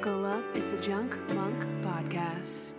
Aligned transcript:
Buckle 0.00 0.24
up 0.24 0.56
is 0.56 0.66
the 0.66 0.78
Junk 0.78 1.14
Monk 1.34 1.62
Podcast. 1.82 2.72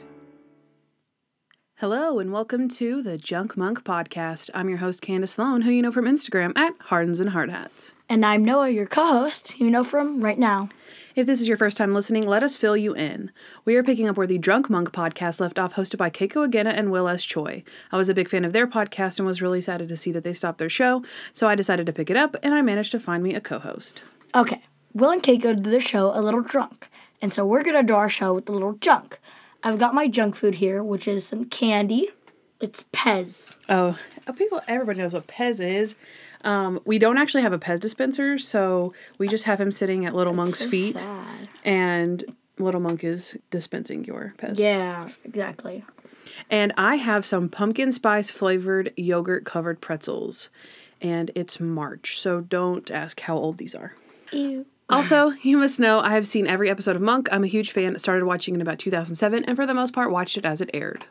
Hello 1.76 2.18
and 2.18 2.34
welcome 2.34 2.68
to 2.70 3.04
the 3.04 3.16
Junk 3.16 3.56
Monk 3.56 3.84
Podcast. 3.84 4.50
I'm 4.56 4.70
your 4.70 4.80
host 4.80 5.04
Candace 5.04 5.34
Sloan, 5.34 5.62
who 5.62 5.70
you 5.70 5.84
know 5.84 5.92
from 5.92 6.06
Instagram 6.06 6.58
at 6.58 6.74
Hardens 6.86 7.20
and 7.20 7.30
Hard 7.30 7.52
Hats. 7.52 7.92
And 8.10 8.26
I'm 8.26 8.44
Noah, 8.44 8.72
your 8.72 8.88
co 8.88 9.06
host, 9.06 9.60
you 9.60 9.70
know 9.70 9.84
from 9.84 10.22
right 10.22 10.40
now. 10.40 10.70
If 11.16 11.28
this 11.28 11.42
is 11.42 11.48
your 11.48 11.58
first 11.58 11.78
time 11.78 11.94
listening, 11.94 12.26
let 12.26 12.42
us 12.42 12.58
fill 12.58 12.76
you 12.76 12.96
in. 12.96 13.30
We 13.66 13.76
are 13.76 13.84
picking 13.84 14.10
up 14.10 14.18
where 14.18 14.26
the 14.26 14.40
Drunk 14.40 14.68
Monk 14.68 14.92
podcast 14.92 15.40
left 15.40 15.60
off, 15.60 15.76
hosted 15.76 15.98
by 15.98 16.10
Keiko 16.10 16.50
Agena 16.50 16.74
and 16.76 16.92
Will 16.92 17.08
S. 17.08 17.24
Choi. 17.24 17.64
I 17.92 17.98
was 17.98 18.10
a 18.10 18.16
big 18.16 18.30
fan 18.30 18.46
of 18.46 18.52
their 18.52 18.66
podcast 18.66 19.20
and 19.20 19.28
was 19.28 19.44
really 19.44 19.62
sad 19.62 19.88
to 19.88 19.96
see 19.96 20.12
that 20.12 20.24
they 20.24 20.34
stopped 20.34 20.58
their 20.58 20.70
show, 20.70 21.04
so 21.34 21.48
I 21.48 21.54
decided 21.54 21.86
to 21.86 21.94
pick 21.94 22.10
it 22.10 22.18
up 22.18 22.36
and 22.42 22.56
I 22.56 22.64
managed 22.64 22.92
to 22.94 23.00
find 23.00 23.22
me 23.22 23.36
a 23.36 23.42
co 23.42 23.60
host. 23.60 24.02
Okay, 24.34 24.62
Will 24.94 25.12
and 25.12 25.24
Keiko 25.24 25.56
did 25.56 25.64
their 25.64 25.80
show 25.80 26.18
a 26.18 26.20
little 26.20 26.42
drunk, 26.42 26.90
and 27.22 27.32
so 27.34 27.46
we're 27.46 27.64
gonna 27.64 27.84
do 27.84 27.96
our 27.96 28.10
show 28.10 28.34
with 28.34 28.50
a 28.50 28.52
little 28.52 28.74
junk. 28.74 29.20
I've 29.64 29.78
got 29.80 29.94
my 29.94 30.08
junk 30.08 30.36
food 30.36 30.56
here, 30.56 30.84
which 30.84 31.08
is 31.08 31.26
some 31.26 31.46
candy. 31.46 32.10
It's 32.60 32.86
Pez. 32.94 33.56
Oh, 33.70 33.98
people, 34.36 34.62
everybody 34.68 35.00
knows 35.00 35.14
what 35.14 35.28
Pez 35.28 35.60
is. 35.64 35.96
Um, 36.44 36.80
we 36.86 37.00
don't 37.00 37.18
actually 37.18 37.42
have 37.44 37.54
a 37.54 37.60
Pez 37.60 37.80
dispenser, 37.80 38.38
so 38.38 38.94
we 39.18 39.28
just 39.28 39.44
have 39.46 39.60
him 39.62 39.72
sitting 39.72 40.06
at 40.06 40.16
Little 40.16 40.34
Monk's 40.34 40.60
so 40.60 40.70
feet, 40.70 41.00
sad. 41.00 41.50
and 41.64 42.24
Little 42.58 42.82
Monk 42.82 43.04
is 43.04 43.38
dispensing 43.50 44.04
your 44.06 44.34
Pez. 44.38 44.58
Yeah, 44.58 45.10
exactly. 45.24 45.84
And 46.50 46.74
I 46.78 46.96
have 46.96 47.26
some 47.26 47.50
pumpkin 47.50 47.92
spice 47.92 48.30
flavored 48.30 48.94
yogurt 48.96 49.46
covered 49.46 49.82
pretzels, 49.82 50.50
and 51.02 51.32
it's 51.36 51.60
March, 51.60 52.20
so 52.20 52.42
don't 52.42 52.90
ask 52.92 53.20
how 53.22 53.38
old 53.38 53.58
these 53.58 53.74
are. 53.76 53.94
Ew. 54.32 54.66
Also, 54.92 55.32
you 55.42 55.58
must 55.58 55.80
know 55.80 56.02
I 56.02 56.12
have 56.12 56.28
seen 56.28 56.46
every 56.48 56.70
episode 56.70 56.98
of 56.98 57.02
Monk. 57.02 57.30
I'm 57.32 57.46
a 57.46 57.48
huge 57.48 57.72
fan. 57.72 57.98
Started 57.98 58.26
watching 58.26 58.56
in 58.56 58.62
about 58.62 58.78
2007, 58.78 59.46
and 59.46 59.56
for 59.56 59.66
the 59.66 59.74
most 59.74 59.94
part, 59.94 60.12
watched 60.12 60.36
it 60.36 60.46
as 60.46 60.60
it 60.60 60.70
aired. 60.74 61.06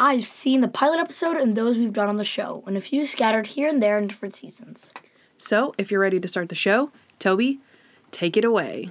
I've 0.00 0.24
seen 0.24 0.62
the 0.62 0.68
pilot 0.68 0.98
episode 0.98 1.36
and 1.36 1.56
those 1.56 1.78
we've 1.78 1.92
done 1.92 2.08
on 2.08 2.16
the 2.16 2.24
show, 2.24 2.64
and 2.66 2.76
a 2.76 2.80
few 2.80 3.06
scattered 3.06 3.48
here 3.48 3.68
and 3.68 3.80
there 3.80 3.98
in 3.98 4.08
different 4.08 4.34
seasons. 4.34 4.92
So, 5.36 5.72
if 5.78 5.92
you're 5.92 6.00
ready 6.00 6.18
to 6.18 6.26
start 6.26 6.48
the 6.48 6.56
show, 6.56 6.90
Toby, 7.20 7.60
take 8.10 8.36
it 8.36 8.44
away. 8.44 8.90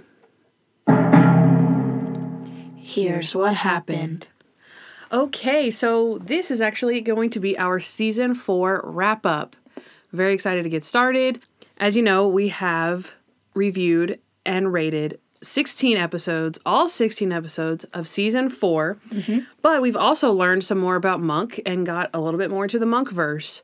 Here's 2.77 3.35
what 3.35 3.55
happened. 3.55 4.25
Okay, 5.11 5.69
so 5.69 6.17
this 6.21 6.49
is 6.49 6.61
actually 6.61 7.01
going 7.01 7.29
to 7.31 7.41
be 7.41 7.57
our 7.57 7.81
season 7.81 8.35
four 8.35 8.81
wrap 8.85 9.25
up. 9.25 9.57
Very 10.13 10.33
excited 10.33 10.63
to 10.63 10.69
get 10.69 10.85
started. 10.85 11.43
As 11.77 11.97
you 11.97 12.01
know, 12.01 12.25
we 12.25 12.47
have 12.49 13.15
reviewed 13.53 14.19
and 14.49 14.73
rated 14.73 15.19
16 15.41 15.95
episodes, 15.97 16.59
all 16.65 16.89
16 16.89 17.31
episodes 17.31 17.85
of 17.93 18.07
season 18.07 18.49
4 18.49 18.97
mm-hmm. 19.09 19.39
But 19.61 19.81
we've 19.81 19.95
also 19.95 20.31
learned 20.31 20.63
some 20.65 20.79
more 20.79 20.95
about 20.97 21.21
Monk 21.21 21.61
and 21.65 21.85
got 21.85 22.09
a 22.13 22.19
little 22.19 22.37
bit 22.37 22.49
more 22.49 22.63
into 22.63 22.79
the 22.79 22.85
Monk 22.85 23.11
verse. 23.11 23.61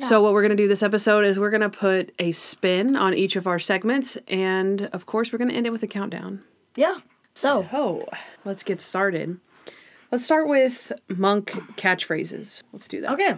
So, 0.00 0.22
what 0.22 0.32
we're 0.32 0.40
going 0.40 0.56
to 0.56 0.62
do 0.62 0.68
this 0.68 0.82
episode 0.82 1.26
is 1.26 1.38
we're 1.38 1.50
going 1.50 1.60
to 1.60 1.68
put 1.68 2.14
a 2.18 2.32
spin 2.32 2.96
on 2.96 3.12
each 3.12 3.36
of 3.36 3.46
our 3.46 3.58
segments, 3.58 4.16
and 4.26 4.88
of 4.94 5.04
course, 5.04 5.30
we're 5.30 5.38
going 5.38 5.50
to 5.50 5.54
end 5.54 5.66
it 5.66 5.70
with 5.70 5.82
a 5.82 5.86
countdown. 5.86 6.40
Yeah. 6.76 6.94
So, 7.34 7.66
So, 7.70 8.08
let's 8.46 8.62
get 8.62 8.80
started. 8.80 9.38
Let's 10.10 10.24
start 10.24 10.48
with 10.48 10.92
Monk 11.08 11.50
catchphrases. 11.76 12.62
Let's 12.72 12.88
do 12.88 13.02
that. 13.02 13.12
okay. 13.12 13.36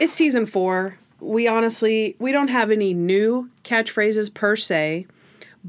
It's 0.00 0.14
season 0.14 0.46
four. 0.46 0.98
We 1.20 1.46
honestly 1.48 2.16
we 2.18 2.32
don't 2.32 2.48
have 2.48 2.70
any 2.70 2.94
new 2.94 3.50
catchphrases 3.62 4.32
per 4.32 4.56
se, 4.56 5.06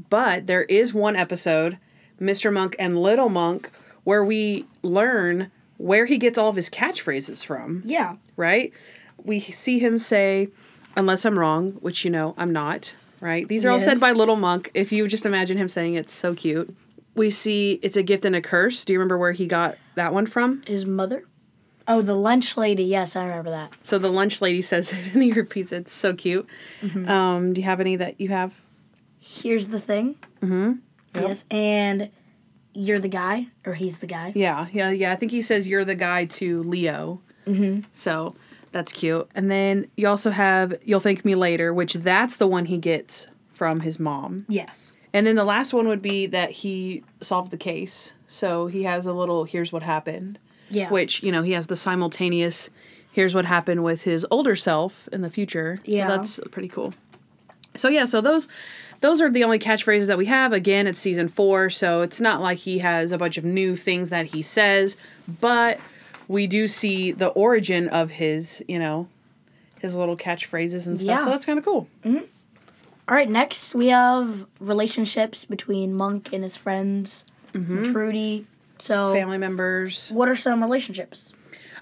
but 0.08 0.46
there 0.46 0.62
is 0.62 0.94
one 0.94 1.16
episode, 1.16 1.78
Mr. 2.20 2.52
Monk 2.52 2.76
and 2.78 3.00
Little 3.00 3.28
Monk, 3.28 3.70
where 4.04 4.24
we 4.24 4.66
learn 4.82 5.50
where 5.76 6.06
he 6.06 6.18
gets 6.18 6.38
all 6.38 6.48
of 6.48 6.56
his 6.56 6.68
catchphrases 6.70 7.44
from. 7.44 7.82
Yeah. 7.84 8.16
Right? 8.36 8.72
We 9.22 9.40
see 9.40 9.78
him 9.78 9.98
say, 9.98 10.48
unless 10.96 11.24
I'm 11.24 11.38
wrong, 11.38 11.72
which 11.80 12.04
you 12.04 12.10
know 12.10 12.34
I'm 12.36 12.52
not, 12.52 12.94
right? 13.20 13.46
These 13.46 13.64
are 13.64 13.70
all 13.70 13.80
said 13.80 14.00
by 14.00 14.12
Little 14.12 14.36
Monk. 14.36 14.70
If 14.74 14.92
you 14.92 15.06
just 15.08 15.26
imagine 15.26 15.58
him 15.58 15.68
saying 15.68 15.94
it, 15.94 16.00
it's 16.00 16.12
so 16.12 16.34
cute. 16.34 16.74
We 17.14 17.30
see 17.30 17.78
it's 17.82 17.96
a 17.96 18.02
gift 18.02 18.24
and 18.24 18.36
a 18.36 18.40
curse. 18.40 18.84
Do 18.84 18.92
you 18.92 18.98
remember 18.98 19.18
where 19.18 19.32
he 19.32 19.46
got 19.46 19.76
that 19.94 20.14
one 20.14 20.26
from? 20.26 20.62
His 20.66 20.86
mother? 20.86 21.24
Oh, 21.88 22.02
the 22.02 22.14
lunch 22.14 22.56
lady. 22.56 22.84
Yes, 22.84 23.16
I 23.16 23.24
remember 23.24 23.50
that. 23.50 23.72
So 23.82 23.98
the 23.98 24.10
lunch 24.12 24.40
lady 24.40 24.62
says 24.62 24.92
it 24.92 24.98
and 25.12 25.22
he 25.22 25.32
repeats 25.32 25.72
it. 25.72 25.76
It's 25.78 25.92
so 25.92 26.14
cute. 26.14 26.46
Um, 26.82 27.52
do 27.52 27.60
you 27.60 27.64
have 27.64 27.80
any 27.80 27.96
that 27.96 28.20
you 28.20 28.28
have? 28.28 28.60
Here's 29.30 29.68
the 29.68 29.80
thing. 29.80 30.16
Mm-hmm. 30.42 30.72
Yes. 31.14 31.44
And 31.50 32.10
you're 32.72 32.98
the 32.98 33.08
guy, 33.08 33.46
or 33.64 33.74
he's 33.74 33.98
the 33.98 34.06
guy. 34.06 34.32
Yeah, 34.34 34.66
yeah, 34.72 34.90
yeah. 34.90 35.12
I 35.12 35.16
think 35.16 35.30
he 35.32 35.42
says 35.42 35.68
you're 35.68 35.84
the 35.84 35.94
guy 35.94 36.24
to 36.26 36.62
Leo. 36.64 37.20
Mm-hmm. 37.46 37.82
So 37.92 38.34
that's 38.72 38.92
cute. 38.92 39.28
And 39.34 39.50
then 39.50 39.88
you 39.96 40.08
also 40.08 40.30
have 40.30 40.74
you'll 40.84 41.00
thank 41.00 41.24
me 41.24 41.34
later, 41.34 41.72
which 41.72 41.94
that's 41.94 42.36
the 42.38 42.46
one 42.46 42.66
he 42.66 42.78
gets 42.78 43.28
from 43.52 43.80
his 43.80 43.98
mom. 43.98 44.46
Yes. 44.48 44.92
And 45.12 45.26
then 45.26 45.36
the 45.36 45.44
last 45.44 45.72
one 45.72 45.88
would 45.88 46.02
be 46.02 46.26
that 46.26 46.50
he 46.50 47.04
solved 47.20 47.50
the 47.50 47.56
case. 47.56 48.14
So 48.26 48.66
he 48.66 48.84
has 48.84 49.06
a 49.06 49.12
little 49.12 49.44
here's 49.44 49.72
what 49.72 49.82
happened. 49.82 50.38
Yeah. 50.70 50.90
Which, 50.90 51.22
you 51.22 51.32
know, 51.32 51.42
he 51.42 51.52
has 51.52 51.66
the 51.66 51.76
simultaneous 51.76 52.70
here's 53.12 53.34
what 53.34 53.44
happened 53.44 53.82
with 53.82 54.02
his 54.02 54.24
older 54.30 54.54
self 54.54 55.08
in 55.12 55.20
the 55.20 55.30
future. 55.30 55.78
Yeah. 55.84 56.06
So 56.06 56.16
that's 56.16 56.40
pretty 56.50 56.68
cool. 56.68 56.94
So 57.74 57.88
yeah, 57.88 58.04
so 58.04 58.20
those 58.20 58.48
those 59.00 59.20
are 59.20 59.30
the 59.30 59.44
only 59.44 59.58
catchphrases 59.58 60.06
that 60.06 60.18
we 60.18 60.26
have. 60.26 60.52
Again, 60.52 60.86
it's 60.86 60.98
season 60.98 61.28
4, 61.28 61.70
so 61.70 62.02
it's 62.02 62.20
not 62.20 62.40
like 62.40 62.58
he 62.58 62.78
has 62.78 63.12
a 63.12 63.18
bunch 63.18 63.38
of 63.38 63.44
new 63.44 63.74
things 63.76 64.10
that 64.10 64.26
he 64.26 64.42
says, 64.42 64.96
but 65.40 65.80
we 66.28 66.46
do 66.46 66.68
see 66.68 67.12
the 67.12 67.28
origin 67.28 67.88
of 67.88 68.10
his, 68.10 68.62
you 68.68 68.78
know, 68.78 69.08
his 69.80 69.96
little 69.96 70.16
catchphrases 70.16 70.86
and 70.86 71.00
stuff. 71.00 71.20
Yeah. 71.20 71.24
So 71.24 71.30
that's 71.30 71.46
kind 71.46 71.58
of 71.58 71.64
cool. 71.64 71.88
Mm-hmm. 72.04 72.24
All 73.08 73.16
right, 73.16 73.28
next 73.28 73.74
we 73.74 73.88
have 73.88 74.46
relationships 74.60 75.44
between 75.44 75.94
Monk 75.94 76.32
and 76.32 76.44
his 76.44 76.56
friends, 76.56 77.24
mm-hmm. 77.52 77.92
Trudy. 77.92 78.46
So, 78.78 79.12
Family 79.12 79.36
members. 79.36 80.10
what 80.10 80.28
are 80.28 80.36
some 80.36 80.62
relationships? 80.62 81.34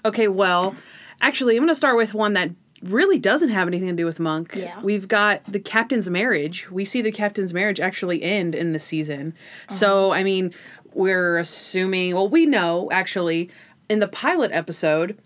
Okay, 0.03 0.27
well, 0.27 0.75
actually, 1.21 1.55
I'm 1.55 1.61
going 1.61 1.69
to 1.69 1.75
start 1.75 1.95
with 1.95 2.13
one 2.13 2.33
that 2.33 2.49
really 2.81 3.19
doesn't 3.19 3.49
have 3.49 3.67
anything 3.67 3.89
to 3.89 3.95
do 3.95 4.05
with 4.05 4.19
Monk. 4.19 4.53
Yeah. 4.55 4.81
We've 4.81 5.07
got 5.07 5.43
the 5.45 5.59
captain's 5.59 6.09
marriage. 6.09 6.69
We 6.71 6.85
see 6.85 7.01
the 7.01 7.11
captain's 7.11 7.53
marriage 7.53 7.79
actually 7.79 8.23
end 8.23 8.55
in 8.55 8.73
the 8.73 8.79
season. 8.79 9.33
So, 9.69 10.11
uh-huh. 10.11 10.19
I 10.19 10.23
mean, 10.23 10.53
we're 10.93 11.37
assuming, 11.37 12.15
well, 12.15 12.29
we 12.29 12.45
know 12.45 12.89
actually 12.91 13.49
in 13.89 13.99
the 13.99 14.07
pilot 14.07 14.51
episode, 14.51 15.17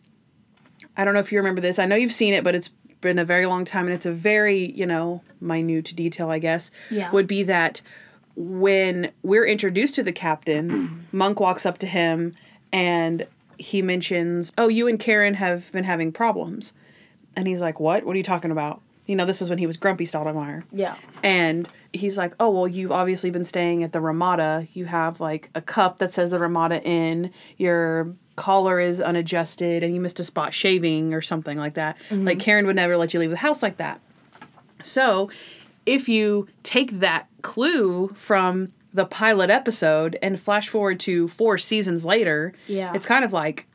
I 0.98 1.06
don't 1.06 1.14
know 1.14 1.20
if 1.20 1.32
you 1.32 1.38
remember 1.38 1.62
this. 1.62 1.80
I 1.80 1.86
know 1.86 1.96
you've 1.96 2.14
seen 2.14 2.34
it, 2.34 2.44
but 2.44 2.56
it's 2.56 2.70
been 3.02 3.20
a 3.20 3.26
very 3.26 3.46
long 3.46 3.66
time 3.66 3.86
and 3.86 3.94
it's 3.94 4.06
a 4.06 4.12
very, 4.12 4.72
you 4.72 4.86
know, 4.86 5.22
minute 5.42 5.94
detail, 5.96 6.30
I 6.30 6.40
guess. 6.40 6.72
Yeah. 6.90 7.12
Would 7.12 7.28
be 7.28 7.44
that 7.44 7.82
when 8.36 9.12
we're 9.22 9.46
introduced 9.46 9.96
to 9.96 10.04
the 10.04 10.12
captain, 10.12 11.06
Monk 11.12 11.40
walks 11.40 11.66
up 11.66 11.78
to 11.80 11.88
him 11.88 12.34
and 12.72 13.28
he 13.58 13.82
mentions, 13.82 14.52
Oh, 14.58 14.68
you 14.68 14.88
and 14.88 15.00
Karen 15.00 15.36
have 15.36 15.72
been 15.72 15.84
having 15.84 16.12
problems. 16.12 16.74
And 17.36 17.48
he's 17.48 17.62
like, 17.62 17.80
What? 17.80 18.04
What 18.06 18.14
are 18.14 18.18
you 18.18 18.24
talking 18.24 18.52
about? 18.52 18.82
You 19.06 19.16
know, 19.18 19.26
this 19.26 19.42
is 19.42 19.50
when 19.50 19.58
he 19.60 19.68
was 19.68 19.76
grumpy 19.78 20.06
Stottlemeyer. 20.06 20.64
Yeah. 20.72 20.96
And 21.24 21.68
he's 21.92 22.18
like, 22.18 22.34
Oh, 22.40 22.50
well, 22.50 22.68
you've 22.68 22.92
obviously 22.92 23.30
been 23.32 23.44
staying 23.44 23.84
at 23.84 23.92
the 23.92 24.00
Ramada. 24.00 24.66
You 24.74 24.86
have 24.86 25.20
like 25.20 25.50
a 25.56 25.62
cup 25.62 25.98
that 25.98 26.14
says 26.14 26.32
the 26.32 26.40
Ramada 26.40 26.82
Inn. 26.84 27.32
Your 27.58 28.14
collar 28.36 28.80
is 28.80 29.02
unadjusted 29.02 29.84
and 29.84 29.94
you 29.94 30.00
missed 30.02 30.20
a 30.20 30.24
spot 30.24 30.54
shaving 30.54 31.14
or 31.14 31.22
something 31.22 31.58
like 31.58 31.74
that. 31.76 31.98
Mm-hmm. 32.10 32.26
Like, 32.26 32.40
Karen 32.40 32.66
would 32.66 32.76
never 32.76 32.98
let 32.98 33.14
you 33.14 33.20
leave 33.20 33.30
the 33.30 33.38
house 33.38 33.62
like 33.62 33.78
that. 33.78 34.00
So, 34.82 35.30
if 35.86 36.08
you 36.10 36.48
take 36.64 37.00
that 37.00 37.28
clue 37.42 38.10
from 38.16 38.72
the 38.94 39.06
pilot 39.06 39.50
episode 39.50 40.18
and 40.22 40.40
flash 40.40 40.70
forward 40.70 41.00
to 41.02 41.28
four 41.28 41.58
seasons 41.58 42.06
later, 42.06 42.54
Yeah. 42.68 42.94
it's 42.94 43.06
kind 43.06 43.26
of 43.26 43.34
like, 43.34 43.68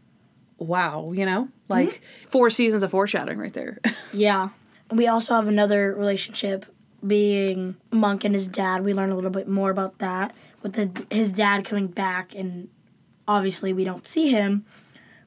wow, 0.58 1.12
you 1.12 1.24
know, 1.24 1.44
mm-hmm. 1.44 1.72
like 1.72 2.00
four 2.28 2.50
seasons 2.50 2.82
of 2.82 2.90
foreshadowing 2.90 3.38
right 3.38 3.52
there. 3.52 3.78
Yeah. 4.12 4.48
We 4.90 5.06
also 5.06 5.34
have 5.34 5.48
another 5.48 5.94
relationship 5.94 6.64
being 7.06 7.76
Monk 7.92 8.24
and 8.24 8.34
his 8.34 8.48
dad. 8.48 8.82
We 8.82 8.94
learn 8.94 9.10
a 9.10 9.14
little 9.14 9.30
bit 9.30 9.46
more 9.46 9.70
about 9.70 9.98
that 9.98 10.34
with 10.62 10.72
the, 10.72 11.04
his 11.14 11.30
dad 11.30 11.64
coming 11.66 11.88
back, 11.88 12.34
and 12.34 12.68
obviously 13.28 13.72
we 13.74 13.84
don't 13.84 14.08
see 14.08 14.30
him. 14.30 14.64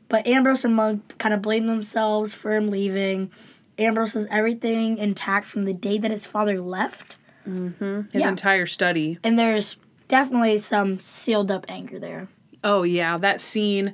But 0.09 0.25
Ambrose 0.25 0.65
and 0.65 0.75
Monk 0.75 1.15
kind 1.19 1.33
of 1.33 1.41
blame 1.43 1.67
themselves 1.67 2.33
for 2.33 2.55
him 2.55 2.69
leaving. 2.69 3.31
Ambrose 3.77 4.13
has 4.13 4.27
everything 4.31 4.97
intact 4.97 5.45
from 5.47 5.63
the 5.65 5.73
day 5.73 5.99
that 5.99 6.09
his 6.11 6.25
father 6.25 6.59
left, 6.59 7.17
mm-hmm. 7.47 8.01
His 8.11 8.23
Yeah. 8.23 8.29
entire 8.29 8.65
study. 8.65 9.19
and 9.23 9.37
there's 9.37 9.77
definitely 10.07 10.57
some 10.57 10.99
sealed 10.99 11.51
up 11.51 11.65
anger 11.69 11.99
there. 11.99 12.27
Oh 12.63 12.81
yeah, 12.83 13.17
that 13.17 13.39
scene 13.41 13.93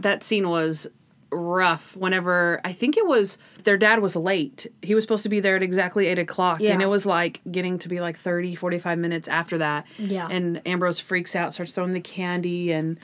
that 0.00 0.22
scene 0.22 0.48
was 0.48 0.86
rough 1.32 1.96
whenever 1.96 2.60
I 2.64 2.72
think 2.72 2.96
it 2.96 3.04
was 3.06 3.36
their 3.64 3.76
dad 3.76 4.00
was 4.00 4.14
late. 4.14 4.66
He 4.80 4.94
was 4.94 5.02
supposed 5.02 5.24
to 5.24 5.28
be 5.28 5.40
there 5.40 5.56
at 5.56 5.62
exactly 5.62 6.06
8 6.06 6.20
o'clock. 6.20 6.60
And 6.60 6.80
it 6.80 6.86
was 6.86 7.04
like 7.04 7.40
getting 7.50 7.78
to 7.80 7.88
be 7.88 8.00
like 8.00 8.16
30, 8.16 8.54
45 8.54 8.98
minutes 8.98 9.26
after 9.26 9.58
that. 9.58 9.86
Yeah. 9.98 10.28
And 10.30 10.62
Ambrose 10.66 11.00
freaks 11.00 11.34
out, 11.34 11.52
starts 11.52 11.74
throwing 11.74 11.92
the 11.92 12.00
candy, 12.00 12.70
and 12.72 12.98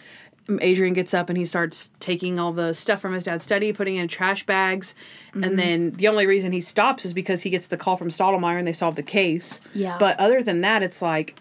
Adrian 0.60 0.94
gets 0.94 1.14
up 1.14 1.28
and 1.28 1.38
he 1.38 1.44
starts 1.44 1.90
taking 2.00 2.38
all 2.38 2.52
the 2.52 2.72
stuff 2.72 3.00
from 3.00 3.12
his 3.12 3.24
dad's 3.24 3.44
study, 3.44 3.72
putting 3.72 3.96
in 3.96 4.08
trash 4.08 4.46
bags. 4.46 4.94
Mm-hmm. 5.30 5.44
And 5.44 5.58
then 5.58 5.90
the 5.92 6.08
only 6.08 6.26
reason 6.26 6.52
he 6.52 6.60
stops 6.60 7.04
is 7.04 7.12
because 7.12 7.42
he 7.42 7.50
gets 7.50 7.66
the 7.66 7.76
call 7.76 7.96
from 7.96 8.08
Stottlemeyer 8.08 8.58
and 8.58 8.66
they 8.66 8.72
solve 8.72 8.94
the 8.94 9.02
case. 9.02 9.60
Yeah. 9.74 9.98
But 9.98 10.18
other 10.18 10.42
than 10.42 10.60
that, 10.60 10.82
it's 10.82 11.02
like 11.02 11.36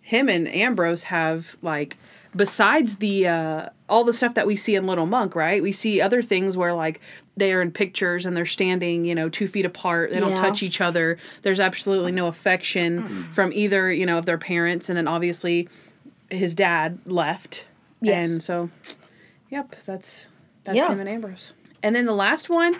him 0.00 0.28
and 0.28 0.48
Ambrose 0.48 1.04
have 1.04 1.56
like 1.62 1.96
besides 2.34 2.96
the 2.96 3.26
uh 3.26 3.68
all 3.88 4.04
the 4.04 4.12
stuff 4.12 4.34
that 4.34 4.46
we 4.46 4.54
see 4.56 4.74
in 4.76 4.86
Little 4.86 5.06
Monk, 5.06 5.34
right? 5.34 5.62
We 5.62 5.72
see 5.72 6.00
other 6.00 6.22
things 6.22 6.56
where 6.56 6.72
like 6.74 7.00
they 7.36 7.52
are 7.52 7.60
in 7.62 7.72
pictures 7.72 8.24
and 8.26 8.36
they're 8.36 8.46
standing, 8.46 9.04
you 9.04 9.14
know, 9.14 9.28
two 9.28 9.48
feet 9.48 9.64
apart. 9.64 10.12
They 10.12 10.20
don't 10.20 10.36
touch 10.36 10.62
each 10.62 10.80
other. 10.80 11.18
There's 11.42 11.58
absolutely 11.60 12.12
no 12.12 12.26
affection 12.26 13.24
from 13.32 13.52
either, 13.52 13.90
you 13.92 14.06
know, 14.06 14.18
of 14.18 14.26
their 14.26 14.38
parents, 14.38 14.88
and 14.88 14.96
then 14.96 15.08
obviously 15.08 15.68
his 16.30 16.54
dad 16.54 16.98
left. 17.06 17.64
Yes. 18.00 18.28
And 18.30 18.42
so, 18.42 18.70
yep, 19.50 19.74
that's 19.84 20.28
that's 20.64 20.76
Yeah. 20.76 20.88
him 20.92 21.00
and 21.00 21.08
Ambrose. 21.08 21.52
And 21.82 21.96
then 21.96 22.04
the 22.04 22.14
last 22.14 22.48
one 22.50 22.76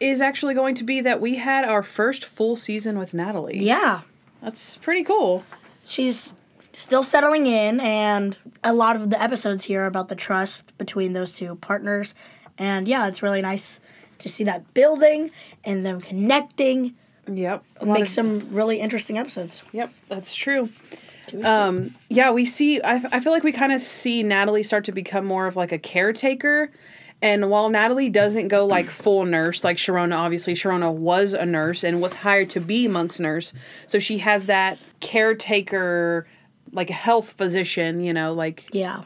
is 0.00 0.20
actually 0.22 0.54
going 0.54 0.74
to 0.76 0.84
be 0.84 1.00
that 1.02 1.20
we 1.20 1.36
had 1.36 1.64
our 1.64 1.82
first 1.82 2.24
full 2.24 2.56
season 2.56 2.98
with 2.98 3.12
Natalie. 3.12 3.58
Yeah. 3.62 4.00
That's 4.42 4.78
pretty 4.78 5.04
cool. 5.04 5.44
She's 5.84 6.32
still 6.72 7.02
settling 7.02 7.46
in, 7.46 7.80
and 7.80 8.36
a 8.62 8.72
lot 8.72 8.96
of 8.96 9.10
the 9.10 9.20
episodes 9.20 9.64
here 9.64 9.82
are 9.82 9.86
about 9.86 10.08
the 10.08 10.14
trust 10.14 10.76
between 10.78 11.12
those 11.12 11.32
two 11.32 11.56
partners. 11.56 12.14
And 12.58 12.86
yeah, 12.86 13.06
it's 13.08 13.22
really 13.22 13.42
nice 13.42 13.80
to 14.18 14.28
see 14.28 14.44
that 14.44 14.74
building 14.74 15.30
and 15.64 15.84
them 15.84 16.00
connecting. 16.00 16.94
Yep. 17.26 17.64
Make 17.84 18.02
of- 18.02 18.08
some 18.08 18.48
really 18.50 18.80
interesting 18.80 19.18
episodes. 19.18 19.62
Yep, 19.72 19.92
that's 20.08 20.34
true. 20.34 20.70
Um, 21.44 21.94
yeah, 22.08 22.32
we 22.32 22.44
see. 22.44 22.80
I, 22.80 22.96
I 23.12 23.20
feel 23.20 23.32
like 23.32 23.44
we 23.44 23.52
kind 23.52 23.72
of 23.72 23.80
see 23.80 24.22
Natalie 24.22 24.64
start 24.64 24.84
to 24.86 24.92
become 24.92 25.24
more 25.24 25.46
of 25.46 25.56
like 25.56 25.70
a 25.70 25.78
caretaker. 25.78 26.70
And 27.22 27.50
while 27.50 27.68
Natalie 27.68 28.08
doesn't 28.08 28.48
go 28.48 28.66
like 28.66 28.88
full 28.88 29.26
nurse, 29.26 29.62
like 29.62 29.76
Sharona, 29.76 30.16
obviously 30.16 30.54
Sharona 30.54 30.92
was 30.92 31.34
a 31.34 31.44
nurse 31.44 31.84
and 31.84 32.00
was 32.00 32.14
hired 32.14 32.48
to 32.50 32.60
be 32.60 32.88
Monk's 32.88 33.20
nurse, 33.20 33.52
so 33.86 33.98
she 33.98 34.18
has 34.18 34.46
that 34.46 34.78
caretaker, 35.00 36.26
like 36.72 36.90
a 36.90 36.94
health 36.94 37.30
physician, 37.32 38.00
you 38.00 38.12
know, 38.12 38.32
like 38.32 38.68
Yeah. 38.72 39.02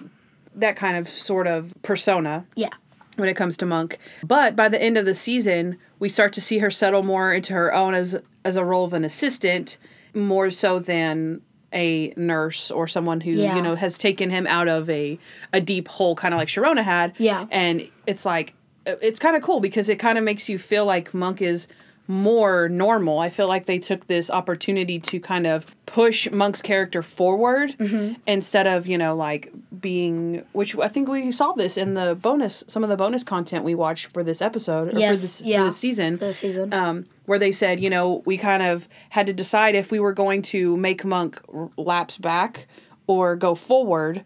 that 0.55 0.77
kind 0.77 0.97
of 0.97 1.09
sort 1.09 1.47
of 1.47 1.73
persona 1.83 2.47
Yeah. 2.55 2.69
when 3.17 3.29
it 3.29 3.35
comes 3.35 3.57
to 3.59 3.67
Monk. 3.67 3.99
But 4.23 4.55
by 4.57 4.69
the 4.69 4.81
end 4.83 4.97
of 4.99 5.05
the 5.07 5.15
season, 5.15 5.79
we 5.99 6.09
start 6.09 6.33
to 6.35 6.41
see 6.41 6.59
her 6.59 6.71
settle 6.71 7.03
more 7.03 7.33
into 7.33 7.55
her 7.55 7.73
own 7.75 7.95
as 7.95 8.17
as 8.45 8.57
a 8.57 8.65
role 8.65 8.85
of 8.85 8.93
an 8.93 9.05
assistant, 9.05 9.79
more 10.15 10.51
so 10.51 10.79
than 10.79 11.41
a 11.73 12.13
nurse 12.17 12.71
or 12.71 12.87
someone 12.87 13.23
who 13.23 13.31
Yeah. 13.33 13.57
you 13.57 13.63
know 13.63 13.75
has 13.75 13.97
taken 13.99 14.31
him 14.31 14.47
out 14.47 14.69
of 14.69 14.89
a 14.91 15.19
a 15.53 15.61
deep 15.61 15.89
hole, 15.89 16.15
kind 16.15 16.35
of 16.35 16.39
like 16.39 16.49
Sharona 16.49 16.83
had. 16.85 17.15
Yeah. 17.19 17.47
and 17.51 17.89
it's 18.07 18.25
like 18.27 18.55
it's 18.87 19.19
kind 19.19 19.35
of 19.35 19.43
cool 19.43 19.61
because 19.61 19.89
it 19.89 19.99
kind 19.99 20.19
of 20.19 20.25
makes 20.25 20.49
you 20.51 20.59
feel 20.59 20.85
like 20.85 21.15
Monk 21.15 21.41
is 21.41 21.67
more 22.07 22.69
normal. 22.69 23.19
I 23.19 23.31
feel 23.31 23.49
like 23.49 23.67
they 23.67 23.79
took 23.79 24.07
this 24.07 24.31
opportunity 24.31 24.99
to 24.99 25.21
kind 25.21 25.47
of 25.47 25.75
push 25.87 26.31
Monk's 26.31 26.61
character 26.61 27.03
forward 27.03 27.75
Mm-hmm. 27.79 28.21
instead 28.27 28.67
of, 28.67 28.87
you 28.87 28.99
know, 28.99 29.15
like 29.17 29.53
being 29.81 30.43
which 30.53 30.77
I 30.77 30.89
think 30.89 31.09
we 31.09 31.33
saw 31.33 31.53
this 31.53 31.77
in 31.77 31.95
the 31.95 32.15
bonus 32.15 32.65
some 32.69 32.83
of 32.83 32.91
the 32.91 32.97
bonus 32.97 33.25
content 33.25 33.65
we 33.65 33.75
watched 33.75 34.07
for 34.07 34.23
this 34.23 34.43
episode 34.43 34.89
or 34.89 34.93
for 34.93 34.99
this 34.99 35.43
yeah. 35.43 35.59
for 35.59 35.65
this 35.65 35.77
season. 35.77 36.19
For 36.19 36.27
the 36.27 36.35
season. 36.35 36.73
Um, 36.75 37.07
where 37.27 37.39
they 37.39 37.53
said, 37.53 37.81
you 37.81 37.89
know, 37.89 38.23
we 38.27 38.37
kind 38.37 38.63
of 38.63 38.87
had 39.11 39.27
to 39.27 39.33
decide 39.33 39.75
if 39.75 39.91
we 39.91 39.99
were 39.99 40.13
going 40.13 40.43
to 40.43 40.77
make 40.77 41.05
Monk 41.05 41.41
lapse 41.79 42.19
back 42.19 42.67
or 43.07 43.35
go 43.37 43.55
forward 43.55 44.25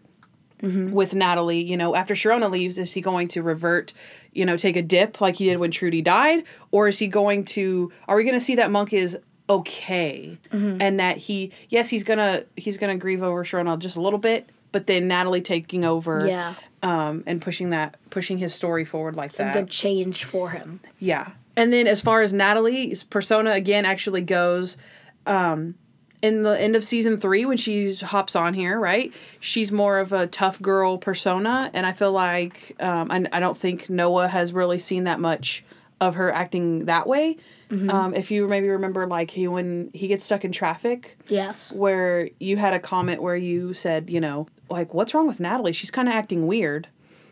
with 0.61 1.13
Natalie. 1.15 1.61
You 1.61 1.77
know, 1.77 1.95
after 1.95 2.13
Sharona 2.13 2.49
leaves, 2.49 2.77
is 2.77 2.93
he 2.93 3.01
going 3.01 3.27
to 3.29 3.41
revert, 3.43 3.93
you 4.33 4.45
know, 4.45 4.57
take 4.57 4.75
a 4.75 4.81
dip 4.81 5.21
like 5.21 5.35
he 5.37 5.45
did 5.45 5.57
when 5.57 5.71
Trudy 5.71 6.01
died? 6.01 6.43
Or 6.71 6.87
is 6.87 6.99
he 6.99 7.07
going 7.07 7.45
to, 7.45 7.91
are 8.07 8.15
we 8.15 8.23
going 8.23 8.35
to 8.35 8.39
see 8.39 8.55
that 8.55 8.71
Monk 8.71 8.93
is 8.93 9.17
okay 9.49 10.37
and 10.51 10.99
that 10.99 11.17
he, 11.17 11.51
yes, 11.69 11.89
he's 11.89 12.03
gonna, 12.03 12.43
he's 12.55 12.77
gonna 12.77 12.95
grieve 12.97 13.23
over 13.23 13.43
Sharona 13.43 13.79
just 13.79 13.97
a 13.97 14.01
little 14.01 14.19
bit, 14.19 14.47
but 14.71 14.85
then 14.85 15.07
Natalie 15.07 15.41
taking 15.41 15.83
over 15.83 16.27
Yeah. 16.27 16.53
um, 16.83 17.23
and 17.25 17.41
pushing 17.41 17.71
that, 17.71 17.95
pushing 18.11 18.37
his 18.37 18.53
story 18.53 18.85
forward 18.85 19.15
like 19.15 19.31
Some 19.31 19.47
that. 19.47 19.53
good 19.55 19.69
change 19.69 20.23
for 20.23 20.51
him. 20.51 20.81
Yeah. 20.99 21.31
And 21.57 21.73
then 21.73 21.87
as 21.87 21.99
far 21.99 22.21
as 22.21 22.31
Natalie's 22.31 23.03
persona 23.03 23.51
again 23.51 23.85
actually 23.85 24.21
goes, 24.21 24.77
um, 25.25 25.73
in 26.21 26.43
the 26.43 26.59
end 26.59 26.75
of 26.75 26.83
season 26.83 27.17
three 27.17 27.45
when 27.45 27.57
she 27.57 27.95
hops 27.95 28.35
on 28.35 28.53
here, 28.53 28.79
right? 28.79 29.13
She's 29.39 29.71
more 29.71 29.99
of 29.99 30.11
a 30.13 30.27
tough 30.27 30.61
girl 30.61 30.97
persona, 30.97 31.69
and 31.73 31.85
I 31.85 31.91
feel 31.93 32.11
like 32.11 32.75
um, 32.79 33.09
I, 33.11 33.25
I 33.31 33.39
don't 33.39 33.57
think 33.57 33.89
Noah 33.89 34.27
has 34.27 34.51
really 34.53 34.79
seen 34.79 35.05
that 35.05 35.19
much 35.19 35.63
of 36.01 36.15
her 36.15 36.31
acting 36.31 36.85
that 36.85 37.07
way. 37.07 37.37
Um, 37.71 38.15
if 38.15 38.31
you 38.31 38.47
maybe 38.47 38.67
remember, 38.69 39.05
like 39.05 39.29
he 39.29 39.47
when 39.47 39.91
he 39.93 40.07
gets 40.07 40.25
stuck 40.25 40.43
in 40.43 40.51
traffic, 40.51 41.19
Yes. 41.27 41.71
where 41.71 42.29
you 42.39 42.57
had 42.57 42.73
a 42.73 42.79
comment 42.79 43.21
where 43.21 43.35
you 43.35 43.75
said, 43.75 44.09
you 44.09 44.19
know, 44.19 44.47
like 44.71 44.95
what's 44.95 45.13
wrong 45.13 45.27
with 45.27 45.39
Natalie? 45.39 45.71
She's 45.71 45.91
kind 45.91 46.07
of 46.07 46.15
acting 46.15 46.47
weird. 46.47 46.87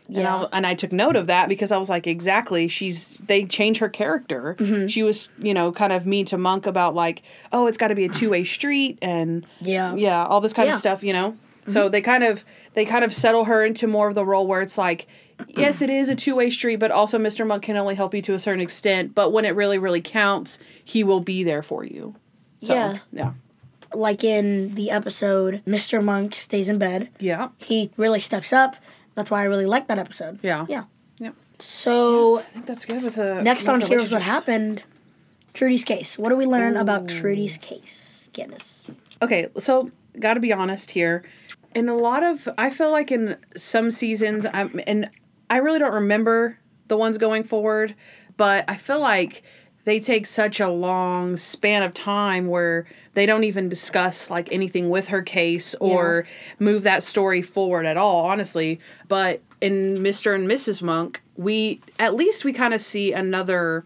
And, 0.08 0.16
Yeah. 0.16 0.36
I, 0.44 0.48
and 0.56 0.66
I 0.66 0.74
took 0.74 0.90
note 0.92 1.16
of 1.16 1.26
that 1.28 1.48
because 1.48 1.70
I 1.70 1.78
was 1.78 1.88
like, 1.88 2.06
exactly. 2.06 2.66
She's 2.68 3.14
they 3.16 3.44
change 3.44 3.78
her 3.78 3.88
character. 3.88 4.56
Mm-hmm. 4.58 4.86
She 4.88 5.02
was, 5.02 5.28
you 5.38 5.54
know, 5.54 5.70
kind 5.72 5.92
of 5.92 6.06
mean 6.06 6.24
to 6.26 6.38
Monk 6.38 6.66
about 6.66 6.94
like, 6.94 7.22
oh, 7.52 7.66
it's 7.66 7.76
got 7.78 7.88
to 7.88 7.94
be 7.94 8.04
a 8.04 8.08
two 8.08 8.30
way 8.30 8.44
street 8.44 8.98
and 9.02 9.46
Yeah. 9.60 9.94
yeah, 9.94 10.24
all 10.26 10.40
this 10.40 10.52
kind 10.52 10.66
Yeah. 10.66 10.70
Mm-hmm. 10.72 10.76
of 10.76 10.80
stuff. 10.80 11.02
You 11.04 11.12
know. 11.12 11.36
So 11.66 11.90
they 11.90 12.00
kind 12.00 12.24
of 12.24 12.46
they 12.72 12.86
kind 12.86 13.04
of 13.04 13.12
settle 13.12 13.44
her 13.44 13.62
into 13.62 13.86
more 13.86 14.08
of 14.08 14.14
the 14.14 14.24
role 14.24 14.46
where 14.46 14.62
it's 14.62 14.78
like, 14.78 15.06
yes, 15.48 15.82
it 15.82 15.90
is 15.90 16.08
a 16.08 16.14
two 16.14 16.34
way 16.34 16.48
street, 16.48 16.76
but 16.76 16.90
also 16.90 17.18
Mr. 17.18 17.46
Monk 17.46 17.62
can 17.64 17.76
only 17.76 17.94
help 17.94 18.14
you 18.14 18.22
to 18.22 18.32
a 18.32 18.38
certain 18.38 18.62
extent. 18.62 19.14
But 19.14 19.34
when 19.34 19.44
it 19.44 19.50
really 19.54 19.76
really 19.76 20.00
counts, 20.00 20.58
he 20.82 21.04
will 21.04 21.20
be 21.20 21.42
there 21.44 21.62
for 21.62 21.84
you. 21.84 22.14
So, 22.62 22.72
Yeah. 22.72 22.98
Yeah. 23.12 23.32
Like 23.92 24.24
in 24.24 24.74
the 24.76 24.90
episode, 24.90 25.62
Mr. 25.66 26.02
Monk 26.02 26.34
stays 26.34 26.70
in 26.70 26.78
bed. 26.78 27.10
Yeah. 27.18 27.48
He 27.58 27.90
really 27.98 28.20
steps 28.20 28.50
up. 28.52 28.76
That's 29.18 29.32
why 29.32 29.40
I 29.40 29.46
really 29.46 29.66
like 29.66 29.88
that 29.88 29.98
episode. 29.98 30.38
Yeah. 30.44 30.64
Yeah. 30.68 30.84
Yep. 31.18 31.34
So 31.58 32.38
I 32.38 32.42
think 32.42 32.66
that's 32.66 32.84
good 32.84 33.02
with 33.02 33.16
the 33.16 33.42
next 33.42 33.66
on 33.66 33.80
Here's 33.80 34.12
What. 34.12 34.22
Happened, 34.22 34.84
Trudy's 35.54 35.82
case. 35.82 36.16
What 36.16 36.28
do 36.28 36.36
we 36.36 36.46
learn 36.46 36.76
about 36.76 37.08
Trudy's 37.08 37.58
case? 37.58 38.30
Guinness. 38.32 38.88
Okay, 39.20 39.48
so 39.58 39.90
got 40.20 40.34
to 40.34 40.40
be 40.40 40.52
honest 40.52 40.92
here. 40.92 41.24
In 41.74 41.88
a 41.88 41.96
lot 41.96 42.22
of, 42.22 42.48
I 42.56 42.70
feel 42.70 42.92
like 42.92 43.10
in 43.10 43.36
some 43.56 43.90
seasons, 43.90 44.46
I'm, 44.54 44.80
and 44.86 45.10
I 45.50 45.56
really 45.56 45.80
don't 45.80 45.94
remember 45.94 46.56
the 46.86 46.96
ones 46.96 47.18
going 47.18 47.42
forward, 47.42 47.96
but 48.36 48.64
I 48.68 48.76
feel 48.76 49.00
like 49.00 49.42
they 49.88 50.00
take 50.00 50.26
such 50.26 50.60
a 50.60 50.68
long 50.68 51.36
span 51.36 51.82
of 51.82 51.94
time 51.94 52.48
where 52.48 52.86
they 53.14 53.26
don't 53.26 53.44
even 53.44 53.68
discuss 53.68 54.30
like 54.30 54.50
anything 54.52 54.90
with 54.90 55.08
her 55.08 55.22
case 55.22 55.74
or 55.80 56.26
move 56.58 56.82
that 56.82 57.02
story 57.02 57.42
forward 57.42 57.86
at 57.86 57.96
all, 57.96 58.26
honestly. 58.26 58.80
But 59.08 59.40
in 59.60 59.96
Mr. 59.96 60.34
and 60.34 60.48
Mrs. 60.48 60.82
Monk, 60.82 61.22
we 61.36 61.80
at 61.98 62.14
least 62.14 62.44
we 62.44 62.52
kind 62.52 62.74
of 62.74 62.80
see 62.80 63.12
another 63.12 63.84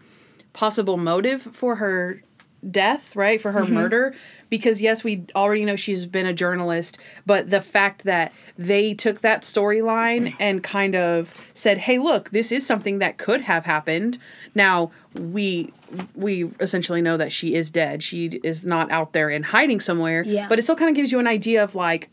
possible 0.53 0.97
motive 0.97 1.41
for 1.41 1.75
her 1.77 2.21
death, 2.69 3.15
right? 3.15 3.41
For 3.41 3.51
her 3.51 3.63
mm-hmm. 3.63 3.73
murder. 3.73 4.15
Because, 4.49 4.81
yes, 4.81 5.03
we 5.03 5.25
already 5.35 5.65
know 5.65 5.75
she's 5.75 6.05
been 6.05 6.25
a 6.25 6.33
journalist, 6.33 6.97
but 7.25 7.49
the 7.49 7.61
fact 7.61 8.03
that 8.03 8.31
they 8.57 8.93
took 8.93 9.21
that 9.21 9.41
storyline 9.41 10.35
and 10.39 10.63
kind 10.63 10.95
of 10.95 11.33
said, 11.53 11.79
hey, 11.79 11.97
look, 11.97 12.29
this 12.29 12.51
is 12.51 12.65
something 12.65 12.99
that 12.99 13.17
could 13.17 13.41
have 13.41 13.65
happened. 13.65 14.17
Now, 14.53 14.91
we 15.13 15.73
we 16.15 16.51
essentially 16.59 17.01
know 17.01 17.17
that 17.17 17.31
she 17.31 17.55
is 17.55 17.71
dead. 17.71 18.03
She 18.03 18.39
is 18.43 18.65
not 18.65 18.91
out 18.91 19.13
there 19.13 19.29
and 19.29 19.45
hiding 19.45 19.79
somewhere. 19.79 20.23
Yeah. 20.25 20.47
But 20.47 20.59
it 20.59 20.63
still 20.63 20.75
kind 20.75 20.89
of 20.89 20.95
gives 20.95 21.11
you 21.11 21.19
an 21.19 21.27
idea 21.27 21.63
of 21.63 21.75
like, 21.75 22.09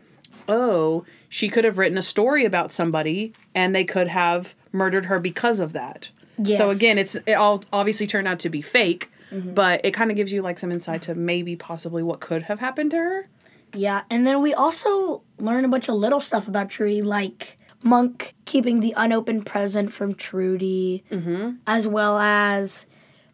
oh, 0.48 1.04
she 1.28 1.48
could 1.48 1.64
have 1.64 1.78
written 1.78 1.98
a 1.98 2.02
story 2.02 2.44
about 2.44 2.72
somebody 2.72 3.32
and 3.54 3.74
they 3.74 3.84
could 3.84 4.08
have 4.08 4.54
murdered 4.72 5.06
her 5.06 5.18
because 5.18 5.60
of 5.60 5.72
that. 5.72 6.10
So 6.44 6.70
again, 6.70 6.96
it's 6.96 7.16
it 7.26 7.34
all 7.34 7.62
obviously 7.72 8.06
turned 8.06 8.26
out 8.26 8.38
to 8.40 8.48
be 8.48 8.62
fake, 8.62 9.10
mm-hmm. 9.30 9.52
but 9.52 9.84
it 9.84 9.92
kind 9.92 10.10
of 10.10 10.16
gives 10.16 10.32
you 10.32 10.40
like 10.42 10.58
some 10.58 10.72
insight 10.72 11.02
to 11.02 11.14
maybe 11.14 11.54
possibly 11.54 12.02
what 12.02 12.20
could 12.20 12.44
have 12.44 12.60
happened 12.60 12.92
to 12.92 12.96
her. 12.96 13.28
Yeah, 13.74 14.02
and 14.10 14.26
then 14.26 14.40
we 14.40 14.54
also 14.54 15.22
learn 15.38 15.64
a 15.64 15.68
bunch 15.68 15.88
of 15.88 15.96
little 15.96 16.20
stuff 16.20 16.48
about 16.48 16.70
Trudy, 16.70 17.02
like 17.02 17.58
Monk 17.84 18.34
keeping 18.46 18.80
the 18.80 18.94
unopened 18.96 19.46
present 19.46 19.92
from 19.92 20.14
Trudy, 20.14 21.04
mm-hmm. 21.10 21.56
as 21.66 21.86
well 21.86 22.18
as 22.18 22.86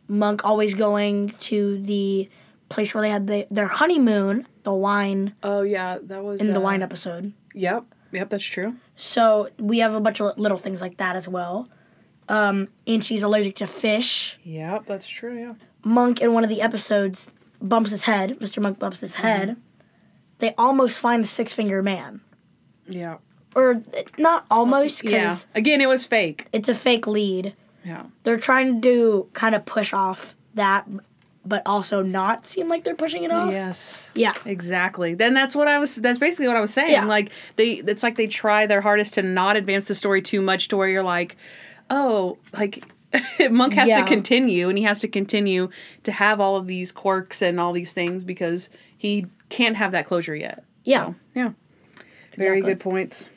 Monk 0.09 0.45
always 0.45 0.75
going 0.75 1.31
to 1.41 1.81
the 1.83 2.29
place 2.69 2.95
where 2.95 3.03
they 3.03 3.11
had 3.11 3.27
the, 3.27 3.47
their 3.51 3.67
honeymoon, 3.69 4.47
the 4.63 4.73
wine 4.73 5.35
Oh 5.43 5.63
yeah, 5.63 5.99
that 6.03 6.23
was 6.25 6.41
in 6.41 6.53
the 6.53 6.61
wine 6.61 6.83
episode. 6.83 7.33
Yep, 7.55 7.85
yep, 8.13 8.31
that's 8.31 8.45
true. 8.45 8.77
So 8.95 9.49
we 9.59 9.79
have 9.79 9.95
a 9.95 10.01
bunch 10.01 10.21
of 10.21 10.37
little 10.39 10.59
things 10.59 10.81
like 10.81 10.97
that 10.99 11.17
as 11.17 11.29
well. 11.29 11.69
Um, 12.29 12.69
and 12.87 13.05
she's 13.05 13.23
allergic 13.23 13.57
to 13.57 13.67
fish. 13.67 14.39
Yep, 14.43 14.87
that's 14.87 15.07
true. 15.07 15.39
Yeah. 15.39 15.53
Monk 15.85 16.21
in 16.21 16.33
one 16.33 16.43
of 16.43 16.51
the 16.51 16.61
episodes 16.61 17.31
bumps 17.63 17.91
his 17.91 18.05
head. 18.05 18.39
Mr. 18.41 18.61
Monk 18.61 18.79
bumps 18.79 19.01
his 19.01 19.17
head. 19.17 19.57
They 20.39 20.53
almost 20.59 20.99
find 20.99 21.23
the 21.23 21.29
six 21.29 21.53
finger 21.53 21.83
man. 21.83 22.21
Yeah. 22.89 23.19
Or 23.55 23.77
uh, 23.77 23.81
not 24.19 24.45
almost, 24.51 25.03
because 25.03 25.47
Yeah. 25.55 25.59
Again, 25.59 25.81
it 25.81 25.89
was 25.89 26.05
fake. 26.05 26.47
it's 26.53 26.69
a 26.69 26.75
fake 26.75 27.07
lead. 27.07 27.55
Yeah. 27.87 28.07
They're 28.25 28.37
trying 28.39 28.75
to 28.75 28.81
do 28.81 29.29
kind 29.33 29.55
of 29.55 29.65
push 29.65 29.93
off 29.93 30.35
that, 30.55 30.87
but 31.45 31.63
also 31.65 32.03
not 32.03 32.45
seem 32.47 32.69
like 32.69 32.83
they're 32.83 32.97
pushing 32.97 33.23
it 33.23 33.31
off. 33.31 33.53
Yes. 33.53 34.11
Yeah. 34.15 34.35
Exactly. 34.45 35.15
Then 35.15 35.35
that's 35.35 35.55
what 35.55 35.69
I 35.69 35.79
was. 35.79 35.95
That's 35.97 36.19
basically 36.19 36.49
what 36.49 36.57
I 36.57 36.61
was 36.61 36.73
saying. 36.75 36.91
Yeah. 36.91 37.05
Like 37.05 37.31
they, 37.55 37.75
it's 37.75 38.03
like 38.03 38.17
they 38.17 38.27
try 38.27 38.67
their 38.67 38.81
hardest 38.81 39.15
to 39.15 39.23
not 39.23 39.57
advance 39.57 39.87
the 39.87 39.95
story 39.95 40.21
too 40.21 40.41
much 40.43 40.67
to 40.69 40.77
where 40.77 40.89
you're 40.89 41.05
like, 41.05 41.37
oh, 41.89 42.39
like 42.53 42.83
Monk 43.51 43.75
has 43.75 43.89
Yeah. 43.89 44.03
to 44.03 44.09
continue, 44.09 44.69
and 44.69 44.77
he 44.77 44.83
has 44.85 44.99
to 45.01 45.09
continue 45.09 45.71
to 46.03 46.11
have 46.13 46.41
all 46.41 46.57
of 46.57 46.67
these 46.67 46.91
quirks 46.91 47.41
and 47.41 47.61
all 47.61 47.73
these 47.73 47.93
things 47.93 48.25
because 48.25 48.69
he 48.99 49.27
can't 49.49 49.77
have 49.77 49.93
that 49.93 50.07
closure 50.07 50.35
yet. 50.35 50.65
Yeah. 50.85 51.07
So, 51.07 51.15
yeah. 51.35 51.51
Very 52.37 52.61
good 52.61 52.81
points. 52.81 53.31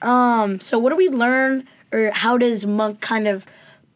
Um, 0.00 0.60
so 0.60 0.78
what 0.78 0.90
do 0.90 0.96
we 0.96 1.08
learn, 1.08 1.66
or 1.92 2.10
how 2.12 2.38
does 2.38 2.64
Monk 2.64 3.00
kind 3.00 3.26
of 3.28 3.44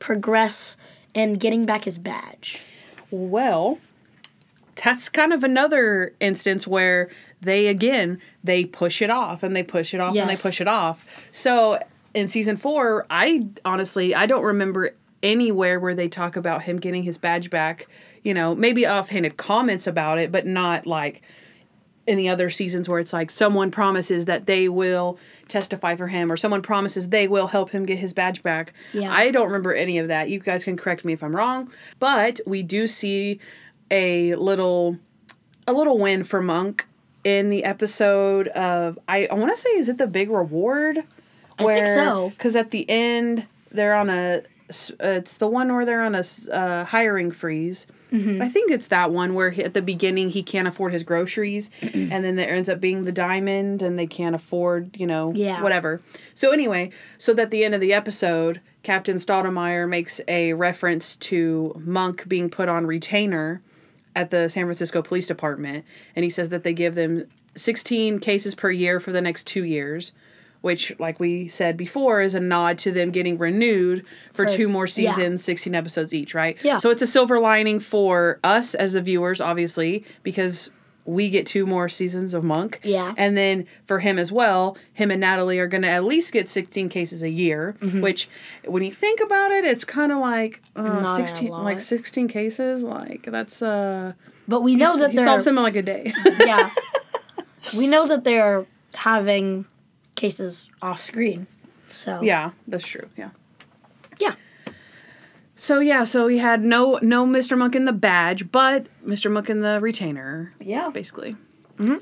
progress 0.04 0.76
and 1.14 1.40
getting 1.40 1.64
back 1.64 1.84
his 1.84 1.96
badge? 1.96 2.60
Well, 3.10 3.78
that's 4.84 5.08
kind 5.08 5.32
of 5.32 5.42
another 5.42 6.12
instance 6.20 6.66
where 6.66 7.08
they 7.40 7.68
again 7.68 8.20
they 8.42 8.66
push 8.66 9.00
it 9.00 9.08
off 9.08 9.42
and 9.42 9.56
they 9.56 9.62
push 9.62 9.94
it 9.94 10.00
off 10.00 10.14
and 10.14 10.28
they 10.28 10.36
push 10.36 10.60
it 10.60 10.68
off. 10.68 11.06
So 11.30 11.78
in 12.12 12.28
season 12.28 12.58
four, 12.58 13.06
I 13.08 13.46
honestly 13.64 14.14
I 14.14 14.26
don't 14.26 14.44
remember 14.44 14.90
anywhere 15.22 15.80
where 15.80 15.94
they 15.94 16.08
talk 16.08 16.36
about 16.36 16.64
him 16.64 16.78
getting 16.78 17.04
his 17.04 17.16
badge 17.16 17.48
back. 17.48 17.88
You 18.22 18.34
know, 18.34 18.54
maybe 18.54 18.86
offhanded 18.86 19.38
comments 19.38 19.86
about 19.86 20.18
it, 20.18 20.30
but 20.30 20.46
not 20.46 20.84
like 20.84 21.22
in 22.06 22.18
the 22.18 22.28
other 22.28 22.50
seasons 22.50 22.88
where 22.88 22.98
it's 22.98 23.12
like 23.12 23.30
someone 23.30 23.70
promises 23.70 24.26
that 24.26 24.46
they 24.46 24.68
will 24.68 25.18
testify 25.48 25.96
for 25.96 26.08
him 26.08 26.30
or 26.30 26.36
someone 26.36 26.62
promises 26.62 27.08
they 27.08 27.26
will 27.26 27.46
help 27.46 27.70
him 27.70 27.86
get 27.86 27.98
his 27.98 28.12
badge 28.12 28.42
back. 28.42 28.72
Yeah. 28.92 29.12
I 29.12 29.30
don't 29.30 29.46
remember 29.46 29.72
any 29.72 29.98
of 29.98 30.08
that. 30.08 30.28
You 30.28 30.38
guys 30.38 30.64
can 30.64 30.76
correct 30.76 31.04
me 31.04 31.12
if 31.12 31.22
I'm 31.22 31.34
wrong, 31.34 31.72
but 31.98 32.40
we 32.46 32.62
do 32.62 32.86
see 32.86 33.40
a 33.90 34.34
little 34.34 34.98
a 35.66 35.72
little 35.72 35.98
win 35.98 36.24
for 36.24 36.42
Monk 36.42 36.86
in 37.22 37.48
the 37.48 37.64
episode 37.64 38.48
of 38.48 38.98
I, 39.08 39.26
I 39.26 39.34
want 39.34 39.54
to 39.54 39.60
say 39.60 39.70
is 39.70 39.88
it 39.88 39.98
the 39.98 40.06
big 40.06 40.30
reward? 40.30 41.04
I 41.58 41.64
think 41.64 41.86
so. 41.88 42.30
Because 42.30 42.56
at 42.56 42.70
the 42.70 42.88
end 42.88 43.46
they're 43.70 43.94
on 43.94 44.10
a 44.10 44.42
it's 44.68 45.36
the 45.36 45.46
one 45.46 45.74
where 45.74 45.84
they're 45.84 46.02
on 46.02 46.14
a 46.14 46.22
uh, 46.52 46.84
hiring 46.84 47.30
freeze. 47.30 47.86
Mm-hmm. 48.12 48.40
I 48.40 48.48
think 48.48 48.70
it's 48.70 48.88
that 48.88 49.10
one 49.12 49.34
where 49.34 49.50
he, 49.50 49.62
at 49.62 49.74
the 49.74 49.82
beginning 49.82 50.28
he 50.30 50.42
can't 50.42 50.66
afford 50.68 50.92
his 50.92 51.02
groceries, 51.02 51.70
and 51.82 52.24
then 52.24 52.36
there 52.36 52.54
ends 52.54 52.68
up 52.68 52.80
being 52.80 53.04
the 53.04 53.12
diamond, 53.12 53.82
and 53.82 53.98
they 53.98 54.06
can't 54.06 54.34
afford 54.34 54.96
you 54.98 55.06
know 55.06 55.32
Yeah. 55.34 55.62
whatever. 55.62 56.00
So 56.34 56.50
anyway, 56.52 56.90
so 57.18 57.34
that 57.34 57.42
at 57.42 57.50
the 57.50 57.64
end 57.64 57.74
of 57.74 57.80
the 57.80 57.92
episode, 57.92 58.60
Captain 58.82 59.16
Stottlemeyer 59.16 59.88
makes 59.88 60.20
a 60.28 60.52
reference 60.54 61.16
to 61.16 61.80
Monk 61.84 62.28
being 62.28 62.48
put 62.50 62.68
on 62.68 62.86
retainer 62.86 63.62
at 64.16 64.30
the 64.30 64.48
San 64.48 64.64
Francisco 64.64 65.02
Police 65.02 65.26
Department, 65.26 65.84
and 66.14 66.22
he 66.24 66.30
says 66.30 66.48
that 66.50 66.62
they 66.64 66.72
give 66.72 66.94
them 66.94 67.24
16 67.56 68.18
cases 68.20 68.54
per 68.54 68.70
year 68.70 68.98
for 69.00 69.12
the 69.12 69.20
next 69.20 69.44
two 69.46 69.64
years, 69.64 70.12
which, 70.64 70.98
like 70.98 71.20
we 71.20 71.46
said 71.46 71.76
before, 71.76 72.22
is 72.22 72.34
a 72.34 72.40
nod 72.40 72.78
to 72.78 72.90
them 72.90 73.10
getting 73.10 73.36
renewed 73.36 74.02
for, 74.32 74.48
For- 74.48 74.56
two 74.56 74.66
more 74.68 74.86
yeah. 74.86 75.12
seasons, 75.14 75.44
16 75.44 75.74
episodes 75.74 76.14
each, 76.14 76.32
right? 76.34 76.56
Yeah. 76.64 76.78
So 76.78 76.88
it's 76.90 77.02
a 77.02 77.06
silver 77.06 77.38
lining 77.38 77.78
for 77.80 78.40
us 78.42 78.74
as 78.74 78.94
the 78.94 79.02
viewers, 79.02 79.42
obviously, 79.42 80.04
because 80.22 80.70
we 81.04 81.28
get 81.28 81.46
two 81.46 81.66
more 81.66 81.90
seasons 81.90 82.32
of 82.32 82.42
Monk. 82.42 82.80
Yeah. 82.82 83.12
And 83.18 83.36
then 83.36 83.66
for 83.84 83.98
him 83.98 84.18
as 84.18 84.32
well, 84.32 84.78
him 84.94 85.10
and 85.10 85.20
Natalie 85.20 85.58
are 85.58 85.66
going 85.66 85.82
to 85.82 85.88
at 85.90 86.02
least 86.04 86.32
get 86.32 86.48
16 86.48 86.88
cases 86.88 87.22
a 87.22 87.28
year, 87.28 87.76
Mm-hmm. 87.80 88.00
which 88.00 88.26
when 88.64 88.82
you 88.82 88.90
think 88.90 89.20
about 89.20 89.50
it, 89.50 89.66
it's 89.66 89.84
kind 89.84 90.12
of 90.12 90.18
like 90.18 90.62
uh, 90.76 91.14
16 91.14 91.50
like 91.50 91.82
16 91.82 92.26
cases, 92.28 92.82
like 92.82 93.24
that's 93.30 93.60
uh 93.60 94.14
But 94.48 94.62
we 94.62 94.76
know 94.76 94.96
that 94.96 95.10
he 95.10 95.18
solves 95.18 95.44
them 95.44 95.58
in 95.58 95.62
like 95.62 95.76
a 95.76 95.82
day. 95.82 96.14
yeah. 96.40 96.70
we 97.76 97.86
know 97.86 98.06
that 98.08 98.24
they're 98.24 98.64
having 98.94 99.66
cases 100.14 100.70
off 100.82 101.00
screen. 101.00 101.46
So 101.92 102.22
yeah, 102.22 102.50
that's 102.66 102.86
true. 102.86 103.08
Yeah. 103.16 103.30
yeah. 104.18 104.34
So 105.56 105.78
yeah, 105.78 106.04
so 106.04 106.26
we 106.26 106.38
had 106.38 106.62
no 106.62 106.98
no 107.02 107.24
Mr. 107.26 107.56
Monk 107.56 107.76
in 107.76 107.84
the 107.84 107.92
badge, 107.92 108.50
but 108.50 108.86
Mr. 109.06 109.30
Monk 109.30 109.48
in 109.48 109.60
the 109.60 109.80
retainer, 109.80 110.52
Yeah. 110.60 110.90
basically. 110.90 111.36
Mm-hmm. 111.78 111.98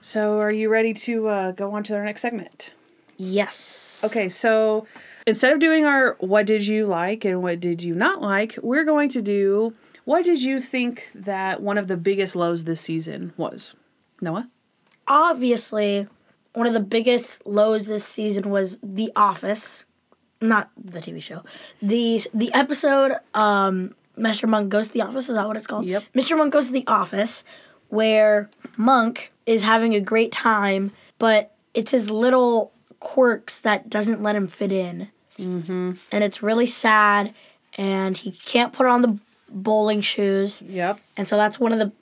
So 0.00 0.38
are 0.40 0.52
you 0.52 0.68
ready 0.68 0.92
to 0.94 1.28
uh, 1.28 1.50
go 1.52 1.72
on 1.72 1.82
to 1.84 1.94
our 1.94 2.04
next 2.04 2.20
segment? 2.20 2.72
Yes. 3.16 4.02
Okay, 4.04 4.28
so 4.28 4.86
instead 5.26 5.52
of 5.52 5.60
doing 5.60 5.86
our 5.86 6.16
what 6.20 6.46
did 6.46 6.66
you 6.66 6.84
like 6.84 7.24
and 7.24 7.42
what 7.42 7.60
did 7.60 7.82
you 7.82 7.94
not 7.94 8.20
like, 8.20 8.58
we're 8.62 8.84
going 8.84 9.08
to 9.10 9.22
do 9.22 9.74
what 10.04 10.22
did 10.24 10.42
you 10.42 10.60
think 10.60 11.08
that 11.14 11.62
one 11.62 11.78
of 11.78 11.88
the 11.88 11.96
biggest 11.96 12.36
lows 12.36 12.64
this 12.64 12.82
season 12.82 13.32
was? 13.38 13.74
Noah? 14.20 14.50
Obviously, 15.06 16.06
one 16.54 16.66
of 16.66 16.72
the 16.72 16.80
biggest 16.80 17.46
lows 17.46 17.86
this 17.86 18.04
season 18.04 18.50
was 18.50 18.78
The 18.82 19.12
Office, 19.14 19.84
not 20.40 20.70
the 20.76 21.00
TV 21.00 21.22
show. 21.22 21.42
The 21.82 22.22
the 22.32 22.52
episode 22.54 23.18
um 23.34 23.94
Mr. 24.18 24.48
Monk 24.48 24.68
goes 24.68 24.88
to 24.88 24.92
the 24.92 25.02
office, 25.02 25.28
is 25.28 25.34
that 25.34 25.46
what 25.46 25.56
it's 25.56 25.66
called? 25.66 25.84
Yep. 25.84 26.04
Mr. 26.14 26.36
Monk 26.36 26.52
goes 26.52 26.68
to 26.68 26.72
the 26.72 26.86
office 26.86 27.44
where 27.88 28.48
Monk 28.76 29.32
is 29.44 29.64
having 29.64 29.94
a 29.94 30.00
great 30.00 30.30
time, 30.30 30.92
but 31.18 31.54
it's 31.74 31.90
his 31.90 32.10
little 32.10 32.72
quirks 33.00 33.60
that 33.60 33.90
doesn't 33.90 34.22
let 34.22 34.36
him 34.36 34.46
fit 34.46 34.70
in. 34.70 35.08
Mm-hmm. 35.38 35.92
And 36.12 36.24
it's 36.24 36.42
really 36.42 36.68
sad, 36.68 37.34
and 37.76 38.16
he 38.16 38.30
can't 38.30 38.72
put 38.72 38.86
on 38.86 39.02
the 39.02 39.18
bowling 39.48 40.00
shoes. 40.00 40.62
Yep. 40.62 41.00
And 41.16 41.26
so 41.26 41.36
that's 41.36 41.58
one 41.58 41.72
of 41.72 41.78
the 41.78 41.92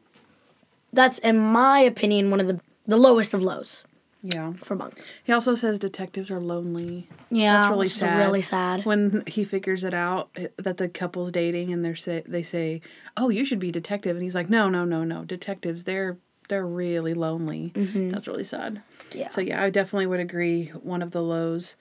that's 0.92 1.18
in 1.20 1.38
my 1.38 1.80
opinion 1.80 2.30
one 2.30 2.40
of 2.40 2.46
the 2.46 2.60
the 2.86 2.98
lowest 2.98 3.32
of 3.32 3.42
lows 3.42 3.84
Yeah. 4.22 4.52
for 4.62 4.76
Monk. 4.76 5.02
He 5.24 5.32
also 5.32 5.54
says 5.54 5.78
detectives 5.78 6.30
are 6.30 6.40
lonely. 6.40 7.08
Yeah, 7.30 7.60
That's 7.60 7.70
really 7.70 7.88
sad. 7.88 8.18
Really 8.18 8.42
sad. 8.42 8.84
When 8.84 9.24
he 9.26 9.44
figures 9.44 9.82
it 9.84 9.94
out 9.94 10.30
that 10.56 10.76
the 10.76 10.88
couple's 10.88 11.32
dating 11.32 11.72
and 11.72 11.84
they're 11.84 11.96
say 11.96 12.22
they 12.26 12.42
say, 12.44 12.80
"Oh, 13.16 13.28
you 13.30 13.44
should 13.44 13.58
be 13.58 13.70
a 13.70 13.72
detective." 13.72 14.14
And 14.16 14.22
he's 14.22 14.34
like, 14.34 14.48
"No, 14.48 14.68
no, 14.68 14.84
no, 14.84 15.02
no. 15.04 15.24
Detectives, 15.24 15.84
they're 15.84 16.16
they're 16.48 16.66
really 16.66 17.14
lonely." 17.14 17.72
That's 17.74 18.28
really 18.28 18.44
sad. 18.44 18.82
Yeah. 19.12 19.28
So 19.30 19.40
yeah, 19.40 19.62
I 19.62 19.70
definitely 19.70 20.06
would 20.06 20.20
agree 20.20 20.66
one 20.68 21.02
of 21.02 21.10
the 21.10 21.22
lows. 21.22 21.74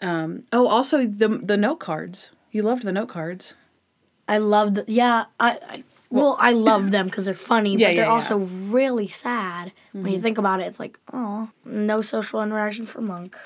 Um, 0.00 0.44
oh, 0.52 0.68
also 0.68 1.06
the 1.06 1.28
the 1.28 1.56
note 1.56 1.80
cards. 1.80 2.30
You 2.52 2.62
loved 2.62 2.84
the 2.84 2.92
note 2.92 3.08
cards. 3.08 3.54
I 4.28 4.38
loved. 4.38 4.76
the 4.76 4.84
yeah. 4.86 5.24
I, 5.40 5.58
I 5.68 5.84
well, 6.10 6.36
I 6.38 6.52
love 6.52 6.90
them 6.90 7.06
because 7.06 7.24
they're 7.24 7.34
funny, 7.34 7.74
Yeah, 7.78 7.88
but 7.88 7.96
they're 7.96 8.04
yeah. 8.04 8.10
also 8.10 8.38
really 8.38 9.06
sad. 9.06 9.72
When 9.92 10.06
you 10.06 10.12
mm-hmm. 10.12 10.22
think 10.22 10.38
about 10.38 10.60
it, 10.60 10.64
it's 10.64 10.80
like, 10.80 10.98
oh, 11.12 11.48
no 11.64 12.02
social 12.02 12.42
interaction 12.42 12.86
for 12.86 13.00
Monk. 13.00 13.36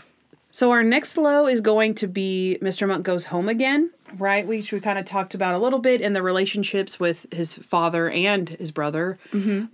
So 0.51 0.71
our 0.71 0.83
next 0.85 1.17
low 1.17 1.47
is 1.47 1.61
going 1.61 1.95
to 1.97 2.07
be 2.07 2.59
Mr. 2.63 2.87
Monk 2.87 3.05
goes 3.05 3.25
home 3.25 3.49
again, 3.49 3.91
right? 4.17 4.47
Which 4.47 4.73
we 4.73 4.79
kind 4.81 4.99
of 5.01 5.05
talked 5.05 5.35
about 5.35 5.55
a 5.55 5.59
little 5.59 5.81
bit 5.81 6.01
in 6.01 6.13
the 6.13 6.23
relationships 6.23 7.01
with 7.01 7.27
his 7.33 7.55
father 7.55 8.09
and 8.09 8.49
his 8.49 8.71
brother. 8.71 9.19
Mm-hmm. 9.33 9.65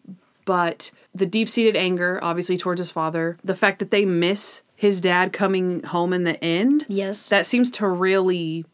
But 0.46 0.90
the 1.14 1.26
deep 1.26 1.50
seated 1.50 1.76
anger, 1.76 2.18
obviously, 2.22 2.56
towards 2.56 2.78
his 2.78 2.90
father, 2.90 3.36
the 3.44 3.54
fact 3.54 3.78
that 3.80 3.90
they 3.90 4.06
miss 4.06 4.62
his 4.74 5.02
dad 5.02 5.34
coming 5.34 5.82
home 5.82 6.14
in 6.14 6.24
the 6.24 6.42
end, 6.42 6.86
Yes. 6.88 7.28
that 7.28 7.46
seems 7.46 7.70
to 7.72 7.86
really 7.86 8.64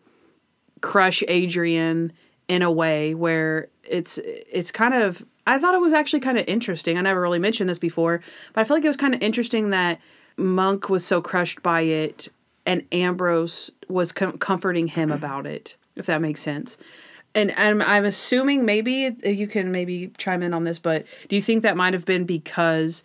crush 0.81 1.25
Adrian 1.27 2.13
in 2.47 2.63
a 2.63 2.71
way 2.71 3.15
where 3.15 3.67
it's 3.89 4.19
it's 4.19 4.71
kind 4.71 4.95
of 4.95 5.25
I 5.47 5.59
thought 5.59 5.75
it 5.75 5.81
was 5.81 5.93
actually 5.93 6.21
kind 6.21 6.39
of 6.39 6.45
interesting. 6.49 6.99
I 6.99 7.01
never 7.03 7.21
really 7.21 7.39
mentioned 7.39 7.69
this 7.69 7.79
before, 7.79 8.21
but 8.53 8.61
I 8.61 8.65
feel 8.65 8.77
like 8.77 8.85
it 8.85 8.89
was 8.89 8.97
kind 8.97 9.15
of 9.15 9.23
interesting 9.23 9.71
that 9.71 10.01
Monk 10.37 10.89
was 10.89 11.05
so 11.05 11.21
crushed 11.23 11.63
by 11.63 11.83
it 11.83 12.29
and 12.65 12.83
Ambrose 12.91 13.71
was 13.89 14.11
com- 14.13 14.39
comforting 14.39 14.89
him 14.89 15.13
about 15.13 15.47
it, 15.47 15.77
if 15.95 16.07
that 16.07 16.21
makes 16.21 16.41
sense. 16.41 16.79
And 17.35 17.53
I'm, 17.57 17.81
I'm 17.83 18.05
assuming 18.05 18.65
maybe 18.65 19.15
you 19.25 19.47
can 19.47 19.71
maybe 19.71 20.11
chime 20.19 20.43
in 20.43 20.53
on 20.55 20.65
this, 20.65 20.79
but 20.79 21.05
do 21.29 21.37
you 21.37 21.43
think 21.43 21.63
that 21.63 21.77
might 21.77 21.93
have 21.95 22.05
been 22.05 22.25
because 22.25 23.05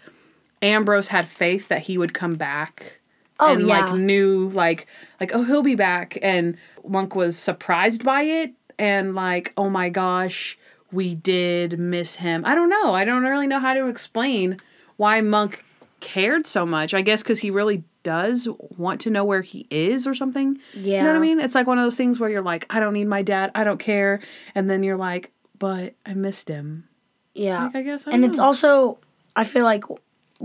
Ambrose 0.61 1.09
had 1.09 1.27
faith 1.27 1.67
that 1.67 1.83
he 1.83 1.97
would 1.97 2.13
come 2.13 2.35
back 2.35 2.97
Oh, 3.43 3.53
and 3.53 3.67
yeah. 3.67 3.87
like 3.87 3.95
knew 3.95 4.49
like 4.49 4.85
like 5.19 5.31
oh 5.33 5.43
he'll 5.43 5.63
be 5.63 5.73
back 5.73 6.15
and 6.21 6.57
Monk 6.87 7.15
was 7.15 7.35
surprised 7.35 8.03
by 8.03 8.21
it 8.21 8.53
and 8.77 9.15
like 9.15 9.51
oh 9.57 9.67
my 9.67 9.89
gosh 9.89 10.59
we 10.91 11.15
did 11.15 11.79
miss 11.79 12.15
him. 12.15 12.43
I 12.45 12.55
don't 12.55 12.69
know. 12.69 12.93
I 12.93 13.05
don't 13.05 13.23
really 13.23 13.47
know 13.47 13.59
how 13.59 13.73
to 13.73 13.87
explain 13.87 14.57
why 14.97 15.21
Monk 15.21 15.63
cared 15.99 16.47
so 16.47 16.65
much. 16.65 16.93
I 16.93 17.01
guess 17.01 17.21
because 17.23 17.39
he 17.39 17.51
really 17.51 17.83
does 18.03 18.47
want 18.77 18.99
to 19.01 19.09
know 19.09 19.23
where 19.23 19.41
he 19.41 19.67
is 19.69 20.07
or 20.07 20.13
something. 20.15 20.57
Yeah. 20.73 20.97
You 20.97 21.03
know 21.03 21.09
what 21.09 21.17
I 21.17 21.19
mean? 21.19 21.39
It's 21.39 21.53
like 21.55 21.67
one 21.67 21.77
of 21.77 21.83
those 21.85 21.97
things 21.97 22.19
where 22.19 22.29
you're 22.29 22.41
like, 22.41 22.65
I 22.69 22.79
don't 22.79 22.93
need 22.93 23.07
my 23.07 23.21
dad. 23.21 23.51
I 23.53 23.63
don't 23.63 23.79
care. 23.79 24.21
And 24.55 24.69
then 24.69 24.81
you're 24.83 24.97
like, 24.97 25.31
but 25.59 25.93
I 26.05 26.13
missed 26.15 26.47
him. 26.47 26.87
Yeah. 27.35 27.65
Like, 27.65 27.75
I 27.75 27.81
guess. 27.83 28.07
I 28.07 28.11
and 28.11 28.25
it's 28.25 28.39
also, 28.39 28.97
I 29.35 29.43
feel 29.43 29.63
like 29.63 29.83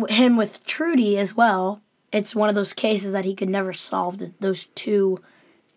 him 0.09 0.37
with 0.37 0.65
Trudy 0.67 1.17
as 1.19 1.35
well. 1.35 1.81
It's 2.13 2.35
one 2.37 2.51
of 2.51 2.55
those 2.55 2.75
cases 2.75 3.13
that 3.13 3.25
he 3.25 3.35
could 3.35 3.49
never 3.49 3.73
solve. 3.73 4.23
Those 4.41 4.67
two 4.75 5.23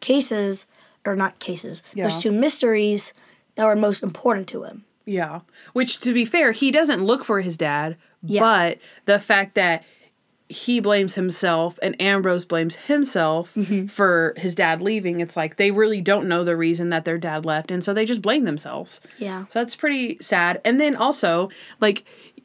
cases, 0.02 0.68
or 1.06 1.16
not 1.16 1.40
cases, 1.40 1.82
Yeah. 1.94 2.10
those 2.10 2.22
two 2.22 2.32
mysteries 2.32 3.14
that 3.60 3.66
were 3.68 3.76
most 3.76 4.02
important 4.04 4.48
to 4.50 4.64
him. 4.64 4.86
Yeah. 5.06 5.42
Which, 5.74 6.00
to 6.00 6.14
be 6.14 6.24
fair, 6.24 6.54
he 6.54 6.72
doesn't 6.72 7.04
look 7.04 7.24
for 7.26 7.42
his 7.42 7.58
dad, 7.58 7.98
Yeah. 8.24 8.40
but 8.42 8.78
the 9.06 9.20
fact 9.20 9.56
that 9.56 9.84
he 10.48 10.80
blames 10.80 11.16
himself 11.16 11.78
and 11.84 12.00
Ambrose 12.02 12.46
blames 12.46 12.76
himself 12.76 13.54
Mm-hmm. 13.56 13.88
for 13.88 14.34
his 14.38 14.56
dad 14.56 14.82
leaving, 14.82 15.20
it's 15.20 15.36
like 15.38 15.58
they 15.58 15.72
really 15.72 16.00
don't 16.02 16.28
know 16.28 16.44
the 16.44 16.56
reason 16.56 16.90
that 16.90 17.06
their 17.06 17.18
dad 17.18 17.46
left. 17.46 17.70
And 17.70 17.84
so 17.84 17.94
they 17.94 18.06
just 18.06 18.22
blame 18.22 18.46
themselves. 18.46 19.02
Yeah. 19.18 19.46
So 19.50 19.60
that's 19.60 19.76
pretty 19.76 20.18
sad. 20.22 20.62
And 20.64 20.80
then 20.80 20.96
also, 20.96 21.50
like, 21.82 22.04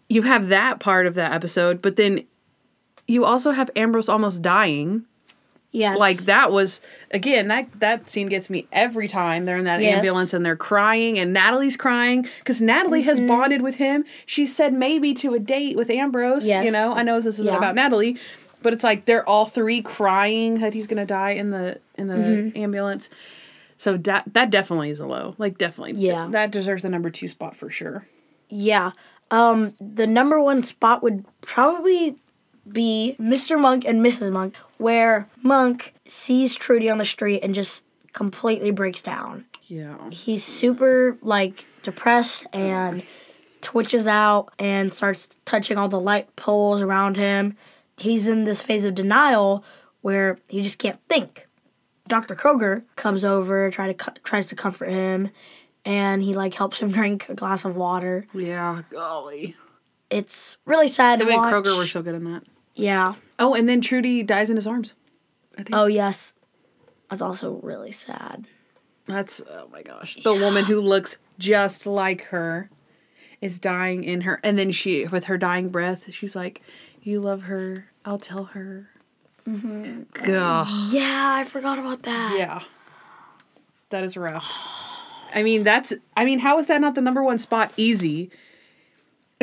you 0.09 0.23
have 0.23 0.49
that 0.49 0.81
part 0.81 1.07
of 1.07 1.15
that 1.15 1.33
episode, 1.33 1.81
but 1.81 1.97
then 1.97 2.25
you 3.07 3.25
also 3.25 3.53
have 3.53 3.71
Ambrose 3.77 4.09
almost 4.09 4.43
dying. 4.43 5.05
Yes. 5.77 5.99
Like 5.99 6.19
that 6.27 6.53
was 6.53 6.81
again 7.11 7.49
that 7.49 7.67
that 7.81 8.09
scene 8.09 8.29
gets 8.29 8.49
me 8.49 8.69
every 8.71 9.09
time 9.09 9.45
they're 9.45 9.57
in 9.59 9.65
that 9.65 9.81
Yes. 9.83 9.97
ambulance 9.97 10.33
and 10.33 10.47
they're 10.47 10.55
crying 10.55 11.19
and 11.19 11.33
Natalie's 11.33 11.77
crying 11.77 12.29
because 12.39 12.61
Natalie 12.61 13.03
has 13.03 13.19
Mm-hmm. 13.19 13.27
bonded 13.27 13.61
with 13.63 13.75
him. 13.77 14.05
She 14.25 14.47
said 14.47 14.73
maybe 14.73 15.13
to 15.15 15.35
a 15.35 15.41
date 15.41 15.77
with 15.77 15.91
Ambrose. 15.91 16.47
Yes. 16.47 16.65
You 16.65 16.71
know, 16.71 16.93
I 16.95 17.03
know 17.03 17.17
this 17.17 17.27
isn't 17.41 17.47
Yeah. 17.47 17.59
about 17.59 17.75
Natalie, 17.75 18.17
but 18.63 18.73
it's 18.73 18.85
like 18.85 19.05
they're 19.07 19.29
all 19.29 19.47
three 19.47 19.83
crying 19.83 20.61
that 20.61 20.75
he's 20.75 20.87
gonna 20.87 21.05
die 21.07 21.31
in 21.33 21.51
the 21.51 21.81
in 21.99 22.07
the 22.07 22.15
Mm-hmm. 22.15 22.57
ambulance. 22.57 23.11
So 23.77 23.97
that 23.97 24.23
that 24.33 24.51
definitely 24.51 24.91
is 24.91 25.01
a 25.01 25.07
low. 25.07 25.35
Like 25.39 25.59
definitely. 25.59 26.01
Yeah. 26.01 26.29
That 26.31 26.53
deserves 26.53 26.83
the 26.85 26.89
number 26.89 27.11
two 27.11 27.27
spot 27.27 27.57
for 27.57 27.69
sure. 27.69 28.07
Yeah. 28.49 28.93
Um, 29.33 29.75
the 29.81 30.07
number 30.07 30.41
one 30.41 30.63
spot 30.63 31.03
would 31.03 31.25
probably 31.41 32.15
be 32.71 33.17
Mr. 33.21 33.61
Monk 33.61 33.85
and 33.85 34.05
Mrs. 34.05 34.31
Monk, 34.31 34.57
where 34.79 35.29
Monk 35.43 35.95
sees 36.07 36.55
Trudy 36.55 36.89
on 36.91 36.99
the 36.99 37.05
street 37.05 37.41
and 37.41 37.55
just 37.55 37.85
completely 38.13 38.71
breaks 38.71 39.03
down. 39.03 39.45
Yeah. 39.63 40.11
He's 40.11 40.45
super 40.45 41.17
like 41.23 41.65
depressed 41.83 42.47
and 42.53 43.03
twitches 43.61 44.07
out 44.07 44.53
and 44.59 44.93
starts 44.93 45.29
touching 45.45 45.79
all 45.79 45.89
the 45.89 46.01
light 46.01 46.35
poles 46.37 46.83
around 46.83 47.17
him. 47.17 47.57
He's 47.97 48.29
in 48.29 48.45
this 48.45 48.61
phase 48.61 48.85
of 48.85 48.95
denial 48.95 49.65
where 50.03 50.39
he 50.49 50.63
just 50.63 50.79
can't 50.79 51.01
think. 51.09 51.47
Dr. 52.07 52.35
Kroger 52.35 52.85
comes 52.97 53.25
over, 53.25 53.71
try 53.71 53.91
to 53.91 54.13
tries 54.23 54.47
to 54.47 54.55
comfort 54.55 54.91
him, 54.91 55.31
and 55.87 56.23
he 56.23 56.35
like 56.35 56.55
helps 56.55 56.79
him 56.79 56.91
drink 56.93 57.29
a 57.29 57.35
glass 57.35 57.65
of 57.65 57.75
water. 57.77 58.27
Yeah. 58.35 58.83
Golly. 58.91 59.57
It's 60.11 60.59
really 60.67 60.89
sad 60.89 61.21
Him 61.23 61.31
and. 61.31 61.41
Kroger 61.41 61.77
were 61.77 61.87
so 61.87 62.03
good 62.03 62.15
in 62.15 62.25
that. 62.25 62.43
Yeah. 62.75 63.15
Oh, 63.39 63.55
and 63.55 63.69
then 63.69 63.81
Trudy 63.81 64.23
dies 64.23 64.51
in 64.51 64.57
his 64.57 64.67
arms. 64.67 64.95
I 65.55 65.63
think. 65.63 65.75
Oh 65.75 65.87
yes. 65.87 66.35
That's 67.11 67.23
also 67.23 67.61
really 67.63 67.93
sad. 67.93 68.47
That's 69.07 69.43
oh 69.51 69.69
my 69.73 69.83
gosh. 69.83 70.17
The 70.23 70.35
woman 70.35 70.65
who 70.65 70.81
looks 70.81 71.19
just 71.39 71.87
like 71.87 72.25
her 72.27 72.71
is 73.41 73.59
dying 73.59 74.05
in 74.05 74.23
her 74.23 74.41
and 74.43 74.59
then 74.59 74.71
she 74.71 75.07
with 75.07 75.25
her 75.25 75.37
dying 75.37 75.69
breath, 75.69 76.13
she's 76.13 76.35
like, 76.35 76.63
You 77.03 77.21
love 77.21 77.43
her, 77.43 77.91
I'll 78.05 78.19
tell 78.19 78.45
her. 78.45 78.91
Mm-hmm. 79.47 80.25
Yeah, 80.27 81.35
I 81.37 81.45
forgot 81.45 81.79
about 81.79 82.03
that. 82.05 82.37
Yeah. 82.39 82.63
That 83.91 84.05
is 84.05 84.17
rough. 84.17 84.51
I 85.35 85.43
mean, 85.43 85.63
that's 85.63 85.93
I 86.17 86.25
mean, 86.25 86.39
how 86.39 86.59
is 86.59 86.67
that 86.67 86.81
not 86.81 86.95
the 86.95 87.03
number 87.03 87.23
one 87.23 87.39
spot? 87.39 87.73
Easy. 87.77 88.31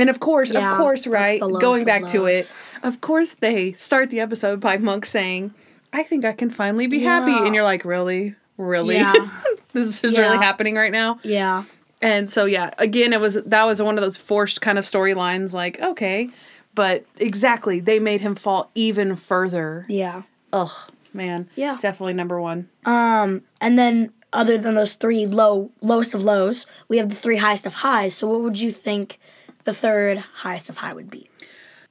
And 0.01 0.10
of 0.10 0.20
course, 0.20 0.51
Yeah, 0.51 0.72
of 0.72 0.77
course, 0.77 1.05
right? 1.05 1.39
Going 1.39 1.86
back 1.86 2.08
to 2.08 2.25
it, 2.25 2.51
of 2.81 3.02
course 3.02 3.36
they 3.36 3.73
start 3.73 4.10
the 4.10 4.19
episode 4.19 4.60
by 4.60 4.78
Monk 4.78 5.06
saying, 5.06 5.54
I 5.93 6.02
think 6.02 6.25
I 6.25 6.32
can 6.32 6.49
finally 6.49 6.88
be 6.88 6.99
happy. 6.99 7.32
And 7.32 7.54
you're 7.54 7.63
like, 7.63 7.86
Really? 7.86 8.36
Really? 8.58 8.95
Yeah. 8.95 9.13
this 9.73 10.04
is 10.04 10.17
really 10.17 10.38
happening 10.38 10.75
right 10.75 10.91
now? 10.91 11.19
Yeah. 11.23 11.63
And 12.02 12.32
so 12.32 12.45
yeah, 12.45 12.71
again, 12.80 13.13
it 13.13 13.21
was 13.21 13.36
that 13.36 13.63
was 13.65 13.80
one 13.80 13.97
of 13.97 14.02
those 14.02 14.17
forced 14.17 14.60
kind 14.60 14.80
of 14.80 14.86
storylines. 14.86 15.54
Like 15.54 15.80
okay, 15.80 16.30
but 16.73 17.06
exactly, 17.17 17.80
they 17.80 17.99
made 17.99 18.21
him 18.21 18.34
fall 18.34 18.71
even 18.73 19.15
further. 19.15 19.86
Yeah. 19.88 20.23
Ugh, 20.52 20.91
man. 21.13 21.47
Yeah. 21.56 21.78
definitely 21.80 22.13
number 22.13 22.41
one. 22.41 22.69
Um, 22.86 23.43
and 23.62 23.78
then 23.78 24.12
other 24.34 24.58
than 24.58 24.75
those 24.75 24.95
three 24.95 25.25
low 25.25 25.71
lowest 25.82 26.13
of 26.13 26.23
lows, 26.23 26.65
we 26.88 26.97
have 26.97 27.10
the 27.10 27.15
three 27.15 27.38
highest 27.38 27.65
of 27.65 27.75
highs. 27.75 28.15
So 28.15 28.28
what 28.28 28.41
would 28.41 28.60
you 28.60 28.71
think 28.71 29.19
the 29.63 29.74
third 29.74 30.17
highest 30.17 30.69
of 30.69 30.78
high 30.78 30.93
would 30.93 31.10
be? 31.10 31.30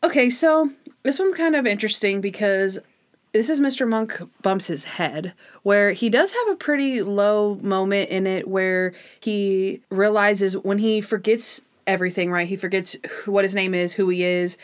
Okay, 0.02 0.30
so 0.30 0.70
this 1.02 1.18
one's 1.18 1.34
kind 1.34 1.54
of 1.54 1.66
interesting 1.66 2.20
because 2.20 2.78
this 3.32 3.48
is 3.48 3.60
Mr. 3.60 3.86
Monk 3.86 4.20
bumps 4.42 4.66
his 4.66 4.84
head, 4.84 5.34
where 5.62 5.92
he 5.92 6.08
does 6.08 6.32
have 6.32 6.48
a 6.48 6.56
pretty 6.56 7.02
low 7.02 7.56
moment 7.62 8.10
in 8.10 8.26
it 8.26 8.48
where 8.48 8.92
he 9.20 9.80
realizes 9.90 10.56
when 10.56 10.78
he 10.78 11.00
forgets 11.00 11.60
everything, 11.86 12.30
right? 12.30 12.48
He 12.48 12.56
forgets 12.56 12.96
what 13.26 13.44
his 13.44 13.54
name 13.54 13.74
is, 13.74 13.92
who 13.92 14.08
he 14.08 14.24
is. 14.24 14.58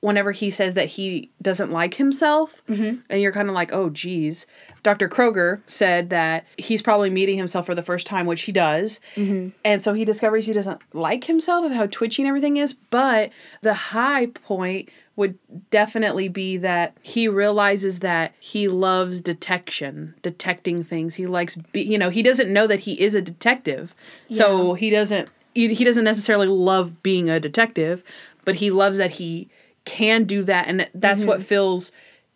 Whenever 0.00 0.30
he 0.30 0.48
says 0.50 0.74
that 0.74 0.86
he 0.86 1.30
doesn't 1.42 1.72
like 1.72 1.94
himself, 1.94 2.62
mm-hmm. 2.68 3.00
and 3.10 3.20
you're 3.20 3.32
kind 3.32 3.48
of 3.48 3.54
like, 3.54 3.72
oh, 3.72 3.90
geez. 3.90 4.46
Dr. 4.84 5.08
Kroger 5.08 5.60
said 5.66 6.10
that 6.10 6.46
he's 6.56 6.82
probably 6.82 7.10
meeting 7.10 7.36
himself 7.36 7.66
for 7.66 7.74
the 7.74 7.82
first 7.82 8.06
time, 8.06 8.24
which 8.24 8.42
he 8.42 8.52
does. 8.52 9.00
Mm-hmm. 9.16 9.48
And 9.64 9.82
so 9.82 9.94
he 9.94 10.04
discovers 10.04 10.46
he 10.46 10.52
doesn't 10.52 10.80
like 10.94 11.24
himself 11.24 11.64
of 11.64 11.72
how 11.72 11.86
twitchy 11.86 12.22
and 12.22 12.28
everything 12.28 12.58
is. 12.58 12.74
But 12.74 13.30
the 13.60 13.74
high 13.74 14.26
point 14.26 14.88
would 15.16 15.36
definitely 15.70 16.28
be 16.28 16.56
that 16.58 16.96
he 17.02 17.26
realizes 17.26 17.98
that 17.98 18.32
he 18.38 18.68
loves 18.68 19.20
detection, 19.20 20.14
detecting 20.22 20.84
things. 20.84 21.16
He 21.16 21.26
likes, 21.26 21.56
be, 21.56 21.82
you 21.82 21.98
know, 21.98 22.08
he 22.08 22.22
doesn't 22.22 22.52
know 22.52 22.68
that 22.68 22.80
he 22.80 23.00
is 23.00 23.16
a 23.16 23.20
detective. 23.20 23.96
So 24.30 24.74
he 24.74 24.90
doesn't, 24.90 25.28
he 25.54 25.82
doesn't 25.82 26.04
necessarily 26.04 26.46
love 26.46 27.02
being 27.02 27.28
a 27.28 27.40
detective, 27.40 28.04
but 28.44 28.54
he 28.54 28.70
loves 28.70 28.98
that 28.98 29.10
he 29.10 29.48
can 29.84 30.24
do 30.24 30.42
that. 30.44 30.66
And 30.66 30.88
that's 30.94 31.24
what 31.24 31.42
fills, 31.42 31.92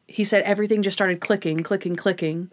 he 0.06 0.24
said 0.24 0.42
everything 0.44 0.82
just 0.82 0.96
started 0.96 1.20
clicking, 1.20 1.62
clicking, 1.62 1.96
clicking 1.96 2.50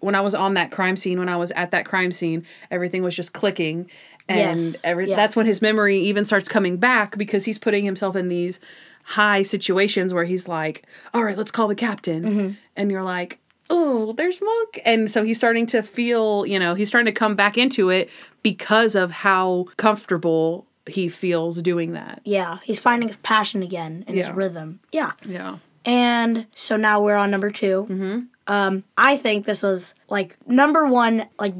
when 0.00 0.14
I 0.14 0.20
was 0.20 0.34
on 0.34 0.54
that 0.54 0.70
crime 0.70 0.96
scene, 0.96 1.18
when 1.18 1.28
I 1.28 1.36
was 1.36 1.50
at 1.52 1.70
that 1.70 1.84
crime 1.84 2.10
scene, 2.10 2.46
everything 2.70 3.02
was 3.02 3.14
just 3.14 3.32
clicking. 3.32 3.90
And 4.28 4.60
Yes, 4.60 4.76
every 4.84 5.08
yeah. 5.10 5.16
that's 5.16 5.36
when 5.36 5.46
his 5.46 5.62
memory 5.62 5.98
even 5.98 6.24
starts 6.24 6.48
coming 6.48 6.76
back 6.76 7.16
because 7.18 7.44
he's 7.44 7.58
putting 7.58 7.84
himself 7.84 8.16
in 8.16 8.28
these 8.28 8.60
high 9.02 9.42
situations 9.42 10.14
where 10.14 10.24
he's 10.24 10.48
like, 10.48 10.86
All 11.12 11.24
right, 11.24 11.36
let's 11.36 11.50
call 11.50 11.68
the 11.68 11.74
captain. 11.74 12.22
Mm-hmm. 12.22 12.52
And 12.76 12.90
you're 12.90 13.02
like, 13.02 13.38
Oh, 13.68 14.12
there's 14.14 14.40
Monk. 14.40 14.80
And 14.84 15.10
so 15.10 15.22
he's 15.22 15.38
starting 15.38 15.66
to 15.68 15.82
feel, 15.82 16.44
you 16.46 16.58
know, 16.58 16.74
he's 16.74 16.88
starting 16.88 17.12
to 17.12 17.18
come 17.18 17.34
back 17.36 17.58
into 17.58 17.88
it 17.90 18.10
because 18.42 18.94
of 18.94 19.10
how 19.10 19.66
comfortable 19.76 20.66
he 20.90 21.08
feels 21.08 21.62
doing 21.62 21.92
that. 21.92 22.20
Yeah, 22.24 22.58
he's 22.62 22.78
finding 22.78 23.08
his 23.08 23.16
passion 23.18 23.62
again 23.62 24.04
and 24.06 24.16
Yeah. 24.16 24.26
his 24.28 24.34
rhythm. 24.36 24.80
Yeah. 24.92 25.12
Yeah. 25.26 25.58
And 25.84 26.46
so 26.54 26.76
now 26.76 27.00
we're 27.00 27.16
on 27.16 27.30
number 27.30 27.50
2 27.50 27.86
Mm-hmm. 27.88 28.18
Um, 28.46 28.82
I 28.98 29.16
think 29.16 29.46
this 29.46 29.62
was 29.62 29.94
like 30.08 30.36
number 30.46 30.84
one, 30.84 31.26
like 31.38 31.54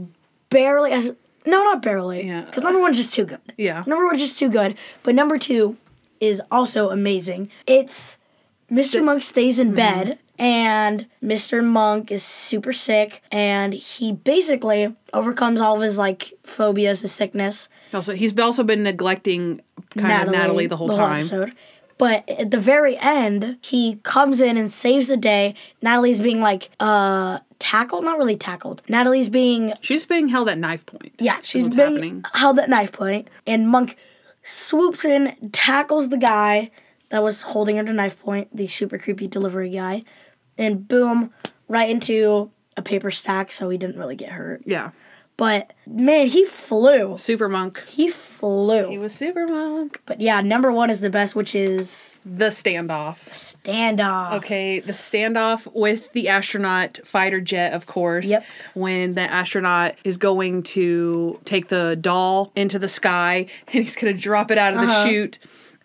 barely 0.50 0.90
as 0.92 1.12
no, 1.46 1.62
not 1.64 1.80
barely. 1.82 2.26
Yeah. 2.26 2.42
Because 2.42 2.62
number 2.64 2.80
one's 2.80 2.96
just 2.96 3.14
too 3.14 3.24
good. 3.24 3.40
Yeah. 3.56 3.84
Number 3.86 4.04
one's 4.06 4.18
just 4.18 4.38
too 4.38 4.48
good. 4.50 4.76
But 5.04 5.14
number 5.14 5.38
two 5.38 5.76
is 6.20 6.42
also 6.50 6.90
amazing. 6.90 7.48
It's 7.66 8.18
Mr. 8.70 9.02
Monk 9.04 9.22
stays 9.22 9.58
Mm-hmm. 9.58 9.68
in 9.70 9.74
bed 9.74 10.18
and 10.38 11.06
Mr. 11.22 11.62
Monk 11.64 12.10
is 12.10 12.22
super 12.22 12.72
sick 12.72 13.22
and 13.30 13.72
he 13.74 14.12
basically 14.12 14.94
overcomes 15.14 15.60
all 15.60 15.76
of 15.76 15.82
his 15.82 15.96
like 15.96 16.32
phobias, 16.44 17.00
his 17.02 17.12
sickness. 17.12 17.68
Also, 17.92 18.14
he's 18.14 18.38
also 18.38 18.62
been 18.62 18.82
neglecting 18.82 19.60
kind 19.96 20.28
of 20.28 20.32
Natalie 20.34 20.66
the 20.66 20.76
whole 20.76 20.88
time. 20.88 21.20
episode. 21.20 21.52
But 21.98 22.26
at 22.30 22.50
the 22.50 22.58
very 22.58 22.96
end, 22.98 23.58
he 23.60 24.00
comes 24.04 24.40
in 24.40 24.56
and 24.56 24.72
saves 24.72 25.08
the 25.08 25.18
day. 25.18 25.54
Natalie's 25.82 26.20
being 26.20 26.40
like 26.40 26.70
uh 26.80 27.40
tackled, 27.58 28.04
not 28.04 28.16
really 28.16 28.36
tackled. 28.36 28.82
Natalie's 28.88 29.28
being 29.28 29.74
She's 29.82 30.06
being 30.06 30.28
held 30.28 30.48
at 30.48 30.56
knife 30.56 30.86
point. 30.86 31.12
yeah, 31.18 31.38
she's 31.42 31.68
being 31.68 31.78
happening. 31.78 32.24
held 32.32 32.58
at 32.58 32.70
knife 32.70 32.92
point, 32.92 33.28
and 33.46 33.68
Monk 33.68 33.96
swoops 34.42 35.04
in, 35.04 35.50
tackles 35.52 36.08
the 36.08 36.16
guy 36.16 36.70
that 37.10 37.22
was 37.22 37.42
holding 37.42 37.76
her 37.76 37.84
to 37.84 37.92
knife 37.92 38.18
point, 38.18 38.48
the 38.56 38.66
super 38.66 38.96
creepy 38.96 39.26
delivery 39.26 39.68
guy, 39.68 40.02
and 40.56 40.88
boom, 40.88 41.32
right 41.68 41.90
into 41.90 42.50
a 42.76 42.82
paper 42.82 43.10
stack, 43.10 43.52
so 43.52 43.68
he 43.68 43.76
didn't 43.76 43.98
really 43.98 44.16
get 44.16 44.30
hurt. 44.30 44.62
Yeah. 44.64 44.92
But 45.40 45.72
man, 45.86 46.26
he 46.26 46.44
flew. 46.44 47.16
Super 47.16 47.48
Monk. 47.48 47.82
He 47.88 48.08
flew. 48.10 48.90
He 48.90 48.98
was 48.98 49.14
Super 49.14 49.46
Monk. 49.48 50.02
but 50.04 50.20
yeah, 50.20 50.40
number 50.40 50.70
one 50.70 50.90
is 50.90 51.00
the 51.00 51.08
best, 51.08 51.34
which 51.34 51.54
is 51.54 52.18
The 52.26 52.48
standoff. 52.48 53.30
standoff. 53.64 54.34
Okay, 54.34 54.80
the 54.80 54.92
standoff 54.92 55.66
with 55.74 56.12
the 56.12 56.28
astronaut 56.28 57.00
fighter 57.04 57.40
jet, 57.40 57.72
of 57.72 57.86
course. 57.86 58.28
Yep. 58.28 58.44
When 58.74 59.14
the 59.14 59.22
astronaut 59.22 59.94
is 60.04 60.18
going 60.18 60.62
to 60.74 61.40
take 61.46 61.68
the 61.68 61.96
doll 61.98 62.52
into 62.54 62.78
the 62.78 62.88
sky 62.88 63.46
and 63.72 63.82
he's 63.82 63.96
going 63.96 64.14
to 64.14 64.20
drop 64.20 64.50
it 64.50 64.58
out 64.58 64.74
of 64.74 64.80
the 64.80 64.86
Uh-huh. 64.88 65.06
chute. 65.06 65.38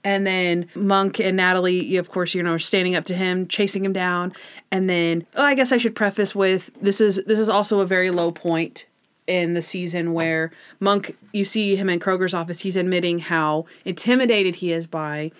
And 0.03 0.27
then 0.27 0.67
Monk 0.75 1.19
and 1.19 1.37
Natalie, 1.37 1.95
of 1.97 2.11
course, 2.11 2.35
you 2.35 2.43
know, 2.43 2.51
are 2.53 2.59
standing 2.59 2.93
up 2.95 3.05
to 3.05 3.15
him, 3.15 3.47
chasing 3.47 3.83
him 3.85 3.93
down. 3.93 4.33
And 4.69 4.87
then, 4.89 5.25
oh, 5.35 5.43
I 5.45 5.55
guess 5.55 5.71
I 5.71 5.77
should 5.77 5.95
preface 5.95 6.35
with 6.35 6.69
this 6.81 6.99
is 7.01 7.21
this 7.25 7.39
is 7.39 7.47
also 7.49 7.79
a 7.79 7.85
very 7.87 8.11
low 8.11 8.31
point 8.31 8.85
in 9.27 9.53
the 9.53 9.61
season 9.61 10.13
where 10.13 10.51
Monk, 10.79 11.17
you 11.31 11.45
see 11.45 11.75
him 11.75 11.89
in 11.89 11.99
Kroger's 11.99 12.33
office, 12.33 12.61
he's 12.61 12.75
admitting 12.75 13.19
how 13.19 13.65
intimidated 13.83 14.55
he 14.55 14.71
is 14.71 14.88
by 14.88 15.31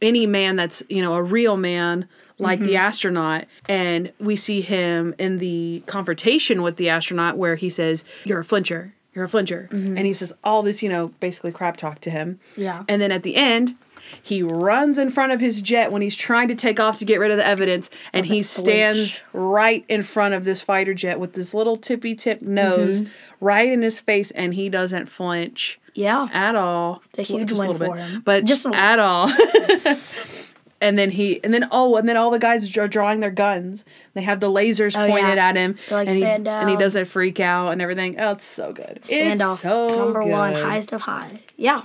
any 0.00 0.26
man 0.26 0.56
that's, 0.56 0.82
you 0.88 1.02
know, 1.02 1.14
a 1.14 1.22
real 1.22 1.56
man 1.56 2.08
like 2.38 2.60
the 2.60 2.66
mm-hmm. 2.66 2.76
astronaut. 2.76 3.46
And 3.68 4.12
we 4.18 4.36
see 4.36 4.60
him 4.60 5.14
in 5.18 5.38
the 5.38 5.82
confrontation 5.86 6.62
with 6.62 6.76
the 6.76 6.88
astronaut 6.88 7.36
where 7.36 7.56
he 7.56 7.70
says, 7.70 8.04
You're 8.24 8.40
a 8.40 8.44
flincher. 8.44 8.94
You're 9.14 9.24
a 9.24 9.28
flincher. 9.28 9.68
Mm-hmm. 9.72 9.96
And 9.96 10.06
he 10.06 10.12
says 10.12 10.34
all 10.44 10.62
this, 10.62 10.82
you 10.82 10.90
know, 10.90 11.08
basically 11.20 11.50
crap 11.50 11.78
talk 11.78 12.02
to 12.02 12.10
him. 12.10 12.38
Yeah. 12.54 12.84
And 12.86 13.00
then 13.00 13.10
at 13.10 13.22
the 13.22 13.36
end, 13.36 13.74
he 14.22 14.42
runs 14.42 14.98
in 14.98 15.10
front 15.10 15.32
of 15.32 15.40
his 15.40 15.60
jet 15.62 15.92
when 15.92 16.02
he's 16.02 16.16
trying 16.16 16.48
to 16.48 16.54
take 16.54 16.78
off 16.80 16.98
to 16.98 17.04
get 17.04 17.20
rid 17.20 17.30
of 17.30 17.36
the 17.36 17.46
evidence, 17.46 17.90
and 18.12 18.26
he 18.26 18.42
stands 18.42 19.18
flinch. 19.18 19.24
right 19.32 19.84
in 19.88 20.02
front 20.02 20.34
of 20.34 20.44
this 20.44 20.60
fighter 20.60 20.94
jet 20.94 21.18
with 21.20 21.32
this 21.34 21.54
little 21.54 21.76
tippy 21.76 22.14
tip 22.14 22.42
nose 22.42 23.02
mm-hmm. 23.02 23.12
right 23.44 23.68
in 23.68 23.82
his 23.82 24.00
face, 24.00 24.30
and 24.32 24.54
he 24.54 24.68
doesn't 24.68 25.06
flinch 25.06 25.78
Yeah. 25.94 26.28
at 26.32 26.54
all. 26.54 27.02
It's 27.10 27.30
a 27.30 27.34
huge 27.34 27.48
Just 27.50 27.60
win 27.60 27.76
for 27.76 27.96
him. 27.96 28.22
but 28.24 28.44
Just 28.44 28.66
at 28.66 28.98
all. 28.98 29.30
and 30.80 30.98
then 30.98 31.10
he, 31.10 31.42
and 31.42 31.54
then 31.54 31.66
oh, 31.70 31.96
and 31.96 32.08
then 32.08 32.16
all 32.16 32.30
the 32.30 32.38
guys 32.38 32.76
are 32.76 32.88
drawing 32.88 33.20
their 33.20 33.30
guns. 33.30 33.84
They 34.14 34.22
have 34.22 34.40
the 34.40 34.50
lasers 34.50 34.94
Oh, 34.96 35.08
pointed 35.10 35.36
yeah. 35.36 35.48
at 35.48 35.56
him, 35.56 35.78
like, 35.90 36.08
and, 36.08 36.16
he, 36.16 36.22
"Stand 36.22 36.48
and 36.48 36.68
he 36.68 36.76
doesn't 36.76 37.06
freak 37.06 37.40
out 37.40 37.70
and 37.72 37.80
everything. 37.80 38.20
Oh, 38.20 38.32
it's 38.32 38.44
so 38.44 38.72
good. 38.72 39.00
Standoff. 39.02 39.52
It's 39.52 39.60
so 39.60 39.88
number 39.88 40.22
one, 40.22 40.52
highest 40.54 40.92
of 40.92 41.02
high. 41.02 41.40
Yeah. 41.56 41.84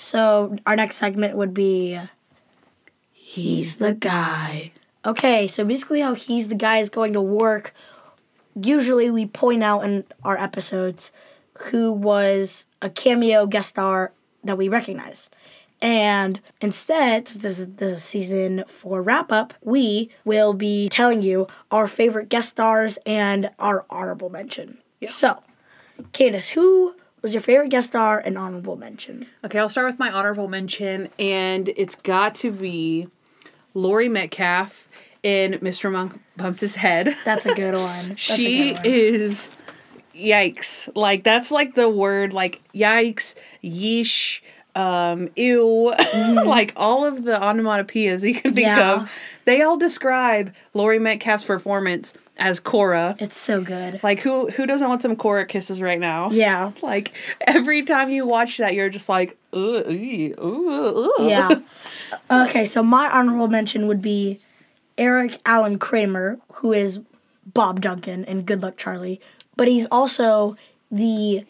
So 0.00 0.56
our 0.66 0.76
next 0.76 0.96
segment 0.96 1.36
would 1.36 1.52
be 1.52 2.00
He's 3.12 3.76
the 3.76 3.92
guy. 3.92 4.72
Okay, 5.04 5.46
so 5.46 5.64
basically 5.64 6.00
how 6.00 6.14
he's 6.14 6.48
the 6.48 6.54
guy 6.54 6.78
is 6.78 6.90
going 6.90 7.12
to 7.12 7.20
work. 7.20 7.74
Usually 8.60 9.10
we 9.10 9.26
point 9.26 9.62
out 9.62 9.84
in 9.84 10.04
our 10.24 10.36
episodes 10.38 11.12
who 11.70 11.92
was 11.92 12.66
a 12.82 12.90
cameo 12.90 13.46
guest 13.46 13.68
star 13.68 14.12
that 14.42 14.56
we 14.58 14.68
recognize. 14.68 15.30
And 15.82 16.40
instead, 16.60 17.28
since 17.28 17.42
this 17.42 17.58
is 17.58 17.74
the 17.76 18.00
season 18.00 18.64
four 18.66 19.02
wrap 19.02 19.30
up, 19.30 19.54
we 19.62 20.10
will 20.24 20.54
be 20.54 20.88
telling 20.88 21.22
you 21.22 21.46
our 21.70 21.86
favorite 21.86 22.30
guest 22.30 22.48
stars 22.48 22.98
and 23.06 23.50
our 23.58 23.84
honorable 23.90 24.30
mention. 24.30 24.78
Yeah. 24.98 25.10
So, 25.10 25.40
Candace, 26.12 26.50
who 26.50 26.96
was 27.22 27.34
your 27.34 27.40
favorite 27.40 27.68
guest 27.70 27.88
star 27.88 28.18
and 28.18 28.36
honorable 28.38 28.76
mention? 28.76 29.26
Okay, 29.44 29.58
I'll 29.58 29.68
start 29.68 29.86
with 29.86 29.98
my 29.98 30.10
honorable 30.10 30.48
mention, 30.48 31.08
and 31.18 31.68
it's 31.76 31.94
got 31.94 32.34
to 32.36 32.50
be 32.50 33.08
Laurie 33.74 34.08
Metcalf 34.08 34.88
in 35.22 35.52
Mr. 35.54 35.90
Monk 35.90 36.20
Bumps 36.36 36.60
His 36.60 36.76
Head. 36.76 37.16
That's 37.24 37.46
a 37.46 37.54
good 37.54 37.74
one. 37.74 38.08
That's 38.08 38.20
she 38.20 38.68
good 38.68 38.76
one. 38.76 38.86
is 38.86 39.50
yikes. 40.14 40.90
Like 40.94 41.24
that's 41.24 41.50
like 41.50 41.74
the 41.74 41.88
word 41.88 42.32
like 42.32 42.60
yikes, 42.74 43.34
yeesh, 43.62 44.40
um, 44.74 45.28
ew, 45.36 45.92
like 46.44 46.72
all 46.76 47.04
of 47.04 47.24
the 47.24 47.32
onomatopoeias 47.32 48.26
you 48.26 48.34
can 48.34 48.54
think 48.54 48.66
Yeah. 48.66 48.94
of. 49.02 49.10
They 49.44 49.62
all 49.62 49.76
describe 49.76 50.54
Laurie 50.74 50.98
Metcalf's 50.98 51.44
performance 51.44 52.14
as 52.38 52.60
Cora. 52.60 53.16
It's 53.18 53.36
so 53.36 53.60
good. 53.60 54.00
Like 54.02 54.20
who 54.20 54.48
who 54.50 54.66
doesn't 54.66 54.88
want 54.88 55.02
some 55.02 55.16
Cora 55.16 55.44
kisses 55.46 55.82
right 55.82 55.98
now? 56.00 56.30
Yeah. 56.30 56.72
Like 56.82 57.12
every 57.46 57.82
time 57.82 58.10
you 58.10 58.26
watch 58.26 58.58
that, 58.58 58.74
you're 58.74 58.88
just 58.90 59.08
like, 59.08 59.36
ooh, 59.54 59.78
ooh, 59.90 60.34
ooh, 60.42 60.98
ooh. 61.20 61.28
Yeah. 61.28 61.60
okay, 62.30 62.64
so 62.66 62.82
my 62.82 63.08
honorable 63.10 63.48
mention 63.48 63.86
would 63.86 64.00
be 64.02 64.38
Eric 64.96 65.38
Allen 65.46 65.78
Kramer, 65.78 66.38
who 66.54 66.72
is 66.72 67.00
Bob 67.46 67.80
Duncan 67.80 68.24
in 68.24 68.42
Good 68.42 68.62
Luck 68.62 68.76
Charlie, 68.76 69.20
but 69.56 69.66
he's 69.68 69.86
also 69.86 70.56
the 70.90 71.44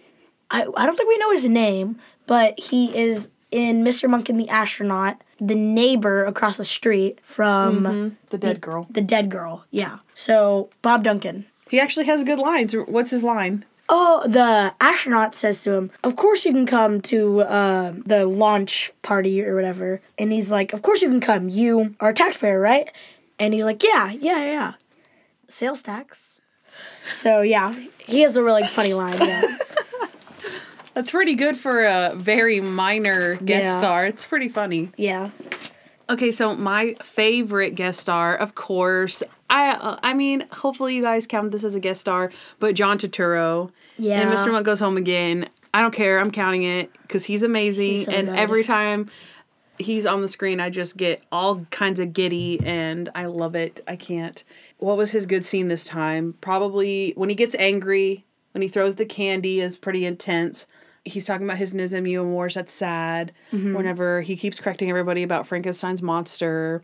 I, 0.51 0.67
I 0.77 0.87
don't 0.87 0.97
think 0.97 1.09
we 1.09 1.19
know 1.19 1.31
his 1.33 1.45
name, 1.45 1.99
but 2.31 2.59
he 2.71 2.97
is 2.97 3.29
in 3.51 3.83
Mr. 3.83 4.09
Monk 4.09 4.29
and 4.29 4.39
the 4.39 4.49
Astronaut, 4.49 5.21
the 5.41 5.57
neighbor 5.57 6.25
across 6.25 6.57
the 6.57 6.65
street 6.65 7.19
from 7.25 8.17
The 8.31 8.39
dead 8.39 8.61
girl. 8.61 8.87
the 8.89 9.01
dead 9.01 9.29
girl. 9.31 9.65
Yeah. 9.73 9.99
So 10.15 10.71
Bob 10.83 11.03
Duncan. 11.03 11.47
He 11.69 11.81
actually 11.81 12.07
has 12.07 12.23
good 12.25 12.39
lines. 12.39 12.73
What's 12.75 13.11
his 13.11 13.23
line? 13.25 13.65
Oh, 13.93 14.23
the 14.27 14.73
astronaut 14.81 15.35
says 15.35 15.63
to 15.65 15.73
him, 15.73 15.91
"Of 16.05 16.15
course 16.15 16.45
you 16.47 16.53
can 16.53 16.67
come 16.67 17.01
to 17.13 17.41
uh, 17.43 17.93
the 18.07 18.25
launch 18.27 18.93
party 19.03 19.43
or 19.45 19.57
whatever." 19.57 20.01
And 20.17 20.31
he's 20.33 20.51
like, 20.51 20.73
"Of 20.73 20.83
course 20.83 21.03
you 21.03 21.09
can 21.09 21.21
come. 21.21 21.49
You 21.49 21.97
are 21.99 22.11
a 22.11 22.15
taxpayer, 22.15 22.61
right?" 22.61 22.89
And 23.41 23.53
he's 23.55 23.65
like, 23.65 23.83
"Yeah, 23.83 24.13
yeah, 24.13 24.39
yeah. 24.45 24.73
Sales 25.49 25.83
tax." 25.83 26.39
So 27.13 27.43
yeah, 27.43 27.75
he 27.99 28.21
has 28.23 28.37
a 28.37 28.43
really 28.45 28.67
funny 28.67 28.95
line. 28.95 29.19
Yeah, 29.21 29.43
That's 30.95 31.11
pretty 31.11 31.35
good 31.35 31.57
for 31.57 31.83
a 31.85 32.15
very 32.17 32.61
minor 32.61 33.37
guest 33.37 33.65
Yeah. 33.65 33.79
star. 33.79 34.07
It's 34.07 34.25
pretty 34.25 34.49
funny. 34.49 34.91
yeah. 34.97 35.31
Okay, 36.09 36.33
so 36.33 36.57
my 36.57 36.97
favorite 37.05 37.77
guest 37.77 38.01
star, 38.01 38.35
of 38.37 38.57
course, 38.57 39.23
I 39.49 39.69
uh, 39.71 39.97
I 40.03 40.13
mean, 40.13 40.45
hopefully 40.51 40.97
you 40.97 41.03
guys 41.03 41.25
count 41.29 41.53
this 41.53 41.63
as 41.63 41.77
a 41.77 41.81
guest 41.81 42.01
star, 42.01 42.33
but 42.59 42.75
John 42.75 42.99
Turturro 42.99 43.71
Yeah. 43.97 44.21
and 44.23 44.37
Mr. 44.37 44.51
Monk 44.51 44.67
Goes 44.67 44.81
Home 44.81 44.97
Again. 44.97 45.49
I 45.73 45.81
don't 45.83 45.95
care. 45.95 46.19
I'm 46.19 46.33
counting 46.33 46.65
it 46.65 46.91
because 47.03 47.27
he's 47.27 47.45
amazing, 47.45 47.91
He's 47.91 48.07
so 48.07 48.13
and 48.13 48.27
good. 48.27 48.37
every 48.37 48.65
time 48.65 49.09
he's 49.79 50.05
on 50.05 50.21
the 50.21 50.27
screen, 50.27 50.59
I 50.59 50.69
just 50.69 50.97
get 50.97 51.23
all 51.31 51.65
kinds 51.71 52.01
of 52.01 52.13
giddy, 52.13 52.59
and 52.65 53.09
I 53.15 53.27
love 53.27 53.55
it. 53.55 53.79
I 53.87 53.95
can't. 53.95 54.43
What 54.79 54.97
was 54.97 55.13
his 55.13 55.27
good 55.27 55.45
scene 55.45 55.69
this 55.69 55.85
time? 55.85 56.35
Probably 56.41 57.13
when 57.15 57.29
he 57.29 57.37
gets 57.37 57.55
angry, 57.57 58.25
when 58.51 58.63
he 58.63 58.69
throws 58.69 58.97
the 58.97 59.05
candy 59.07 59.61
is 59.61 59.79
pretty 59.79 60.05
intense. 60.05 60.67
He's 61.05 61.25
talking 61.25 61.47
about 61.47 61.59
his 61.59 61.73
Nizam 61.73 62.25
Wars. 62.27 62.55
That's 62.55 62.73
sad. 62.73 63.33
Mm-hmm. 63.53 63.75
Whenever 63.75 64.21
he 64.21 64.37
keeps 64.37 64.61
correcting 64.61 64.91
everybody 64.91 65.23
about 65.23 65.47
Frankenstein's 65.47 66.03
monster. 66.03 66.83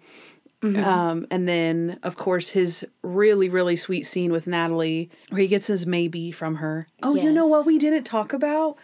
Mm-hmm. 0.62 0.84
Um, 0.84 1.26
and 1.30 1.46
then, 1.46 1.98
of 2.02 2.16
course, 2.16 2.50
his 2.50 2.84
really, 3.02 3.48
really 3.48 3.76
sweet 3.76 4.06
scene 4.06 4.32
with 4.32 4.46
Natalie, 4.46 5.10
where 5.28 5.40
he 5.40 5.48
gets 5.48 5.66
his 5.66 5.86
maybe 5.86 6.32
from 6.32 6.56
her. 6.56 6.86
Oh, 7.02 7.14
you 7.14 7.30
know 7.30 7.46
what 7.46 7.66
we 7.66 7.78
didn't 7.78 8.04
talk 8.04 8.32
about 8.32 8.76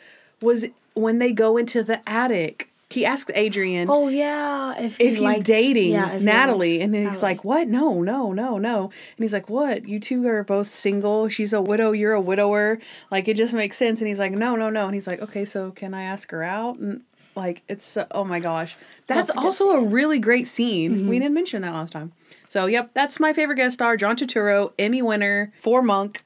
was 0.43 0.67
when 0.95 1.19
they 1.19 1.33
go 1.33 1.57
into 1.57 1.83
the 1.83 2.07
attic. 2.09 2.72
He 2.93 3.05
asked 3.07 3.31
Adrian 3.35 3.89
Oh 3.91 4.09
yeah, 4.09 4.79
if 4.79 4.97
he 4.99 5.05
if 5.05 5.11
he's 5.15 5.21
likes- 5.21 5.41
dating 5.45 5.93
yeah, 5.93 6.13
if 6.13 6.23
Natalie, 6.23 6.81
and 6.81 6.93
then 6.93 7.03
he's 7.09 7.23
Natalie. 7.23 7.33
like, 7.35 7.45
"What? 7.45 7.69
No, 7.69 8.03
no, 8.03 8.33
no, 8.33 8.59
no." 8.59 8.85
And 8.85 9.25
he's 9.25 9.33
like, 9.33 9.49
"What? 9.49 9.89
You 9.89 9.99
two 9.99 10.27
are 10.29 10.45
both 10.45 10.69
single. 10.69 11.29
She's 11.29 11.53
a 11.53 11.61
widow. 11.63 11.93
You're 11.93 12.13
a 12.13 12.21
widower. 12.21 12.79
Like 13.11 13.29
it 13.29 13.37
just 13.37 13.55
makes 13.55 13.77
sense." 13.77 14.01
And 14.01 14.09
he's 14.09 14.19
like, 14.19 14.33
"No, 14.33 14.57
no, 14.57 14.69
no." 14.71 14.85
And 14.87 14.95
he's 14.95 15.07
like, 15.07 15.21
"Okay, 15.23 15.45
so 15.45 15.71
can 15.71 15.95
I 15.95 16.03
ask 16.03 16.31
her 16.31 16.43
out?" 16.43 16.79
And 16.79 17.01
like 17.35 17.63
it's 17.69 17.85
so, 17.87 18.07
oh 18.11 18.25
my 18.25 18.41
gosh, 18.41 18.77
that's, 19.07 19.29
That's 19.29 19.39
a 19.39 19.41
also 19.43 19.71
a. 19.71 19.77
Mm-hmm. 19.77 19.91
really 19.91 20.19
great 20.19 20.47
scene. 20.47 21.09
We 21.09 21.19
didn't 21.19 21.35
mention 21.35 21.63
that 21.63 21.73
last 21.73 21.93
time. 21.93 22.13
So 22.51 22.67
yep, 22.67 22.91
that's 22.93 23.19
my 23.19 23.33
favorite 23.33 23.57
guest 23.57 23.75
star, 23.75 23.97
John 23.97 24.17
Turturro, 24.17 24.73
Emmy 24.79 25.01
winner 25.01 25.51
for 25.59 25.81
Monk. 25.81 26.23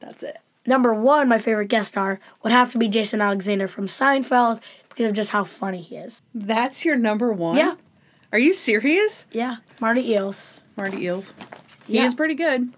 That's 0.00 0.22
it. 0.22 0.36
Number 0.66 0.92
one, 0.92 1.26
my 1.26 1.38
favorite 1.38 1.68
guest 1.68 1.88
star 1.88 2.20
would 2.42 2.52
have 2.52 2.70
to 2.72 2.78
be 2.78 2.86
Jason 2.88 3.22
Alexander 3.22 3.66
from 3.66 3.86
Seinfeld 3.86 4.60
because 4.90 5.06
of 5.06 5.12
just 5.14 5.30
how 5.30 5.44
funny 5.44 5.80
he 5.80 5.96
is. 5.96 6.20
That's 6.34 6.84
your 6.84 6.96
number 6.96 7.32
one. 7.32 7.56
Yeah. 7.56 7.76
Are 8.32 8.38
you 8.38 8.52
serious, 8.52 9.26
Yeah, 9.32 9.56
Marty 9.80 10.08
Eels. 10.12 10.60
Marty 10.76 10.98
Eels? 11.04 11.32
He 11.86 11.94
Yeah. 11.96 12.04
is 12.04 12.14
pretty 12.14 12.34
good. 12.34 12.72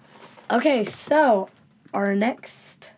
Okay, 0.50 0.84
so 0.84 1.50
our 1.92 2.14
next 2.14 2.88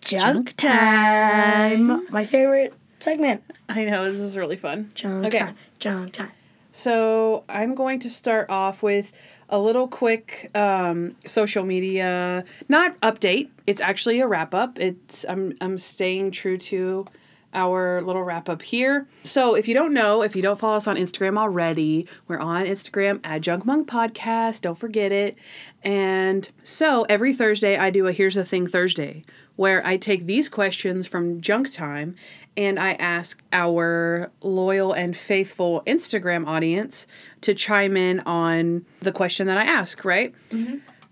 junk 0.00 0.54
time. 0.56 2.06
My 2.10 2.24
favorite 2.24 2.74
segment. 3.00 3.42
I 3.68 3.84
know 3.84 4.10
this 4.10 4.20
is 4.20 4.36
really 4.36 4.56
fun. 4.56 4.90
Junk 4.94 5.26
Okay. 5.26 5.38
time. 5.38 5.56
Junk 5.78 6.12
time. 6.14 6.32
So 6.72 7.44
I'm 7.48 7.74
going 7.74 7.98
to 8.00 8.10
start 8.10 8.48
off 8.50 8.82
with 8.82 9.12
a 9.48 9.58
little 9.58 9.88
quick 9.88 10.50
um, 10.54 11.16
social 11.26 11.64
media, 11.64 12.44
not 12.68 13.00
update. 13.00 13.48
It's 13.66 13.80
actually 13.80 14.20
a 14.20 14.26
wrap 14.26 14.54
up. 14.54 14.78
It's 14.78 15.24
I'm 15.28 15.54
I'm 15.60 15.78
staying 15.78 16.32
true 16.32 16.58
to 16.58 17.06
our 17.54 18.02
little 18.02 18.22
wrap 18.22 18.48
up 18.48 18.62
here. 18.62 19.06
So, 19.24 19.54
if 19.54 19.68
you 19.68 19.74
don't 19.74 19.94
know, 19.94 20.22
if 20.22 20.36
you 20.36 20.42
don't 20.42 20.58
follow 20.58 20.76
us 20.76 20.86
on 20.86 20.96
Instagram 20.96 21.38
already, 21.38 22.06
we're 22.26 22.38
on 22.38 22.66
Instagram 22.66 23.20
at 23.24 23.40
Junk 23.40 23.64
Monk 23.64 23.88
Podcast. 23.88 24.62
Don't 24.62 24.78
forget 24.78 25.12
it. 25.12 25.36
And 25.82 26.48
so, 26.62 27.04
every 27.08 27.32
Thursday, 27.32 27.76
I 27.76 27.90
do 27.90 28.06
a 28.06 28.12
Here's 28.12 28.34
the 28.34 28.44
Thing 28.44 28.66
Thursday 28.66 29.22
where 29.56 29.84
I 29.84 29.96
take 29.96 30.26
these 30.26 30.48
questions 30.48 31.08
from 31.08 31.40
Junk 31.40 31.72
Time 31.72 32.14
and 32.58 32.76
I 32.76 32.94
ask 32.94 33.40
our 33.52 34.32
loyal 34.42 34.92
and 34.92 35.16
faithful 35.16 35.84
Instagram 35.86 36.44
audience 36.48 37.06
to 37.42 37.54
chime 37.54 37.96
in 37.96 38.18
on 38.20 38.84
the 38.98 39.12
question 39.12 39.46
that 39.46 39.56
I 39.56 39.62
ask, 39.62 40.04
right? 40.04 40.34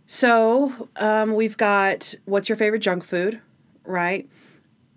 So, 0.07 0.89
um, 0.97 1.35
we've 1.35 1.57
got 1.57 2.15
what's 2.25 2.49
your 2.49 2.57
favorite 2.57 2.81
junk 2.81 3.05
food, 3.05 3.41
right? 3.85 4.29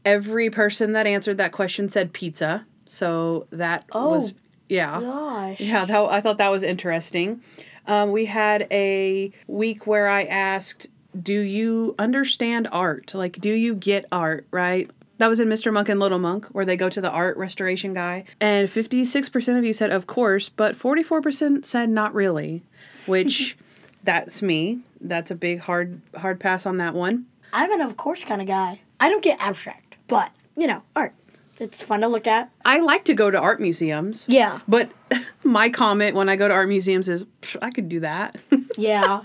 Every 0.04 0.50
person 0.50 0.94
that 0.94 1.06
answered 1.06 1.38
that 1.38 1.52
question 1.52 1.88
said 1.88 2.14
pizza. 2.14 2.66
So 2.88 3.46
that 3.52 3.86
was 3.94 4.32
Oh, 4.32 4.36
yeah. 4.70 5.00
Gosh. 5.00 5.60
Yeah, 5.60 5.86
that, 5.86 6.04
I 6.10 6.20
thought 6.20 6.40
that 6.40 6.50
was 6.50 6.64
interesting. 6.64 7.42
Um, 7.86 8.12
we 8.12 8.26
had 8.26 8.66
a 8.72 9.32
week 9.48 9.86
where 9.86 10.08
I 10.08 10.24
asked, 10.24 10.88
"Do 11.20 11.40
you 11.40 11.94
understand 12.00 12.68
art? 12.72 13.14
Like, 13.14 13.40
do 13.40 13.52
you 13.52 13.76
get 13.76 14.06
art?" 14.12 14.48
Right. 14.52 14.90
That 15.20 15.28
was 15.28 15.40
in 15.40 15.48
Mr. 15.50 15.72
Monk 15.72 15.90
and 15.90 16.00
Little 16.00 16.18
Monk, 16.18 16.48
where 16.48 16.66
they 16.66 16.76
go 16.78 16.90
to 16.90 17.02
the 17.02 17.10
art 17.12 17.38
restoration 17.38 17.94
guy, 17.94 18.24
and 18.42 18.70
fifty-six 18.70 19.30
percent 19.30 19.58
of 19.58 19.66
you 19.66 19.74
said, 19.74 19.92
"Of 19.92 20.08
course," 20.08 20.50
but 20.50 20.76
forty-four 20.76 21.22
percent 21.22 21.66
said, 21.66 21.90
"Not 21.90 22.14
really," 22.14 22.64
which 23.06 23.58
that's 24.04 24.42
me. 24.42 24.80
That's 25.02 25.30
a 25.30 25.36
big 25.36 25.60
hard 25.60 26.02
hard 26.18 26.40
pass 26.40 26.66
on 26.66 26.78
that 26.78 26.94
one. 26.94 27.26
I'm 27.54 27.72
an 27.72 27.82
of 27.82 27.98
course 27.98 28.24
kind 28.24 28.42
of 28.42 28.48
guy. 28.48 28.82
I 29.00 29.10
don't 29.10 29.24
get 29.24 29.40
abstract, 29.40 29.96
but 30.08 30.32
you 30.58 30.68
know, 30.68 30.84
art. 30.96 31.14
It's 31.60 31.82
fun 31.82 32.00
to 32.02 32.08
look 32.08 32.26
at. 32.26 32.50
I 32.64 32.80
like 32.80 33.04
to 33.06 33.14
go 33.14 33.30
to 33.30 33.38
art 33.38 33.60
museums. 33.60 34.26
Yeah. 34.30 34.62
But 34.70 34.90
my 35.44 35.68
comment 35.70 36.16
when 36.16 36.30
I 36.30 36.38
go 36.38 36.48
to 36.48 36.54
art 36.54 36.70
museums 36.70 37.10
is, 37.10 37.26
I 37.62 37.70
could 37.72 37.90
do 37.90 38.00
that. 38.00 38.38
Yeah. 38.78 39.22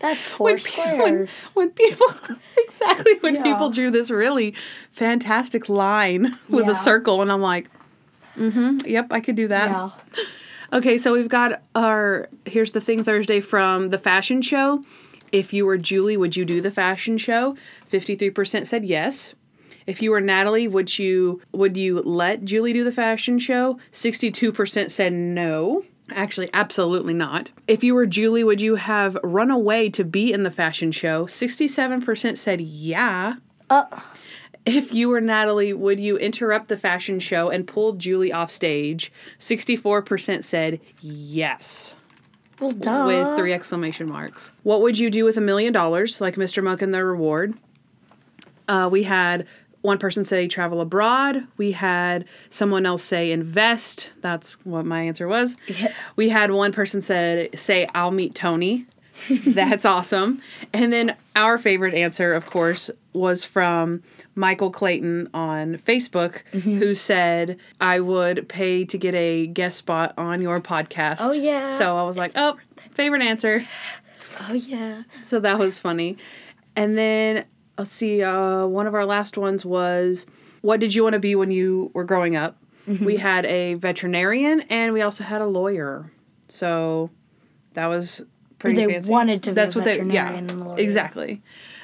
That's 0.00 0.26
four 0.26 0.46
when, 0.46 0.58
squares. 0.58 0.98
when, 1.00 1.28
when 1.54 1.70
people 1.70 2.06
exactly 2.58 3.14
when 3.20 3.34
Yeah. 3.36 3.42
people 3.42 3.70
drew 3.70 3.90
this 3.90 4.10
really 4.10 4.54
fantastic 4.92 5.68
line 5.68 6.36
with 6.48 6.66
Yeah. 6.66 6.72
a 6.72 6.74
circle 6.74 7.22
and 7.22 7.30
i'm 7.32 7.40
like 7.40 7.68
mm-hmm 8.36 8.78
yep 8.86 9.12
i 9.12 9.20
could 9.20 9.34
do 9.36 9.48
that 9.48 9.70
yeah. 9.70 9.90
okay 10.72 10.98
so 10.98 11.12
we've 11.12 11.28
got 11.28 11.62
our 11.74 12.28
here's 12.46 12.72
the 12.72 12.80
thing 12.80 13.02
thursday 13.04 13.40
from 13.40 13.88
the 13.90 13.98
fashion 13.98 14.42
show 14.42 14.82
if 15.32 15.52
you 15.52 15.66
were 15.66 15.76
julie 15.76 16.16
would 16.16 16.36
you 16.36 16.44
do 16.44 16.60
the 16.60 16.70
fashion 16.70 17.18
show 17.18 17.56
53% 17.90 18.66
said 18.66 18.84
yes 18.84 19.34
if 19.86 20.00
you 20.02 20.10
were 20.10 20.20
natalie 20.20 20.68
would 20.68 20.98
you 20.98 21.40
would 21.52 21.76
you 21.76 22.00
let 22.02 22.44
julie 22.44 22.72
do 22.72 22.84
the 22.84 22.92
fashion 22.92 23.38
show 23.38 23.78
62% 23.92 24.90
said 24.90 25.12
no 25.12 25.84
Actually, 26.12 26.48
absolutely 26.54 27.14
not. 27.14 27.50
If 27.66 27.84
you 27.84 27.94
were 27.94 28.06
Julie, 28.06 28.44
would 28.44 28.60
you 28.60 28.76
have 28.76 29.16
run 29.22 29.50
away 29.50 29.90
to 29.90 30.04
be 30.04 30.32
in 30.32 30.42
the 30.42 30.50
fashion 30.50 30.90
show? 30.92 31.26
67% 31.26 32.36
said 32.36 32.60
yeah. 32.60 33.34
Uh, 33.68 33.84
If 34.64 34.92
you 34.92 35.08
were 35.08 35.20
Natalie, 35.20 35.72
would 35.72 35.98
you 36.00 36.18
interrupt 36.18 36.68
the 36.68 36.76
fashion 36.76 37.20
show 37.20 37.48
and 37.48 37.66
pull 37.66 37.94
Julie 37.94 38.32
off 38.32 38.50
stage? 38.50 39.10
64% 39.38 40.44
said 40.44 40.80
yes, 41.00 41.94
well, 42.60 42.72
duh. 42.72 43.04
with 43.06 43.38
three 43.38 43.52
exclamation 43.52 44.08
marks. 44.08 44.52
What 44.64 44.82
would 44.82 44.98
you 44.98 45.10
do 45.10 45.24
with 45.24 45.36
a 45.36 45.40
million 45.40 45.72
dollars, 45.72 46.20
like 46.20 46.36
Mr. 46.36 46.62
Monk 46.62 46.82
and 46.82 46.92
the 46.92 47.04
reward? 47.04 47.54
Uh, 48.68 48.88
we 48.92 49.04
had 49.04 49.46
one 49.82 49.98
person 49.98 50.24
say 50.24 50.48
travel 50.48 50.80
abroad. 50.80 51.46
We 51.56 51.72
had 51.72 52.24
someone 52.50 52.86
else 52.86 53.02
say 53.02 53.30
invest. 53.30 54.10
That's 54.20 54.64
what 54.64 54.84
my 54.84 55.02
answer 55.02 55.28
was. 55.28 55.56
We 56.16 56.28
had 56.30 56.50
one 56.50 56.72
person 56.72 57.00
said 57.02 57.58
say 57.58 57.88
I'll 57.94 58.10
meet 58.10 58.34
Tony. 58.34 58.86
That's 59.46 59.84
awesome. 59.84 60.40
And 60.72 60.92
then 60.92 61.16
our 61.34 61.58
favorite 61.58 61.94
answer, 61.94 62.32
of 62.32 62.46
course, 62.46 62.88
was 63.12 63.44
from 63.44 64.00
Michael 64.36 64.70
Clayton 64.70 65.28
on 65.34 65.78
Facebook, 65.78 66.42
mm-hmm. 66.52 66.78
who 66.78 66.94
said, 66.94 67.58
I 67.80 67.98
would 67.98 68.48
pay 68.48 68.84
to 68.84 68.96
get 68.96 69.16
a 69.16 69.48
guest 69.48 69.78
spot 69.78 70.14
on 70.16 70.40
your 70.40 70.60
podcast. 70.60 71.16
Oh, 71.18 71.32
yeah. 71.32 71.68
So 71.68 71.96
I 71.96 72.04
was 72.04 72.16
like, 72.16 72.30
oh, 72.36 72.58
favorite 72.92 73.22
answer. 73.22 73.66
Oh 74.40 74.52
yeah. 74.52 75.02
So 75.22 75.40
that 75.40 75.58
was 75.58 75.78
funny. 75.78 76.16
And 76.76 76.96
then 76.96 77.44
let's 77.78 77.92
see, 77.92 78.22
uh, 78.22 78.66
one 78.66 78.86
of 78.86 78.94
our 78.94 79.04
last 79.06 79.36
ones 79.38 79.64
was 79.64 80.26
what 80.62 80.80
did 80.80 80.94
you 80.94 81.02
want 81.02 81.12
to 81.14 81.18
be 81.20 81.34
when 81.34 81.50
you 81.50 81.90
were 81.94 82.04
growing 82.04 82.36
up? 82.36 82.56
Mm-hmm. 82.88 83.04
We 83.04 83.16
had 83.18 83.44
a 83.46 83.74
veterinarian 83.74 84.62
and 84.62 84.92
we 84.92 85.02
also 85.02 85.22
had 85.24 85.40
a 85.40 85.46
lawyer. 85.46 86.10
So 86.48 87.10
that 87.74 87.86
was 87.86 88.22
pretty 88.58 88.84
They 88.84 88.92
fancy. 88.92 89.10
wanted 89.10 89.42
to 89.44 89.50
be 89.50 89.54
That's 89.54 89.74
a 89.74 89.78
what 89.78 89.84
they 89.84 89.92
veterinarian 89.92 90.34
yeah, 90.34 90.38
and 90.38 90.50
a 90.50 90.64
lawyer. 90.64 90.78
exactly. 90.78 91.42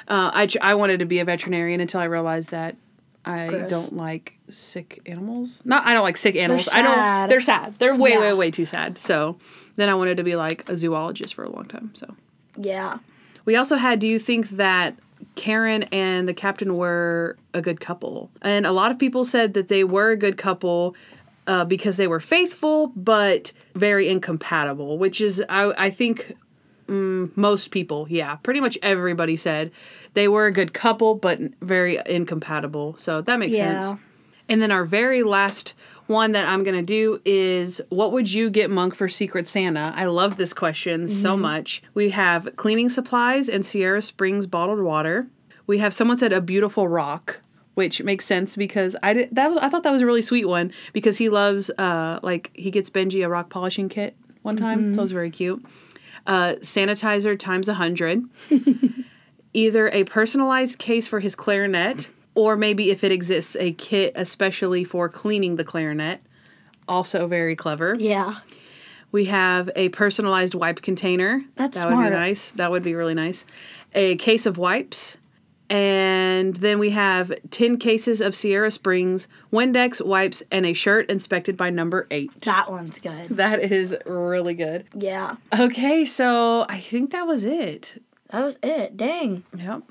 Uh, 0.09 0.30
I 0.35 0.48
I 0.61 0.74
wanted 0.74 0.98
to 1.00 1.04
be 1.07 1.18
a 1.20 1.24
veterinarian 1.24 1.80
until 1.80 2.00
I 2.00 2.04
realized 2.04 2.50
that 2.50 2.76
I 3.24 3.46
Gross. 3.46 3.70
don't 3.70 3.96
like 3.96 4.35
sick 4.50 5.00
animals. 5.07 5.62
Not 5.64 5.87
I 5.87 5.94
don't 5.94 6.02
like 6.02 6.16
sick 6.18 6.37
animals. 6.37 6.68
I 6.74 6.83
don't. 6.83 7.28
They're 7.28 7.40
sad. 7.40 7.74
They're 7.78 7.94
way 7.94 8.11
Yeah. 8.12 8.20
way 8.20 8.33
way 8.35 8.50
too 8.50 8.66
sad. 8.66 8.98
So 8.98 9.38
then 9.76 9.88
I 9.88 9.94
wanted 9.94 10.16
to 10.18 10.24
be 10.24 10.37
like 10.37 10.68
a 10.68 10.76
zoologist 10.76 11.35
for 11.35 11.44
a 11.44 11.48
long 11.50 11.64
time. 11.66 11.90
So 11.94 12.14
Yeah. 12.57 12.98
we 13.46 13.57
also 13.57 13.76
had 13.76 13.98
do 13.98 14.09
you 14.09 14.18
think 14.18 14.50
that 14.50 14.96
Karen 15.34 15.84
and 15.84 16.28
the 16.28 16.34
captain 16.34 16.76
were 16.76 17.36
a 17.52 17.60
good 17.60 17.80
couple? 17.80 18.30
And 18.42 18.66
a 18.66 18.72
lot 18.72 18.90
of 18.90 18.98
people 18.98 19.24
said 19.24 19.54
that 19.54 19.68
they 19.68 19.84
were 19.84 20.10
a 20.10 20.16
good 20.16 20.36
couple 20.38 20.94
uh, 21.46 21.64
because 21.64 21.96
they 21.96 22.06
were 22.06 22.20
faithful 22.20 22.88
but 22.96 23.52
very 23.74 24.08
incompatible, 24.08 24.98
which 24.98 25.20
is, 25.20 25.42
I, 25.48 25.86
I 25.86 25.90
think, 25.90 26.36
mm, 26.88 27.36
most 27.36 27.70
people, 27.70 28.06
yeah, 28.08 28.36
pretty 28.36 28.60
much 28.60 28.78
everybody 28.82 29.36
said 29.36 29.70
they 30.14 30.28
were 30.28 30.46
a 30.46 30.52
good 30.52 30.72
couple 30.72 31.14
but 31.16 31.40
very 31.60 32.00
incompatible. 32.06 32.96
So 32.98 33.20
that 33.20 33.38
makes 33.38 33.54
Yeah. 33.56 33.80
sense. 33.80 34.00
And 34.48 34.60
then 34.60 34.70
our 34.70 34.84
very 34.84 35.22
last 35.22 35.74
one 36.06 36.32
that 36.32 36.46
I'm 36.46 36.62
going 36.64 36.76
to 36.76 36.82
do 36.82 37.20
is 37.24 37.80
what 37.88 38.12
would 38.12 38.32
you 38.32 38.50
get 38.50 38.70
Monk 38.70 38.94
for 38.94 39.08
Secret 39.08 39.48
Santa? 39.48 39.92
I 39.96 40.04
love 40.04 40.36
this 40.36 40.52
question 40.52 41.08
so 41.08 41.36
much. 41.36 41.82
We 41.94 42.10
have 42.10 42.48
cleaning 42.56 42.88
supplies 42.88 43.48
and 43.48 43.64
Sierra 43.64 44.02
Springs 44.02 44.46
bottled 44.46 44.80
water. 44.80 45.26
We 45.66 45.78
have 45.78 45.94
someone 45.94 46.18
said 46.18 46.32
a 46.32 46.42
beautiful 46.42 46.88
rock, 46.88 47.40
which 47.74 48.02
makes 48.02 48.26
sense 48.26 48.54
because 48.54 48.96
I 49.02 49.14
did, 49.14 49.34
that 49.34 49.48
was, 49.48 49.58
I 49.58 49.68
thought 49.70 49.82
that 49.84 49.92
was 49.92 50.02
a 50.02 50.06
really 50.06 50.22
sweet 50.22 50.44
one 50.46 50.72
because 50.92 51.16
he 51.16 51.28
loves 51.30 51.70
uh 51.78 52.20
like 52.22 52.50
he 52.54 52.70
gets 52.70 52.90
Benji 52.90 53.24
a 53.24 53.28
rock 53.28 53.48
polishing 53.48 53.88
kit 53.88 54.14
one 54.42 54.56
time. 54.56 54.92
So 54.92 55.00
it 55.00 55.02
was 55.02 55.12
very 55.12 55.30
cute. 55.30 55.64
Uh 56.26 56.56
sanitizer 56.60 57.38
times 57.38 57.68
a 57.68 57.72
100 57.72 58.24
either 59.54 59.88
a 59.88 60.04
personalized 60.04 60.78
case 60.78 61.06
for 61.06 61.20
his 61.20 61.34
clarinet, 61.34 62.08
or 62.34 62.56
maybe 62.56 62.90
if 62.90 63.04
it 63.04 63.12
exists, 63.12 63.56
a 63.58 63.72
kit 63.72 64.12
especially 64.16 64.84
for 64.84 65.08
cleaning 65.08 65.56
the 65.56 65.64
clarinet. 65.64 66.20
Also 66.86 67.26
very 67.26 67.56
clever. 67.56 67.96
Yeah. 67.98 68.38
We 69.12 69.26
have 69.26 69.70
a 69.76 69.90
personalized 69.90 70.54
wipe 70.54 70.82
container. 70.82 71.42
That's 71.54 71.78
that 71.78 71.86
would 71.86 71.92
smart. 71.92 72.12
be 72.12 72.18
nice. 72.18 72.50
That 72.50 72.70
would 72.70 72.82
be 72.82 72.94
really 72.94 73.14
nice. 73.14 73.44
A 73.94 74.16
case 74.16 74.44
of 74.44 74.58
wipes. 74.58 75.16
And 75.70 76.56
then 76.56 76.78
we 76.78 76.90
have 76.90 77.32
10 77.50 77.78
cases 77.78 78.20
of 78.20 78.36
Sierra 78.36 78.70
Springs, 78.70 79.28
Windex 79.52 80.04
wipes, 80.04 80.42
and 80.50 80.66
a 80.66 80.74
shirt 80.74 81.08
inspected 81.08 81.56
by 81.56 81.70
number 81.70 82.06
eight. 82.10 82.38
That 82.42 82.70
one's 82.70 82.98
good. 82.98 83.28
That 83.30 83.62
is 83.62 83.96
really 84.04 84.54
good. 84.54 84.84
Yeah. 84.94 85.36
Okay, 85.58 86.04
so 86.04 86.66
I 86.68 86.80
think 86.80 87.12
that 87.12 87.26
was 87.26 87.44
it. 87.44 88.02
That 88.28 88.42
was 88.42 88.58
it. 88.62 88.96
Dang. 88.96 89.44
Yep. 89.56 89.84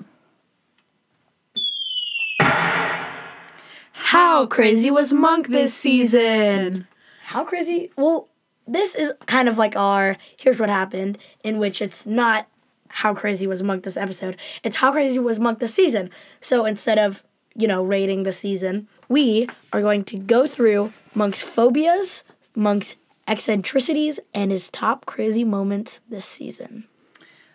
How 3.92 4.46
crazy 4.46 4.90
was 4.90 5.12
Monk 5.12 5.48
this 5.48 5.74
season? 5.74 6.86
How 7.24 7.44
crazy? 7.44 7.90
Well, 7.96 8.28
this 8.66 8.94
is 8.94 9.12
kind 9.26 9.48
of 9.48 9.58
like 9.58 9.76
our 9.76 10.16
here's 10.40 10.60
what 10.60 10.68
happened, 10.68 11.18
in 11.42 11.58
which 11.58 11.82
it's 11.82 12.06
not 12.06 12.46
how 12.88 13.14
crazy 13.14 13.46
was 13.46 13.62
Monk 13.62 13.82
this 13.82 13.96
episode. 13.96 14.36
It's 14.62 14.76
how 14.76 14.92
crazy 14.92 15.18
was 15.18 15.40
Monk 15.40 15.58
this 15.58 15.74
season. 15.74 16.10
So 16.40 16.64
instead 16.64 16.98
of, 16.98 17.24
you 17.54 17.66
know, 17.66 17.82
rating 17.82 18.22
the 18.22 18.32
season, 18.32 18.88
we 19.08 19.48
are 19.72 19.80
going 19.80 20.04
to 20.04 20.16
go 20.16 20.46
through 20.46 20.92
Monk's 21.14 21.42
phobias, 21.42 22.22
Monk's 22.54 22.94
eccentricities, 23.26 24.20
and 24.32 24.50
his 24.50 24.70
top 24.70 25.06
crazy 25.06 25.44
moments 25.44 26.00
this 26.08 26.24
season. 26.24 26.84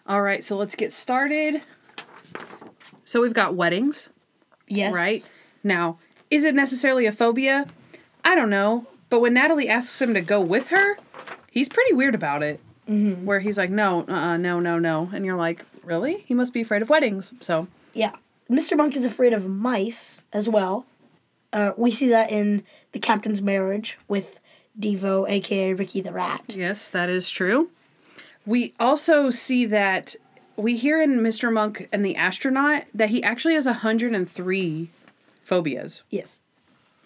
All 0.05 0.21
right, 0.21 0.43
so 0.43 0.57
let's 0.57 0.75
get 0.75 0.91
started. 0.91 1.61
So 3.05 3.21
we've 3.21 3.33
got 3.33 3.55
weddings, 3.55 4.09
Yes. 4.69 4.93
right? 4.93 5.23
Now, 5.63 5.99
is 6.29 6.45
it 6.45 6.55
necessarily 6.55 7.05
a 7.05 7.11
phobia? 7.11 7.65
I 8.23 8.35
don't 8.35 8.49
know. 8.49 8.87
But 9.09 9.21
when 9.21 9.33
Natalie 9.33 9.67
asks 9.67 10.01
him 10.01 10.13
to 10.13 10.21
go 10.21 10.39
with 10.39 10.69
her, 10.69 10.97
he's 11.51 11.67
pretty 11.67 11.93
weird 11.93 12.15
about 12.15 12.43
it. 12.43 12.59
Mm-hmm. 12.87 13.25
Where 13.25 13.39
he's 13.39 13.57
like, 13.57 13.69
no, 13.69 14.05
uh, 14.07 14.13
uh 14.13 14.37
no, 14.37 14.59
no, 14.59 14.79
no, 14.79 15.09
and 15.13 15.25
you're 15.25 15.37
like, 15.37 15.65
really? 15.83 16.23
He 16.27 16.33
must 16.33 16.53
be 16.53 16.61
afraid 16.61 16.81
of 16.81 16.89
weddings. 16.89 17.33
So 17.41 17.67
Yeah. 17.93 18.13
Mr. 18.49 18.75
Monk 18.75 18.95
is 18.95 19.05
afraid 19.05 19.33
of 19.33 19.47
mice 19.47 20.23
as 20.33 20.49
well. 20.49 20.85
Uh, 21.53 21.71
we 21.77 21.91
see 21.91 22.09
that 22.09 22.31
in 22.31 22.63
the 22.93 22.99
captain's 22.99 23.41
marriage 23.41 23.97
with 24.07 24.39
Devo, 24.79 25.29
aka 25.29 25.73
Ricky 25.73 26.01
the 26.01 26.11
Rat. 26.11 26.55
Yes, 26.57 26.89
that 26.89 27.09
is 27.09 27.29
true. 27.29 27.69
We 28.45 28.73
also 28.79 29.29
see 29.29 29.65
that 29.67 30.15
we 30.59 30.77
hear 30.77 31.01
in 31.01 31.19
Mr. 31.21 31.51
Monk 31.51 31.87
and 31.91 32.05
the 32.05 32.15
astronaut 32.15 32.83
that 32.93 33.09
he 33.09 33.23
actually 33.23 33.53
has 33.55 33.65
103 33.65 34.89
phobias, 35.43 36.03
Yes. 36.09 36.39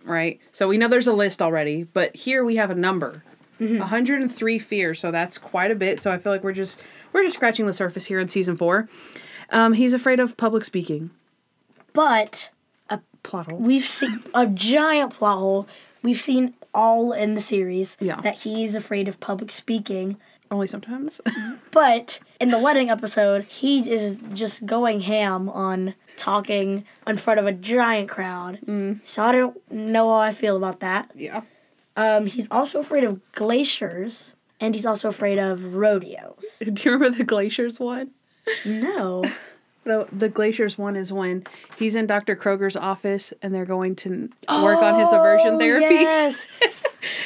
right? 0.04 0.40
So 0.52 0.68
we 0.68 0.78
know 0.78 0.88
there's 0.88 1.08
a 1.08 1.14
list 1.14 1.42
already, 1.42 1.84
but 1.84 2.16
here 2.16 2.44
we 2.44 2.56
have 2.58 2.70
a 2.72 2.76
number. 2.76 3.24
103 3.60 4.60
fears, 4.60 5.00
so 5.00 5.10
that's 5.12 5.38
quite 5.38 5.72
a 5.72 5.76
bit. 5.76 6.00
So 6.00 6.12
I 6.12 6.18
feel 6.18 6.34
like 6.34 6.44
we're 6.44 6.52
just 6.52 6.80
we're 7.14 7.24
just 7.24 7.36
scratching 7.36 7.66
the 7.66 7.72
surface 7.74 8.06
here 8.06 8.20
in 8.20 8.28
season 8.28 8.58
4. 8.58 8.90
Um, 9.52 9.74
he's 9.74 9.94
afraid 9.94 10.20
of 10.20 10.36
public 10.36 10.66
speaking. 10.66 11.12
But 11.94 12.50
a 12.90 13.00
Plot 13.22 13.52
hole. 13.52 13.60
we've 13.60 13.86
seen 13.86 14.22
a 14.34 14.48
giant 14.48 15.14
plot 15.14 15.38
hole. 15.38 15.68
We've 16.02 16.20
seen 16.20 16.56
all 16.74 17.14
in 17.14 17.36
the 17.36 17.42
series 17.42 17.96
Yeah. 18.02 18.20
that 18.22 18.36
he's 18.40 18.76
afraid 18.76 19.08
of 19.08 19.20
public 19.22 19.52
speaking. 19.52 20.18
Only 20.54 20.68
sometimes. 20.68 21.20
But 21.72 22.20
in 22.40 22.52
the 22.52 22.60
wedding 22.60 22.92
episode, 22.92 23.46
he 23.46 23.90
is 23.92 24.18
just 24.34 24.64
going 24.68 25.00
ham 25.02 25.50
on 25.50 25.96
talking 26.18 26.86
in 27.08 27.18
front 27.18 27.40
of 27.40 27.48
a 27.48 27.52
giant 27.52 28.08
crowd. 28.10 28.60
So 29.04 29.24
I 29.24 29.32
don't 29.32 29.72
know 29.72 30.10
how 30.10 30.20
I 30.20 30.32
feel 30.32 30.56
about 30.56 30.80
that. 30.82 31.10
yeah. 31.16 31.42
Um, 31.96 32.26
he's 32.28 32.48
also 32.52 32.80
afraid 32.80 33.04
of 33.04 33.20
glaciers, 33.34 34.34
and 34.60 34.74
he's 34.76 34.86
also 34.86 35.10
afraid 35.10 35.40
of 35.40 35.74
rodeos. 35.76 36.60
Do 36.64 36.72
you 36.84 36.92
remember 36.92 37.18
the 37.18 37.24
glaciers 37.24 37.80
one? 37.80 38.12
No. 38.66 39.24
The 39.86 40.08
the 40.12 40.30
glaciers 40.30 40.78
one 40.78 40.96
is 40.96 41.12
when 41.12 41.44
he's 41.78 41.96
in 41.96 42.06
Dr. 42.08 42.36
Kroger's 42.36 42.76
office 42.78 43.34
and 43.42 43.54
they're 43.54 43.66
going 43.66 43.96
to 43.98 44.30
work 44.50 44.82
on 44.82 45.00
his 45.00 45.10
aversion 45.12 45.56
Oh, 45.56 45.60
therapy. 45.60 45.96
Yes. 45.96 46.48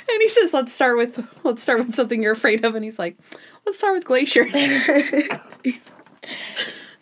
And 0.10 0.22
he 0.24 0.30
says, 0.30 0.56
"Let's 0.56 0.74
start 0.74 0.98
with 0.98 1.24
let's 1.44 1.62
start 1.62 1.86
with 1.86 1.94
something 1.94 2.24
you're 2.24 2.32
afraid 2.32 2.66
of." 2.66 2.74
And 2.74 2.84
he's 2.84 2.98
like, 2.98 3.16
"Let's 3.64 3.78
start 3.78 3.94
with 3.94 4.06
glaciers." 4.06 4.52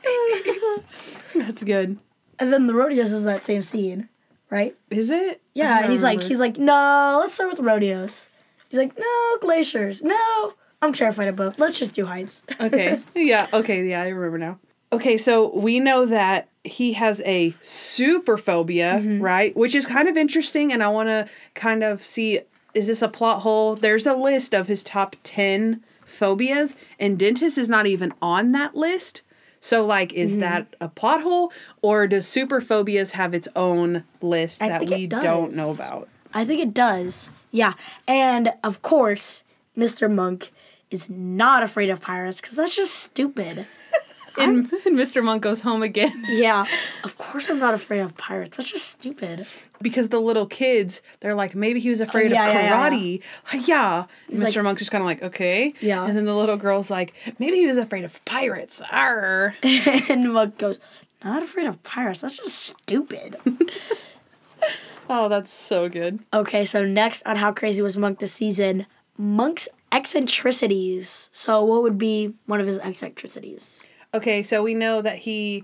That's 1.36 1.64
good. 1.64 1.98
and 2.40 2.52
then 2.54 2.68
the 2.68 2.74
rodeos 2.74 3.12
is 3.12 3.24
that 3.24 3.46
same 3.46 3.62
scene, 3.62 4.10
right? 4.50 4.76
Is 4.90 5.10
it? 5.12 5.42
Yeah, 5.54 5.82
and 5.84 5.92
he's 5.92 6.04
like, 6.04 6.22
he's 6.22 6.40
like, 6.40 6.58
no, 6.58 7.18
let's 7.22 7.34
start 7.34 7.50
with 7.50 7.60
rodeos. 7.60 8.28
He's 8.70 8.80
like, 8.80 8.98
no, 8.98 9.38
glaciers. 9.40 10.02
No, 10.02 10.54
I'm 10.82 10.92
terrified 10.94 11.28
of 11.30 11.36
both. 11.38 11.58
Let's 11.60 11.80
just 11.80 11.96
do 11.96 12.06
heights. 12.06 12.44
okay. 12.60 13.00
Yeah. 13.16 13.48
Okay. 13.54 13.88
Yeah, 13.88 14.02
I 14.02 14.10
remember 14.10 14.38
now. 14.38 14.60
Okay, 14.92 15.18
so 15.18 15.54
we 15.56 15.80
know 15.80 16.06
that 16.06 16.48
he 16.64 16.94
has 16.94 17.22
a 17.26 17.54
super 17.62 18.38
phobia, 18.38 19.00
mm-hmm. 19.02 19.22
right? 19.22 19.56
Which 19.56 19.76
is 19.76 19.86
kind 19.86 20.08
of 20.08 20.18
interesting, 20.18 20.72
and 20.72 20.84
I 20.84 20.88
want 20.88 21.10
to 21.10 21.28
kind 21.54 21.84
of 21.84 22.06
see 22.06 22.42
is 22.74 22.88
this 22.88 23.02
a 23.02 23.08
plot 23.08 23.42
hole? 23.42 23.76
There's 23.76 24.06
a 24.06 24.14
list 24.14 24.54
of 24.54 24.68
his 24.68 24.84
top 24.84 25.16
10 25.24 25.82
phobias, 26.06 26.76
and 27.00 27.18
dentist 27.18 27.58
is 27.58 27.70
not 27.70 27.88
even 27.88 28.14
on 28.22 28.50
that 28.50 28.76
list. 28.76 29.22
So, 29.62 29.86
like, 29.86 30.14
is 30.14 30.32
mm-hmm. 30.32 30.42
that 30.42 30.76
a 30.80 30.90
plot 30.90 31.22
hole, 31.22 31.52
or 31.82 32.06
does 32.06 32.28
super 32.28 32.62
phobias 32.62 33.14
have 33.14 33.34
its 33.34 33.48
own 33.56 34.04
list 34.22 34.62
I 34.62 34.70
that 34.70 34.82
we 34.86 35.08
don't 35.08 35.56
know 35.56 35.72
about? 35.72 36.10
I 36.34 36.46
think 36.46 36.62
it 36.62 36.74
does. 36.74 37.30
Yeah, 37.50 37.74
and 38.08 38.52
of 38.64 38.82
course, 38.82 39.44
Mr. 39.76 40.12
Monk 40.12 40.52
is 40.92 41.10
not 41.10 41.64
afraid 41.64 41.90
of 41.90 42.02
pirates 42.02 42.42
because 42.42 42.58
that's 42.58 42.76
just 42.76 42.94
stupid. 42.94 43.66
And, 44.38 44.72
and 44.86 44.98
Mr. 44.98 45.24
Monk 45.24 45.42
goes 45.42 45.62
home 45.62 45.84
again. 45.84 46.24
Yeah, 46.36 46.66
of 47.04 47.18
course 47.18 47.50
I'm 47.50 47.60
not 47.60 47.74
afraid 47.74 48.02
of 48.02 48.18
pirates. 48.18 48.58
That's 48.58 48.70
just 48.70 48.88
stupid. 48.90 49.48
because 49.82 50.10
the 50.10 50.20
little 50.20 50.46
kids, 50.46 51.02
they're 51.22 51.36
like, 51.36 51.56
maybe 51.56 51.80
he 51.80 51.90
was 51.90 52.02
oh, 52.02 52.04
afraid 52.04 52.32
yeah, 52.32 52.48
of 52.48 52.54
yeah, 52.54 52.62
yeah, 52.62 52.90
karate. 52.90 53.22
Yeah. 53.68 54.06
Mr. 54.30 54.56
like- 54.56 54.64
Monk's 54.64 54.80
just 54.80 54.92
kind 54.92 55.02
of 55.02 55.06
like, 55.06 55.24
okay. 55.24 55.74
Yeah. 55.80 56.06
And 56.06 56.18
then 56.18 56.26
the 56.26 56.36
little 56.36 56.58
girl's 56.58 56.90
like, 56.90 57.14
maybe 57.40 57.58
he 57.58 57.68
was 57.68 57.78
afraid 57.78 58.04
of 58.04 58.24
pirates. 58.26 58.82
Arr. 58.92 59.56
and 59.64 60.34
Monk 60.34 60.58
goes, 60.58 60.80
not 61.24 61.42
afraid 61.42 61.68
of 61.68 61.82
pirates. 61.84 62.22
That's 62.22 62.38
just 62.38 62.58
stupid. 62.58 63.38
oh, 65.10 65.30
that's 65.30 65.52
so 65.52 65.90
good. 65.90 66.20
Okay, 66.34 66.66
so 66.66 66.86
next 66.86 67.24
on 67.26 67.38
How 67.38 67.52
Crazy 67.52 67.82
Was 67.82 67.98
Monk 67.98 68.20
this 68.20 68.34
season, 68.34 68.86
Monk's 69.18 69.68
eccentricities. 69.92 71.30
So, 71.32 71.64
what 71.64 71.82
would 71.82 71.98
be 71.98 72.34
one 72.46 72.60
of 72.60 72.68
his 72.68 72.78
eccentricities? 72.80 73.86
Okay, 74.16 74.42
so 74.44 74.64
we 74.64 74.74
know 74.74 75.02
that 75.02 75.18
he 75.20 75.64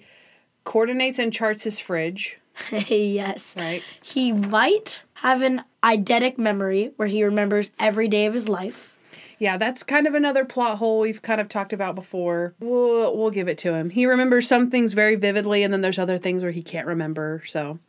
coordinates 0.63 1.19
and 1.19 1.31
charts 1.33 1.63
his 1.63 1.79
fridge, 1.79 2.37
yes. 2.71 3.55
right? 3.57 3.83
He 4.01 4.31
might 4.31 5.03
have 5.15 5.41
an 5.41 5.63
eidetic 5.83 6.37
memory 6.37 6.91
where 6.97 7.07
he 7.07 7.23
remembers 7.23 7.69
every 7.79 8.07
day 8.07 8.25
of 8.25 8.33
his 8.33 8.47
life. 8.49 8.95
Yeah, 9.39 9.57
that's 9.57 9.81
kind 9.81 10.05
of 10.05 10.13
another 10.13 10.45
plot 10.45 10.77
hole 10.77 10.99
we've 10.99 11.21
kind 11.23 11.41
of 11.41 11.49
talked 11.49 11.73
about 11.73 11.95
before. 11.95 12.53
We'll 12.59 13.17
we'll 13.17 13.31
give 13.31 13.47
it 13.47 13.57
to 13.59 13.73
him. 13.73 13.89
He 13.89 14.05
remembers 14.05 14.47
some 14.47 14.69
things 14.69 14.93
very 14.93 15.15
vividly, 15.15 15.63
and 15.63 15.73
then 15.73 15.81
there's 15.81 15.97
other 15.97 16.19
things 16.19 16.43
where 16.43 16.51
he 16.51 16.61
can't 16.61 16.85
remember. 16.85 17.41
So 17.47 17.79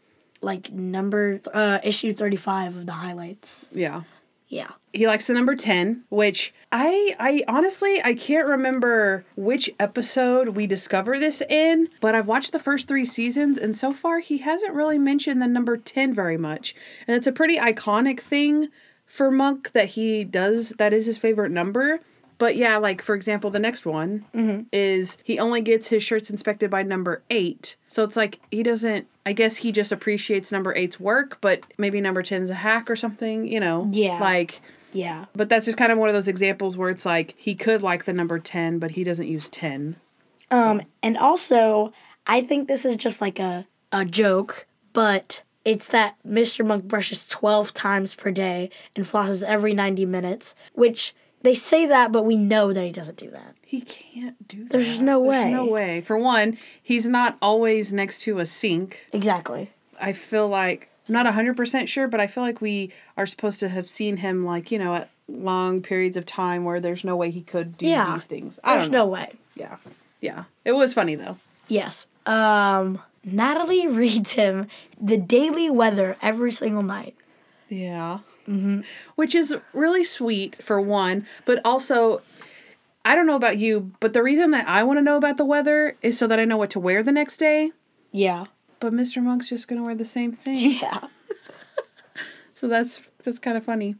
Like 0.40 0.72
number 0.72 1.40
uh 1.52 1.80
issue 1.84 2.14
35 2.14 2.76
of 2.76 2.86
the 2.86 2.92
highlights. 2.92 3.68
yeah. 3.72 4.02
Yeah. 4.52 4.72
he 4.92 5.06
likes 5.06 5.26
the 5.26 5.32
number 5.32 5.56
10 5.56 6.04
which 6.10 6.52
i 6.70 7.16
i 7.18 7.42
honestly 7.48 8.02
i 8.04 8.12
can't 8.12 8.46
remember 8.46 9.24
which 9.34 9.70
episode 9.80 10.50
we 10.50 10.66
discover 10.66 11.18
this 11.18 11.40
in 11.48 11.88
but 12.02 12.14
i've 12.14 12.26
watched 12.26 12.52
the 12.52 12.58
first 12.58 12.86
three 12.86 13.06
seasons 13.06 13.56
and 13.56 13.74
so 13.74 13.92
far 13.92 14.18
he 14.18 14.38
hasn't 14.38 14.74
really 14.74 14.98
mentioned 14.98 15.40
the 15.40 15.46
number 15.46 15.78
10 15.78 16.12
very 16.12 16.36
much 16.36 16.74
and 17.06 17.16
it's 17.16 17.26
a 17.26 17.32
pretty 17.32 17.56
iconic 17.56 18.20
thing 18.20 18.68
for 19.06 19.30
monk 19.30 19.72
that 19.72 19.88
he 19.90 20.22
does 20.22 20.74
that 20.76 20.92
is 20.92 21.06
his 21.06 21.16
favorite 21.16 21.50
number 21.50 22.00
but 22.42 22.56
yeah 22.56 22.76
like 22.76 23.00
for 23.02 23.14
example 23.14 23.48
the 23.50 23.58
next 23.68 23.86
one 23.86 24.24
is 24.72 25.16
he 25.22 25.38
only 25.38 25.60
gets 25.60 25.86
his 25.88 26.02
shirts 26.02 26.28
inspected 26.30 26.68
by 26.70 26.82
number 26.82 27.22
eight 27.30 27.76
so 27.88 28.02
it's 28.04 28.16
like 28.16 28.40
he 28.50 28.62
doesn't 28.62 29.06
i 29.24 29.32
guess 29.32 29.56
he 29.58 29.70
just 29.70 29.92
appreciates 29.92 30.50
number 30.50 30.74
eight's 30.74 30.98
work 30.98 31.38
but 31.40 31.58
maybe 31.78 32.00
number 32.00 32.22
10's 32.22 32.50
a 32.50 32.54
hack 32.54 32.90
or 32.90 32.96
something 32.96 33.46
you 33.46 33.60
know 33.60 33.88
Yeah. 33.92 34.18
like 34.20 34.60
Yeah. 34.92 35.26
but 35.36 35.48
that's 35.48 35.66
just 35.66 35.78
kind 35.78 35.92
of 35.92 35.98
one 35.98 36.08
of 36.08 36.14
those 36.14 36.28
examples 36.28 36.76
where 36.76 36.90
it's 36.90 37.06
like 37.06 37.34
he 37.38 37.54
could 37.54 37.82
like 37.82 38.04
the 38.04 38.12
number 38.12 38.38
10, 38.38 38.78
but 38.78 38.90
he 38.92 39.04
doesn't 39.04 39.28
use 39.28 39.48
10. 39.48 39.96
Um 40.50 40.82
and 41.02 41.16
also, 41.16 41.92
I 42.26 42.40
think 42.42 42.68
this 42.68 42.84
is 42.84 42.96
just 42.96 43.20
like 43.20 43.38
a 43.38 43.66
a 43.90 44.04
joke, 44.04 44.66
but 44.92 45.42
it's 45.64 45.88
that 45.88 46.16
Mr. 46.26 46.66
Monk 46.66 46.84
brushes 46.84 47.24
12 47.28 47.72
times 47.72 48.14
per 48.14 48.30
day 48.32 48.68
and 48.96 49.06
flosses 49.06 49.42
every 49.44 49.72
90 49.74 50.04
minutes, 50.06 50.54
which 50.74 51.14
they 51.42 51.54
say 51.54 51.86
that, 51.86 52.12
but 52.12 52.24
we 52.24 52.36
know 52.36 52.72
that 52.72 52.82
he 52.84 52.92
doesn't 52.92 53.16
do 53.18 53.30
that. 53.30 53.54
He 53.64 53.80
can't 53.80 54.46
do 54.48 54.64
that. 54.64 54.70
There's 54.70 54.98
no 54.98 55.18
way. 55.20 55.36
There's 55.42 55.52
no 55.52 55.66
way. 55.66 56.00
For 56.00 56.16
one, 56.18 56.58
he's 56.82 57.06
not 57.06 57.36
always 57.42 57.92
next 57.92 58.20
to 58.22 58.38
a 58.38 58.46
sink. 58.46 59.06
Exactly. 59.12 59.70
I 60.00 60.12
feel 60.12 60.48
like, 60.48 60.90
I'm 61.08 61.12
not 61.14 61.26
100% 61.26 61.88
sure, 61.88 62.06
but 62.08 62.20
I 62.20 62.26
feel 62.26 62.42
like 62.42 62.60
we 62.60 62.92
are 63.16 63.26
supposed 63.26 63.60
to 63.60 63.68
have 63.68 63.88
seen 63.88 64.18
him, 64.18 64.44
like, 64.44 64.70
you 64.70 64.78
know, 64.78 64.94
at 64.94 65.10
long 65.28 65.80
periods 65.82 66.16
of 66.16 66.26
time 66.26 66.64
where 66.64 66.80
there's 66.80 67.04
no 67.04 67.16
way 67.16 67.30
he 67.30 67.40
could 67.42 67.76
do 67.78 67.86
Yeah. 67.86 68.12
these 68.14 68.26
things. 68.26 68.58
I 68.62 68.74
There's 68.74 68.84
don't 68.84 68.92
know. 68.92 68.98
no 69.04 69.06
way. 69.06 69.32
Yeah. 69.54 69.76
Yeah. 70.20 70.44
It 70.64 70.72
was 70.72 70.92
funny, 70.94 71.14
though. 71.14 71.38
Yes. 71.68 72.06
Um 72.26 73.00
Natalie 73.24 73.86
reads 74.02 74.32
him 74.32 74.66
the 75.00 75.16
daily 75.16 75.70
weather 75.70 76.16
every 76.20 76.52
single 76.52 76.82
night. 76.82 77.14
Yeah. 77.68 78.18
Mm-hmm. 78.48 78.80
Which 79.14 79.34
is 79.34 79.54
really 79.72 80.04
sweet 80.04 80.62
for 80.62 80.80
one, 80.80 81.26
but 81.44 81.60
also, 81.64 82.22
I 83.04 83.14
don't 83.14 83.26
know 83.26 83.36
about 83.36 83.58
you, 83.58 83.92
but 84.00 84.12
the 84.12 84.22
reason 84.22 84.50
that 84.52 84.68
I 84.68 84.82
want 84.82 84.98
to 84.98 85.02
know 85.02 85.16
about 85.16 85.36
the 85.36 85.44
weather 85.44 85.96
is 86.02 86.18
so 86.18 86.26
that 86.26 86.38
I 86.38 86.44
know 86.44 86.56
what 86.56 86.70
to 86.70 86.80
wear 86.80 87.02
the 87.02 87.12
next 87.12 87.38
day. 87.38 87.72
Yeah. 88.10 88.46
But 88.80 88.92
Mr. 88.92 89.22
Monk's 89.22 89.48
just 89.48 89.68
gonna 89.68 89.82
wear 89.84 89.94
the 89.94 90.04
same 90.04 90.32
thing, 90.32 90.78
Yeah. 90.80 91.06
so 92.52 92.68
that's 92.68 93.00
that's 93.24 93.38
kind 93.38 93.56
of 93.56 93.64
funny. 93.64 93.96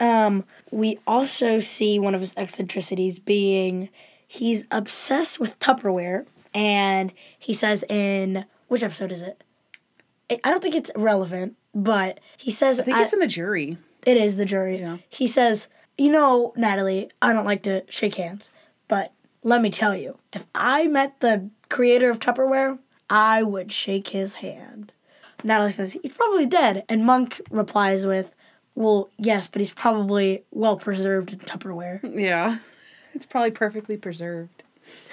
Um, 0.00 0.44
we 0.72 0.98
also 1.06 1.60
see 1.60 1.98
one 1.98 2.14
of 2.14 2.20
his 2.20 2.34
eccentricities 2.36 3.18
being 3.18 3.88
he's 4.26 4.66
obsessed 4.70 5.38
with 5.38 5.58
Tupperware, 5.60 6.26
and 6.52 7.12
he 7.38 7.54
says 7.54 7.84
in 7.88 8.44
which 8.68 8.82
episode 8.82 9.12
is 9.12 9.22
it? 9.22 9.42
I 10.30 10.50
don't 10.50 10.62
think 10.62 10.74
it's 10.74 10.90
relevant, 10.96 11.56
but 11.74 12.20
he 12.36 12.50
says 12.50 12.78
I 12.80 12.82
think 12.84 12.98
it's 12.98 13.12
in 13.12 13.18
the 13.20 13.26
jury. 13.26 13.78
it 14.06 14.16
is 14.16 14.36
the 14.36 14.44
jury. 14.44 14.78
Yeah. 14.80 14.98
He 15.08 15.26
says, 15.26 15.68
"You 15.98 16.10
know, 16.12 16.52
Natalie, 16.56 17.10
I 17.22 17.32
don't 17.32 17.44
like 17.46 17.62
to 17.64 17.82
shake 17.88 18.14
hands, 18.16 18.50
but 18.88 19.12
let 19.42 19.60
me 19.62 19.70
tell 19.70 19.94
you, 19.96 20.18
if 20.32 20.46
I 20.54 20.86
met 20.86 21.20
the 21.20 21.48
creator 21.68 22.10
of 22.10 22.18
Tupperware, 22.18 22.78
I 23.10 23.42
would 23.42 23.72
shake 23.72 24.08
his 24.08 24.34
hand." 24.36 24.92
Natalie 25.42 25.72
says, 25.72 25.92
"He's 25.92 26.14
probably 26.16 26.46
dead," 26.46 26.84
and 26.88 27.04
Monk 27.04 27.40
replies 27.50 28.06
with, 28.06 28.34
"Well, 28.74 29.10
yes, 29.18 29.46
but 29.46 29.60
he's 29.60 29.72
probably 29.74 30.44
well 30.50 30.76
preserved 30.76 31.32
in 31.32 31.38
Tupperware." 31.40 32.00
Yeah, 32.18 32.58
it's 33.12 33.26
probably 33.26 33.50
perfectly 33.50 33.96
preserved. 33.96 34.62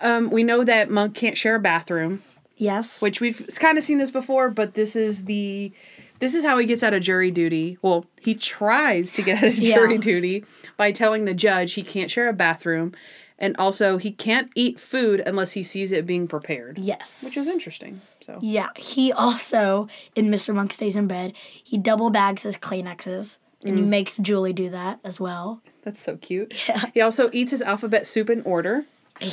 Um, 0.00 0.30
we 0.30 0.44
know 0.44 0.62
that 0.62 0.90
Monk 0.90 1.16
can't 1.16 1.36
share 1.36 1.56
a 1.56 1.60
bathroom. 1.60 2.22
Yes. 2.58 3.00
which 3.00 3.20
we've 3.20 3.48
kind 3.58 3.78
of 3.78 3.84
seen 3.84 3.98
this 3.98 4.10
before, 4.10 4.50
but 4.50 4.74
this 4.74 4.94
is 4.96 5.24
the 5.24 5.72
this 6.18 6.34
is 6.34 6.44
how 6.44 6.58
he 6.58 6.66
gets 6.66 6.82
out 6.82 6.94
of 6.94 7.02
jury 7.02 7.30
duty. 7.30 7.78
Well, 7.80 8.04
he 8.20 8.34
tries 8.34 9.12
to 9.12 9.22
get 9.22 9.38
out 9.38 9.44
of 9.50 9.54
Yeah. 9.58 9.76
jury 9.76 9.98
duty 9.98 10.44
by 10.76 10.90
telling 10.92 11.24
the 11.24 11.34
judge 11.34 11.74
he 11.74 11.82
can't 11.82 12.10
share 12.10 12.28
a 12.28 12.32
bathroom 12.32 12.92
and 13.38 13.54
also 13.56 13.98
he 13.98 14.10
can't 14.10 14.50
eat 14.56 14.80
food 14.80 15.22
unless 15.24 15.52
he 15.52 15.62
sees 15.62 15.92
it 15.92 16.06
being 16.06 16.26
prepared. 16.26 16.76
yes. 16.78 17.22
Which 17.24 17.36
is 17.36 17.46
interesting. 17.46 18.00
So 18.20 18.38
Yeah, 18.42 18.70
he 18.76 19.12
also 19.12 19.86
in 20.16 20.26
Mr. 20.26 20.52
Monk 20.52 20.72
stays 20.72 20.96
in 20.96 21.06
bed. 21.06 21.34
He 21.62 21.78
double 21.78 22.10
bags 22.10 22.42
his 22.42 22.56
Kleenexes, 22.58 23.38
and 23.64 23.74
Mm. 23.74 23.78
he 23.78 23.82
makes 23.82 24.16
Julie 24.16 24.52
do 24.52 24.68
that 24.70 24.98
as 25.04 25.20
well. 25.20 25.62
that's 25.84 26.00
so 26.00 26.16
cute. 26.16 26.52
Yeah. 26.68 26.84
He 26.94 27.00
also 27.00 27.30
eats 27.32 27.52
his 27.52 27.62
alphabet 27.62 28.06
soup 28.08 28.28
in 28.28 28.42
order. 28.42 28.84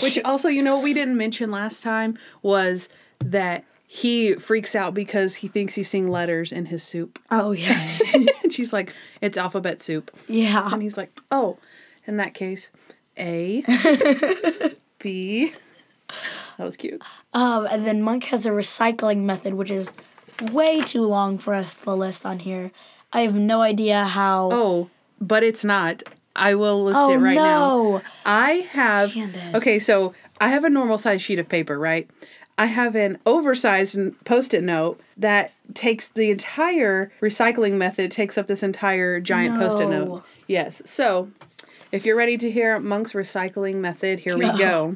Which 0.03 0.19
also, 0.26 0.47
you 0.49 0.61
know, 0.61 0.76
what 0.76 0.84
we 0.84 0.93
didn't 0.93 1.17
mention 1.17 1.49
last 1.51 1.82
time 1.84 2.17
was 2.43 2.89
that 3.20 3.63
he 3.88 4.34
freaks 4.36 4.76
out 4.76 4.93
because 4.93 5.36
he 5.36 5.47
thinks 5.47 5.76
he's 5.76 5.89
seeing 5.89 6.07
letters 6.09 6.51
in 6.51 6.66
his 6.68 6.84
soup. 6.84 7.20
Oh 7.32 7.51
yeah, 7.51 7.97
and 8.43 8.51
she's 8.51 8.74
like, 8.74 8.93
it's 9.22 9.38
alphabet 9.38 9.82
soup. 9.82 10.11
yeah. 10.28 10.70
And 10.74 10.82
he's 10.82 10.97
like, 10.97 11.11
oh, 11.32 11.57
in 12.07 12.18
that 12.18 12.34
case, 12.34 12.70
A, 13.18 13.61
B. 14.99 15.53
That 16.57 16.63
was 16.66 16.78
cute. 16.78 17.01
Um, 17.34 17.66
and 17.70 17.86
then 17.86 18.01
Monk 18.01 18.26
has 18.26 18.45
a 18.45 18.49
recycling 18.51 19.20
method, 19.24 19.55
which 19.55 19.72
is 19.72 19.91
way 20.41 20.82
too 20.82 21.03
long 21.03 21.38
for 21.38 21.53
us 21.53 21.76
to 21.76 21.93
list 21.93 22.26
on 22.26 22.39
here. 22.39 22.72
I 23.11 23.22
have 23.22 23.36
no 23.36 23.61
idea 23.61 24.03
how. 24.05 24.49
Oh, 24.51 24.89
but 25.20 25.43
it's 25.43 25.63
not. 25.66 26.03
I 26.36 26.55
will 26.55 26.84
list 26.84 26.97
Oh, 26.99 27.11
it 27.13 27.18
right 27.18 27.36
no. 27.36 27.97
now. 27.97 28.01
I 28.26 28.51
have. 28.72 29.11
Candace. 29.11 29.55
Okay, 29.55 29.80
so 29.80 30.13
I 30.41 30.49
have 30.49 30.63
a 30.66 30.70
normal 30.70 30.97
size 30.97 31.22
sheet 31.22 31.39
of 31.39 31.47
paper, 31.47 31.80
right? 31.80 32.09
I 32.58 32.68
have 32.68 32.95
an 32.95 33.18
oversized 33.26 33.99
post 34.24 34.53
it 34.53 34.64
note 34.64 35.01
that 35.18 35.53
takes 35.74 36.08
the 36.08 36.32
entire 36.32 37.12
recycling 37.22 37.74
method, 37.74 38.12
takes 38.12 38.38
up 38.38 38.47
this 38.47 38.64
entire 38.64 39.20
giant 39.20 39.60
post 39.60 39.80
it 39.80 39.89
note. 39.89 40.24
Yes. 40.47 40.82
So 40.86 41.30
if 41.91 42.06
you're 42.06 42.16
ready 42.16 42.38
to 42.38 42.49
hear 42.49 42.80
Monk's 42.80 43.14
recycling 43.14 43.76
method, 43.76 44.20
here 44.20 44.38
we 44.38 44.45
Go. 44.45 44.58
go. 44.58 44.95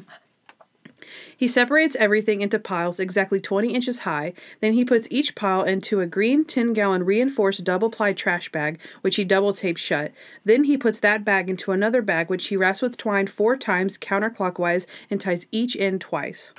He 1.36 1.48
separates 1.48 1.96
everything 1.96 2.42
into 2.42 2.58
piles 2.58 3.00
exactly 3.00 3.40
20 3.40 3.72
inches 3.74 4.00
high. 4.00 4.34
Then 4.60 4.74
he 4.74 4.84
puts 4.84 5.08
each 5.10 5.34
pile 5.34 5.62
into 5.62 6.00
a 6.00 6.06
green 6.06 6.44
10 6.44 6.74
gallon 6.74 7.04
reinforced 7.04 7.64
double 7.64 7.88
ply 7.88 8.12
trash 8.12 8.52
bag, 8.52 8.78
which 9.00 9.16
he 9.16 9.24
double 9.24 9.54
tapes 9.54 9.80
shut. 9.80 10.12
Then 10.44 10.64
he 10.64 10.76
puts 10.76 11.00
that 11.00 11.24
bag 11.24 11.48
into 11.48 11.72
another 11.72 12.02
bag, 12.02 12.28
which 12.28 12.48
he 12.48 12.56
wraps 12.56 12.82
with 12.82 12.98
twine 12.98 13.26
four 13.26 13.56
times 13.56 13.96
counterclockwise 13.96 14.86
and 15.10 15.20
ties 15.20 15.46
each 15.50 15.76
end 15.76 16.02
twice. 16.02 16.52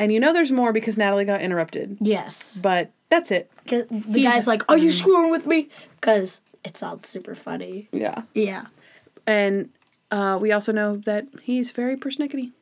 And 0.00 0.10
you 0.12 0.18
know 0.18 0.32
there's 0.32 0.50
more 0.50 0.72
because 0.72 0.96
Natalie 0.96 1.24
got 1.26 1.42
interrupted. 1.42 1.98
Yes. 2.00 2.58
But 2.60 2.90
that's 3.10 3.30
it. 3.30 3.50
'Cause 3.68 3.84
the 3.90 4.20
He's- 4.20 4.32
guy's 4.34 4.46
like, 4.46 4.62
"Are 4.70 4.78
you 4.78 4.90
screwing 4.90 5.30
with 5.30 5.46
me?" 5.46 5.68
Because 6.00 6.40
it 6.64 6.76
sounds 6.76 7.06
super 7.08 7.34
funny. 7.34 7.88
Yeah. 7.92 8.22
Yeah. 8.34 8.66
And 9.26 9.68
uh, 10.10 10.38
we 10.40 10.52
also 10.52 10.72
know 10.72 10.96
that 11.04 11.26
he's 11.42 11.70
very 11.70 11.96
persnickety. 11.96 12.52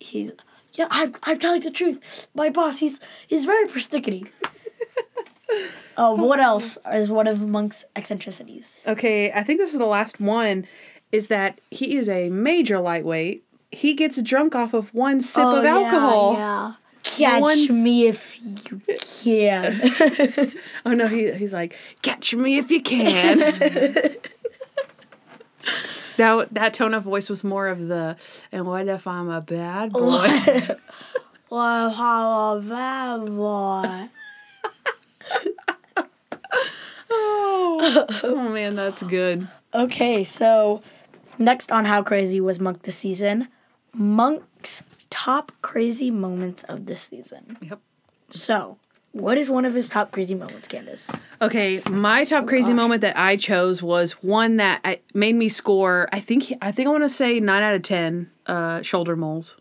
He's 0.00 0.32
yeah. 0.74 0.86
I'm 0.90 1.14
I'm 1.24 1.38
telling 1.38 1.60
the 1.62 1.70
truth. 1.70 2.26
My 2.34 2.48
boss, 2.50 2.78
he's 2.78 3.00
he's 3.26 3.44
very 3.44 3.66
persnickety. 3.68 4.30
Oh, 5.96 6.14
what 6.26 6.40
else 6.40 6.76
is 6.92 7.10
one 7.10 7.26
of 7.26 7.48
Monk's 7.48 7.84
eccentricities? 7.96 8.82
Okay, 8.86 9.32
I 9.32 9.42
think 9.42 9.58
this 9.58 9.72
is 9.72 9.78
the 9.78 9.86
last 9.86 10.20
one. 10.20 10.66
Is 11.12 11.28
that 11.28 11.60
he 11.70 11.96
is 11.96 12.08
a 12.08 12.30
major 12.30 12.78
lightweight. 12.80 13.44
He 13.72 13.94
gets 13.94 14.20
drunk 14.22 14.54
off 14.54 14.72
of 14.74 14.92
one 14.94 15.20
sip 15.20 15.44
Oh, 15.44 15.56
of 15.56 15.64
alcohol. 15.64 16.34
Yeah. 16.34 16.72
Catch 17.02 17.40
Once- 17.42 17.70
me 17.70 18.06
if 18.08 18.38
you 18.42 18.80
can. 19.22 20.52
Oh 20.84 20.92
no, 20.94 21.08
he 21.08 21.32
he's 21.32 21.52
like, 21.52 21.76
catch 22.02 22.32
me 22.34 22.58
if 22.58 22.70
you 22.70 22.80
can. 22.80 23.38
that 26.16 26.48
that 26.54 26.74
tone 26.74 26.94
of 26.94 27.02
voice 27.02 27.28
was 27.28 27.42
more 27.42 27.66
of 27.68 27.88
the, 27.88 28.16
and 28.52 28.66
what 28.66 28.86
if 28.88 29.06
I'm 29.06 29.28
a 29.28 29.40
bad 29.40 29.92
boy? 29.92 30.68
well, 31.50 31.90
how 32.00 32.56
a 32.56 32.60
bad 32.60 33.26
boy. 33.26 34.08
oh, 37.10 38.06
oh 38.22 38.48
man, 38.48 38.76
that's 38.76 39.02
good. 39.02 39.48
Okay, 39.74 40.22
so 40.24 40.82
next 41.38 41.70
on 41.72 41.84
How 41.84 42.02
Crazy 42.02 42.40
Was 42.40 42.60
Monk 42.60 42.82
this 42.82 42.96
season, 42.96 43.48
Monk's 43.96 44.82
top 45.10 45.52
crazy 45.62 46.10
moments 46.10 46.62
of 46.64 46.86
this 46.86 47.02
season. 47.02 47.56
Yep. 47.60 47.80
So, 48.30 48.78
what 49.12 49.38
is 49.38 49.48
one 49.48 49.64
of 49.64 49.72
his 49.72 49.88
top 49.88 50.12
crazy 50.12 50.34
moments, 50.34 50.68
Candace? 50.68 51.10
Okay, 51.40 51.80
my 51.88 52.24
top 52.24 52.46
crazy 52.46 52.74
moment 52.74 53.00
that 53.00 53.16
I 53.16 53.36
chose 53.36 53.82
was 53.82 54.12
one 54.22 54.58
that 54.58 54.80
I, 54.84 55.00
made 55.14 55.34
me 55.34 55.48
score. 55.48 56.08
I 56.12 56.20
think 56.20 56.52
I 56.60 56.70
think 56.70 56.88
I 56.88 56.90
want 56.90 57.04
to 57.04 57.08
say 57.08 57.40
nine 57.40 57.62
out 57.62 57.74
of 57.74 57.82
ten. 57.82 58.30
Uh, 58.46 58.80
shoulder 58.82 59.16
moles, 59.16 59.56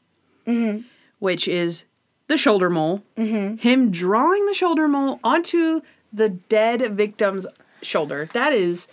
mm-hmm. 0.46 0.82
which 1.20 1.48
is 1.48 1.86
the 2.28 2.38
shoulder 2.38 2.70
mole. 2.70 3.02
Mm-hmm. 3.18 3.58
Him 3.58 3.90
drawing 3.92 4.46
the 4.46 4.54
shoulder 4.54 4.88
mole 4.88 5.20
onto 5.24 5.82
the 6.12 6.30
dead 6.30 6.96
victim's 6.96 7.48
shoulder. 7.82 8.28
That 8.34 8.54
is. 8.54 8.88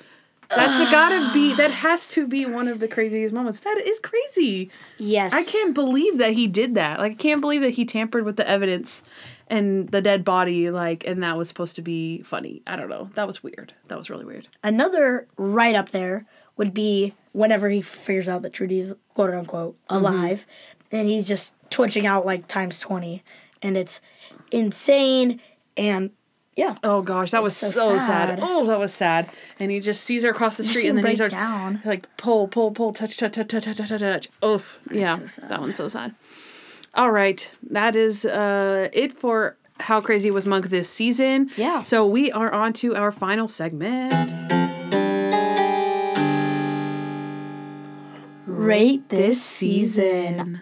That's 0.54 0.90
gotta 0.90 1.32
be. 1.32 1.54
That 1.62 1.70
has 1.70 2.08
to 2.08 2.26
be 2.26 2.46
one 2.46 2.66
of 2.66 2.80
the 2.80 2.88
craziest 2.88 3.32
moments. 3.32 3.60
That 3.60 3.78
is 3.78 4.00
crazy. 4.00 4.70
Yes. 4.98 5.32
I 5.32 5.44
can't 5.44 5.74
believe 5.74 6.18
that 6.18 6.32
he 6.32 6.46
did 6.46 6.74
that. 6.74 6.98
Like, 6.98 7.12
I 7.12 7.14
can't 7.14 7.40
believe 7.40 7.60
that 7.60 7.70
he 7.70 7.84
tampered 7.84 8.24
with 8.24 8.36
the 8.36 8.48
evidence 8.48 9.02
and 9.48 9.88
the 9.90 10.00
dead 10.00 10.24
body. 10.24 10.70
Like, 10.70 11.06
and 11.06 11.22
that 11.22 11.36
was 11.36 11.48
supposed 11.48 11.76
to 11.76 11.82
be 11.82 12.22
funny. 12.22 12.62
I 12.66 12.76
don't 12.76 12.88
know. 12.88 13.10
That 13.14 13.26
was 13.26 13.42
weird. 13.42 13.74
That 13.88 13.98
was 13.98 14.08
really 14.10 14.24
weird. 14.24 14.48
Another 14.64 15.28
right 15.36 15.74
up 15.74 15.90
there 15.90 16.26
would 16.56 16.74
be 16.74 17.14
whenever 17.32 17.68
he 17.68 17.82
figures 17.82 18.28
out 18.28 18.42
that 18.42 18.52
Trudy's 18.52 18.92
quote 19.14 19.34
unquote 19.34 19.76
mm-hmm. 19.88 20.04
alive 20.04 20.46
and 20.90 21.08
he's 21.08 21.26
just 21.26 21.54
twitching 21.70 22.06
out 22.06 22.26
like 22.26 22.46
times 22.46 22.78
20 22.78 23.22
and 23.62 23.76
it's 23.76 24.00
insane 24.50 25.40
and 25.76 26.10
yeah. 26.56 26.76
Oh 26.84 27.02
gosh, 27.02 27.30
that 27.30 27.42
was 27.42 27.56
so, 27.56 27.68
so 27.68 27.98
sad. 27.98 28.38
sad. 28.38 28.40
Oh, 28.42 28.66
that 28.66 28.78
was 28.78 28.92
sad. 28.92 29.30
And 29.58 29.70
he 29.70 29.80
just 29.80 30.04
sees 30.04 30.22
her 30.24 30.30
across 30.30 30.56
the 30.56 30.64
street, 30.64 30.88
and 30.88 30.98
then 30.98 31.06
he 31.06 31.16
starts 31.16 31.34
down. 31.34 31.80
like 31.84 32.14
pull, 32.16 32.48
pull, 32.48 32.70
pull, 32.72 32.92
touch, 32.92 33.16
touch, 33.16 33.32
touch, 33.32 33.48
touch, 33.48 33.64
touch, 33.64 33.76
touch, 33.76 34.00
touch. 34.00 34.28
Oh, 34.42 34.62
yeah, 34.90 35.26
so 35.26 35.42
that 35.48 35.60
one's 35.60 35.76
so 35.76 35.88
sad. 35.88 36.14
All 36.94 37.10
right, 37.10 37.50
that 37.70 37.96
is 37.96 38.26
uh, 38.26 38.88
it 38.92 39.12
for 39.18 39.56
how 39.80 40.00
crazy 40.00 40.30
was 40.30 40.46
Monk 40.46 40.68
this 40.68 40.90
season. 40.90 41.50
Yeah. 41.56 41.82
So 41.82 42.06
we 42.06 42.30
are 42.30 42.52
on 42.52 42.72
to 42.74 42.94
our 42.96 43.10
final 43.10 43.48
segment. 43.48 44.12
Rate 48.46 49.08
this 49.08 49.42
season. 49.42 50.60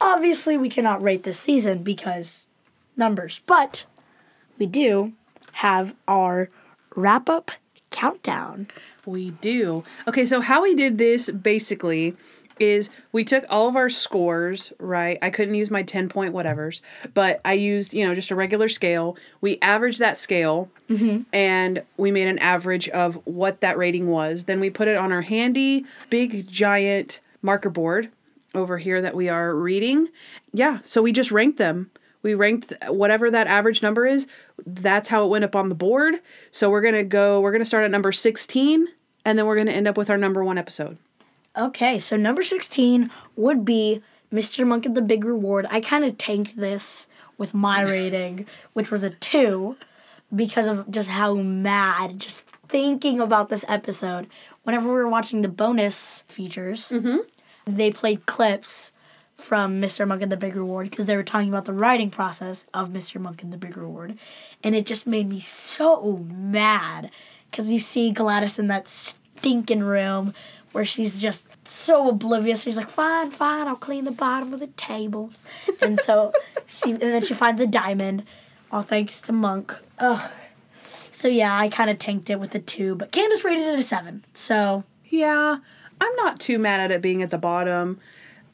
Obviously, 0.00 0.56
we 0.56 0.68
cannot 0.68 1.02
rate 1.02 1.24
this 1.24 1.38
season 1.38 1.82
because 1.82 2.46
numbers, 2.96 3.42
but 3.46 3.84
we 4.58 4.66
do 4.66 5.12
have 5.58 5.92
our 6.06 6.48
wrap 6.94 7.28
up 7.28 7.50
countdown. 7.90 8.68
We 9.04 9.30
do. 9.30 9.82
Okay, 10.06 10.24
so 10.24 10.40
how 10.40 10.62
we 10.62 10.76
did 10.76 10.98
this 10.98 11.30
basically 11.30 12.14
is 12.60 12.90
we 13.10 13.24
took 13.24 13.44
all 13.50 13.68
of 13.68 13.74
our 13.74 13.88
scores, 13.88 14.72
right? 14.78 15.18
I 15.20 15.30
couldn't 15.30 15.56
use 15.56 15.68
my 15.68 15.82
10 15.82 16.08
point 16.08 16.32
whatevers, 16.32 16.80
but 17.12 17.40
I 17.44 17.54
used, 17.54 17.92
you 17.92 18.06
know, 18.06 18.14
just 18.14 18.30
a 18.30 18.36
regular 18.36 18.68
scale. 18.68 19.16
We 19.40 19.58
averaged 19.60 19.98
that 19.98 20.16
scale 20.16 20.70
mm-hmm. 20.88 21.22
and 21.32 21.82
we 21.96 22.12
made 22.12 22.28
an 22.28 22.38
average 22.38 22.88
of 22.90 23.16
what 23.24 23.60
that 23.60 23.76
rating 23.76 24.06
was. 24.06 24.44
Then 24.44 24.60
we 24.60 24.70
put 24.70 24.86
it 24.86 24.96
on 24.96 25.10
our 25.10 25.22
handy, 25.22 25.84
big, 26.08 26.48
giant 26.48 27.18
marker 27.42 27.70
board 27.70 28.10
over 28.54 28.78
here 28.78 29.02
that 29.02 29.16
we 29.16 29.28
are 29.28 29.56
reading. 29.56 30.08
Yeah, 30.52 30.78
so 30.84 31.02
we 31.02 31.10
just 31.10 31.32
ranked 31.32 31.58
them. 31.58 31.90
We 32.22 32.34
ranked 32.34 32.72
whatever 32.88 33.30
that 33.30 33.46
average 33.46 33.82
number 33.82 34.06
is. 34.06 34.26
That's 34.66 35.08
how 35.08 35.24
it 35.24 35.28
went 35.28 35.44
up 35.44 35.54
on 35.54 35.68
the 35.68 35.74
board. 35.74 36.16
So 36.50 36.68
we're 36.70 36.80
going 36.80 36.94
to 36.94 37.04
go, 37.04 37.40
we're 37.40 37.52
going 37.52 37.62
to 37.62 37.66
start 37.66 37.84
at 37.84 37.90
number 37.90 38.12
16 38.12 38.88
and 39.24 39.38
then 39.38 39.46
we're 39.46 39.54
going 39.54 39.66
to 39.66 39.72
end 39.72 39.86
up 39.86 39.96
with 39.96 40.10
our 40.10 40.18
number 40.18 40.42
one 40.44 40.58
episode. 40.58 40.98
Okay, 41.56 41.98
so 41.98 42.16
number 42.16 42.42
16 42.42 43.10
would 43.36 43.64
be 43.64 44.02
Mr. 44.32 44.66
Monk 44.66 44.86
and 44.86 44.96
the 44.96 45.02
Big 45.02 45.24
Reward. 45.24 45.66
I 45.70 45.80
kind 45.80 46.04
of 46.04 46.18
tanked 46.18 46.56
this 46.56 47.06
with 47.36 47.54
my 47.54 47.82
rating, 47.88 48.46
which 48.72 48.90
was 48.90 49.02
a 49.04 49.10
2, 49.10 49.76
because 50.34 50.66
of 50.66 50.90
just 50.90 51.08
how 51.08 51.34
mad, 51.34 52.20
just 52.20 52.44
thinking 52.68 53.20
about 53.20 53.48
this 53.48 53.64
episode. 53.68 54.28
Whenever 54.62 54.88
we 54.88 54.94
were 54.94 55.08
watching 55.08 55.42
the 55.42 55.48
bonus 55.48 56.24
features, 56.28 56.90
mm-hmm. 56.90 57.18
they 57.66 57.90
played 57.90 58.26
clips 58.26 58.92
from 59.38 59.80
Mr. 59.80 60.06
Monk 60.06 60.20
and 60.20 60.32
the 60.32 60.36
Big 60.36 60.56
Reward 60.56 60.90
because 60.90 61.06
they 61.06 61.16
were 61.16 61.22
talking 61.22 61.48
about 61.48 61.64
the 61.64 61.72
writing 61.72 62.10
process 62.10 62.66
of 62.74 62.90
Mr. 62.90 63.20
Monk 63.20 63.42
and 63.42 63.52
the 63.52 63.56
Big 63.56 63.76
Reward. 63.76 64.18
And 64.62 64.74
it 64.74 64.84
just 64.84 65.06
made 65.06 65.28
me 65.28 65.38
so 65.40 66.18
mad 66.28 67.10
because 67.50 67.72
you 67.72 67.80
see 67.80 68.10
Gladys 68.10 68.58
in 68.58 68.66
that 68.66 68.88
stinking 68.88 69.84
room 69.84 70.34
where 70.72 70.84
she's 70.84 71.20
just 71.20 71.46
so 71.64 72.08
oblivious. 72.08 72.62
She's 72.62 72.76
like, 72.76 72.90
"Fine, 72.90 73.30
fine, 73.30 73.66
I'll 73.66 73.76
clean 73.76 74.04
the 74.04 74.10
bottom 74.10 74.52
of 74.52 74.60
the 74.60 74.66
tables," 74.66 75.42
and 75.80 75.98
so 76.00 76.32
she 76.66 76.90
and 76.90 77.00
then 77.00 77.22
she 77.22 77.32
finds 77.32 77.60
a 77.60 77.66
diamond, 77.66 78.24
all 78.70 78.82
thanks 78.82 79.20
to 79.22 79.32
Monk. 79.32 79.74
Ugh. 79.98 80.30
So 81.10 81.26
yeah, 81.28 81.56
I 81.56 81.68
kind 81.68 81.88
of 81.90 81.98
tanked 81.98 82.28
it 82.28 82.38
with 82.38 82.54
a 82.54 82.58
two, 82.58 82.94
but 82.94 83.12
Candace 83.12 83.44
rated 83.44 83.66
it 83.66 83.78
a 83.78 83.82
seven. 83.82 84.24
So 84.34 84.84
Yeah, 85.08 85.58
I'm 86.00 86.16
not 86.16 86.38
too 86.38 86.58
mad 86.58 86.80
at 86.80 86.90
it 86.90 87.00
being 87.00 87.22
at 87.22 87.30
the 87.30 87.38
bottom. 87.38 87.98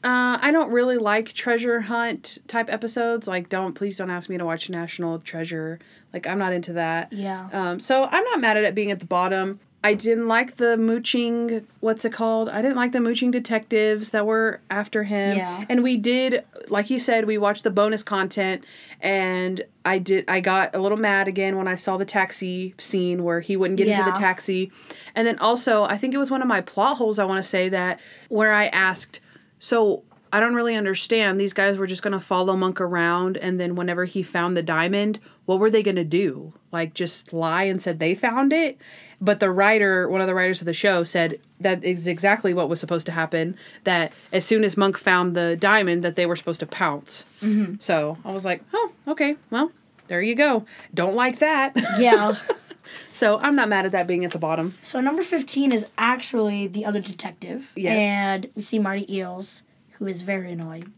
Uh, 0.05 0.37
I 0.39 0.51
don't 0.51 0.69
really 0.71 0.97
like 0.97 1.33
treasure 1.33 1.81
hunt 1.81 2.37
type 2.47 2.69
episodes. 2.69 3.27
Like, 3.27 3.49
don't 3.49 3.73
please 3.73 3.97
don't 3.97 4.11
ask 4.11 4.29
me 4.29 4.37
to 4.37 4.45
watch 4.45 4.69
National 4.69 5.17
Treasure. 5.19 5.79
Like, 6.13 6.27
I'm 6.27 6.37
not 6.37 6.53
into 6.53 6.73
that. 6.73 7.11
Yeah. 7.11 7.49
Um, 7.51 7.79
so 7.79 8.03
I'm 8.03 8.23
not 8.23 8.39
mad 8.39 8.55
at 8.55 8.63
it 8.63 8.75
being 8.75 8.91
at 8.91 8.99
the 8.99 9.07
bottom. 9.07 9.59
I 9.83 9.93
didn't 9.93 10.27
like 10.27 10.57
the 10.57 10.77
mooching. 10.77 11.67
What's 11.79 12.05
it 12.05 12.11
called? 12.11 12.49
I 12.49 12.61
didn't 12.61 12.75
like 12.75 12.91
the 12.91 12.99
mooching 12.99 13.29
detectives 13.29 14.11
that 14.11 14.25
were 14.25 14.61
after 14.69 15.03
him. 15.03 15.37
Yeah. 15.37 15.65
And 15.69 15.83
we 15.83 15.97
did, 15.97 16.43
like 16.69 16.87
he 16.87 16.97
said, 16.97 17.25
we 17.25 17.37
watched 17.37 17.63
the 17.63 17.69
bonus 17.69 18.01
content, 18.01 18.63
and 18.99 19.61
I 19.85 19.99
did. 19.99 20.25
I 20.27 20.39
got 20.39 20.75
a 20.75 20.79
little 20.79 20.97
mad 20.97 21.27
again 21.27 21.55
when 21.55 21.67
I 21.67 21.75
saw 21.75 21.97
the 21.97 22.05
taxi 22.05 22.73
scene 22.79 23.23
where 23.23 23.41
he 23.41 23.55
wouldn't 23.55 23.77
get 23.77 23.87
into 23.87 24.03
the 24.03 24.17
taxi, 24.17 24.71
and 25.13 25.27
then 25.27 25.37
also 25.37 25.83
I 25.83 25.97
think 25.97 26.15
it 26.15 26.17
was 26.19 26.31
one 26.31 26.41
of 26.41 26.47
my 26.47 26.61
plot 26.61 26.97
holes. 26.97 27.19
I 27.19 27.25
want 27.25 27.43
to 27.43 27.47
say 27.47 27.69
that 27.69 27.99
where 28.29 28.53
I 28.53 28.67
asked, 28.67 29.19
so 29.59 30.03
I 30.33 30.39
don't 30.39 30.53
really 30.53 30.75
understand. 30.75 31.39
These 31.39 31.53
guys 31.53 31.77
were 31.77 31.87
just 31.87 32.01
gonna 32.01 32.19
follow 32.19 32.55
Monk 32.55 32.81
around, 32.81 33.37
and 33.37 33.59
then 33.59 33.75
whenever 33.75 34.05
he 34.05 34.21
found 34.21 34.57
the 34.57 34.63
diamond, 34.63 35.19
what 35.45 35.59
were 35.59 35.69
they 35.69 35.83
gonna 35.83 36.03
do? 36.03 36.53
Like 36.71 36.93
just 36.93 37.31
lie 37.31 37.63
and 37.63 37.81
said 37.81 37.99
they 37.99 38.15
found 38.15 38.51
it? 38.51 38.77
But 39.21 39.39
the 39.39 39.49
writer, 39.49 40.09
one 40.09 40.21
of 40.21 40.27
the 40.27 40.35
writers 40.35 40.61
of 40.61 40.65
the 40.65 40.73
show, 40.73 41.03
said 41.03 41.39
that 41.61 41.83
is 41.83 42.05
exactly 42.07 42.53
what 42.53 42.67
was 42.67 42.79
supposed 42.79 43.05
to 43.05 43.11
happen. 43.13 43.55
That 43.85 44.11
as 44.33 44.45
soon 44.45 44.63
as 44.63 44.75
Monk 44.75 44.97
found 44.97 45.35
the 45.35 45.55
diamond, 45.55 46.03
that 46.03 46.17
they 46.17 46.25
were 46.25 46.35
supposed 46.35 46.59
to 46.59 46.65
pounce. 46.65 47.25
Mm-hmm. 47.41 47.75
So 47.79 48.17
I 48.25 48.33
was 48.33 48.43
like, 48.43 48.61
oh, 48.73 48.91
okay, 49.07 49.37
well, 49.51 49.71
there 50.07 50.21
you 50.21 50.35
go. 50.35 50.65
Don't 50.93 51.15
like 51.15 51.39
that. 51.39 51.75
yeah. 51.97 52.35
so 53.11 53.39
I'm 53.39 53.55
not 53.55 53.69
mad 53.69 53.85
at 53.85 53.91
that 53.91 54.07
being 54.07 54.25
at 54.25 54.31
the 54.31 54.39
bottom. 54.39 54.73
so 54.81 54.99
number 55.01 55.23
fifteen 55.23 55.71
is 55.71 55.85
actually 55.97 56.67
the 56.67 56.85
other 56.85 57.01
detective. 57.01 57.71
Yes. 57.75 57.97
And 58.01 58.49
we 58.55 58.61
see 58.61 58.79
Marty 58.79 59.05
Eels, 59.13 59.63
who 59.93 60.07
is 60.07 60.21
very 60.21 60.51
annoying. 60.51 60.93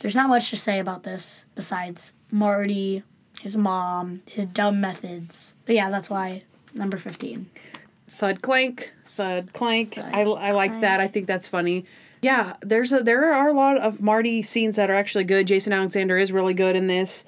There's 0.00 0.14
not 0.14 0.28
much 0.28 0.50
to 0.50 0.56
say 0.56 0.78
about 0.78 1.02
this 1.02 1.44
besides 1.54 2.12
Marty, 2.30 3.02
his 3.40 3.56
mom, 3.56 4.22
his 4.26 4.44
dumb 4.46 4.80
methods. 4.80 5.54
But 5.66 5.74
yeah, 5.74 5.90
that's 5.90 6.08
why 6.10 6.42
number 6.74 6.96
fifteen. 6.98 7.50
thud 8.08 8.42
clank 8.42 8.92
thud 9.06 9.52
clank 9.52 9.94
Thud, 9.94 10.04
i, 10.12 10.20
I 10.22 10.50
like 10.52 10.80
that 10.80 11.00
i 11.00 11.08
think 11.08 11.26
that's 11.26 11.48
funny 11.48 11.84
yeah 12.22 12.54
there's 12.62 12.92
a 12.92 13.02
there 13.02 13.32
are 13.32 13.48
a 13.48 13.52
lot 13.52 13.78
of 13.78 14.00
marty 14.00 14.42
scenes 14.42 14.76
that 14.76 14.90
are 14.90 14.94
actually 14.94 15.24
good 15.24 15.46
jason 15.46 15.72
alexander 15.72 16.18
is 16.18 16.30
really 16.30 16.54
good 16.54 16.76
in 16.76 16.86
this 16.88 17.24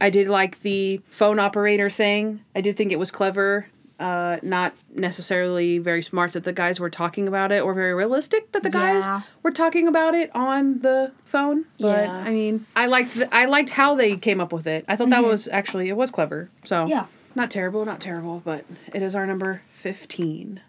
i 0.00 0.10
did 0.10 0.28
like 0.28 0.60
the 0.62 1.00
phone 1.08 1.38
operator 1.38 1.88
thing 1.90 2.40
i 2.54 2.60
did 2.60 2.76
think 2.76 2.92
it 2.92 2.98
was 2.98 3.10
clever 3.10 3.66
uh, 4.00 4.38
not 4.42 4.74
necessarily 4.92 5.78
very 5.78 6.02
smart 6.02 6.32
that 6.32 6.42
the 6.42 6.52
guys 6.52 6.80
were 6.80 6.90
talking 6.90 7.28
about 7.28 7.52
it 7.52 7.62
or 7.62 7.72
very 7.74 7.94
realistic 7.94 8.50
that 8.50 8.64
the 8.64 8.68
guys 8.70 9.04
Yeah. 9.04 9.22
were 9.44 9.52
talking 9.52 9.86
about 9.86 10.14
it 10.16 10.34
on 10.34 10.80
the 10.80 11.12
phone 11.24 11.66
but 11.78 12.06
Yeah. 12.06 12.12
i 12.12 12.30
mean 12.30 12.66
i 12.74 12.86
liked 12.86 13.14
the, 13.14 13.32
i 13.34 13.44
liked 13.44 13.70
how 13.70 13.94
they 13.94 14.16
came 14.16 14.40
up 14.40 14.52
with 14.52 14.66
it 14.66 14.84
i 14.88 14.96
thought 14.96 15.10
that 15.10 15.22
was 15.22 15.46
actually 15.48 15.88
it 15.88 15.96
was 15.96 16.10
clever 16.10 16.50
so 16.64 16.76
Mm-hmm. 16.82 16.90
Yeah. 16.90 17.06
not 17.36 17.50
terrible, 17.52 17.84
not 17.84 18.00
terrible, 18.00 18.42
but 18.44 18.64
it 18.92 19.00
is 19.02 19.14
our 19.16 19.26
number 19.26 19.62
15. 19.72 20.60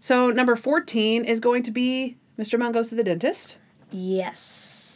So, 0.00 0.30
number 0.30 0.54
14 0.56 1.24
is 1.24 1.40
going 1.40 1.62
to 1.64 1.70
be 1.70 2.16
Mr. 2.38 2.58
Monk 2.58 2.72
Goes 2.74 2.88
to 2.90 2.94
the 2.94 3.04
Dentist. 3.04 3.58
Yes. 3.90 4.40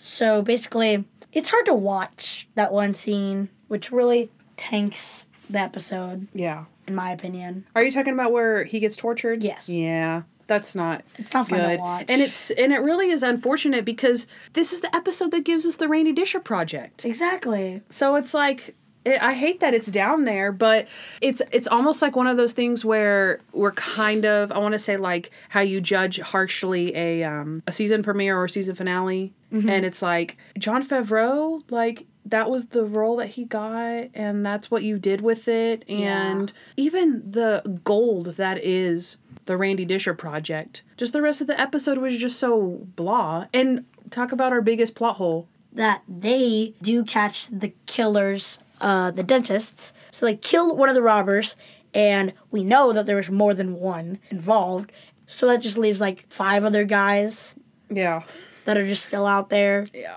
So 0.03 0.41
basically, 0.43 1.05
it's 1.33 1.51
hard 1.51 1.65
to 1.67 1.75
watch 1.75 2.49
that 2.55 2.73
one 2.73 2.95
scene, 2.95 3.49
which 3.69 3.91
really 3.93 4.31
tanks 4.57 5.29
the 5.51 5.59
episode, 5.61 6.29
Yeah. 6.35 6.65
in 6.87 6.95
my 6.95 7.11
opinion. 7.13 7.65
Are 7.75 7.83
you 7.85 7.91
talking 7.91 8.13
about 8.15 8.33
where 8.33 8.65
he 8.65 8.81
gets 8.81 8.97
tortured? 8.97 9.43
Yes. 9.43 9.69
Yeah. 9.69 10.23
That's 10.49 10.75
not 10.75 11.03
It's 11.19 11.33
not 11.33 11.49
fun 11.49 11.61
good. 11.61 11.77
to 11.77 11.83
watch. 11.83 12.05
And 12.09 12.21
it's 12.21 12.51
and 12.51 12.73
it 12.73 12.79
really 12.83 13.11
is 13.11 13.23
unfortunate 13.23 13.85
because 13.85 14.27
this 14.53 14.73
is 14.73 14.81
the 14.81 14.95
episode 14.95 15.31
that 15.31 15.45
gives 15.45 15.65
us 15.65 15.77
the 15.77 15.89
Randy 15.89 16.13
Disher 16.13 16.41
project. 16.41 17.05
exactly. 17.05 17.81
So 17.91 18.17
it's 18.17 18.35
like 18.35 18.75
it, 19.05 19.23
I 19.23 19.35
hate 19.35 19.61
that 19.61 19.75
it's 19.75 19.91
down 19.91 20.25
there, 20.25 20.53
but 20.53 20.89
it's 21.21 21.43
it's 21.51 21.67
almost 21.67 22.03
like 22.03 22.17
one 22.17 22.27
of 22.27 22.37
those 22.37 22.53
things 22.53 22.85
where 22.85 23.41
we're 23.53 23.73
kind 23.73 24.25
of 24.25 24.53
I 24.53 24.59
want 24.59 24.73
to 24.73 24.79
say 24.79 24.97
like 24.97 25.31
how 25.51 25.61
you 25.61 25.81
judge 25.81 26.21
harshly 26.21 26.95
a 26.97 27.25
um, 27.25 27.63
a 27.67 27.73
season 27.73 28.03
premiere 28.03 28.37
or 28.39 28.49
season 28.49 28.75
finale, 28.75 29.33
and 29.51 29.85
it's 29.85 30.03
like 30.03 30.37
Jon 30.59 30.83
Favreau 30.87 31.63
like 31.71 32.07
that 32.25 32.49
was 32.49 32.67
the 32.67 32.85
role 32.85 33.17
that 33.17 33.31
he 33.31 33.45
got 33.45 34.09
and 34.15 34.47
that's 34.47 34.71
what 34.71 34.85
you 34.85 34.99
did 34.99 35.21
with 35.21 35.49
it. 35.49 35.85
And 35.89 36.53
even 36.77 37.29
the 37.29 37.81
gold 37.85 38.37
that 38.37 38.63
is 38.63 39.17
the 39.47 39.57
Randy 39.57 39.85
Disher 39.85 40.15
project 40.15 40.85
just 40.97 41.13
the 41.13 41.21
rest 41.21 41.41
of 41.41 41.49
the 41.49 41.61
episode 41.61 41.99
was 41.99 42.17
just 42.17 42.39
so 42.39 42.87
blah. 42.95 43.47
And 43.53 43.85
talk 44.13 44.31
about 44.31 44.53
our 44.53 44.61
biggest 44.61 44.95
plot 44.95 45.17
hole. 45.17 45.49
That 45.73 46.03
they 46.07 46.75
do 46.83 47.03
catch 47.03 47.49
the 47.49 47.73
killers, 47.87 48.59
uh, 48.83 49.11
the 49.11 49.23
dentists. 49.23 49.95
So 50.11 50.27
they 50.27 50.37
kill 50.37 50.77
one 50.77 50.91
of 50.91 50.95
the 50.95 51.01
robbers, 51.03 51.57
and 51.95 52.35
we 52.51 52.65
know 52.65 52.93
that 52.93 53.07
there 53.07 53.17
was 53.17 53.31
more 53.31 53.55
than 53.55 53.75
one 53.77 54.19
involved. 54.31 54.93
So 55.27 55.47
that 55.47 55.63
just 55.63 55.79
leaves 55.79 56.01
like 56.01 56.27
five 56.29 56.65
other 56.65 56.85
guys 56.85 57.55
yeah 57.89 58.23
that 58.67 58.77
are 58.77 58.87
just 58.87 59.05
still 59.07 59.27
out 59.27 59.49
there. 59.49 59.87
yeah 59.95 60.17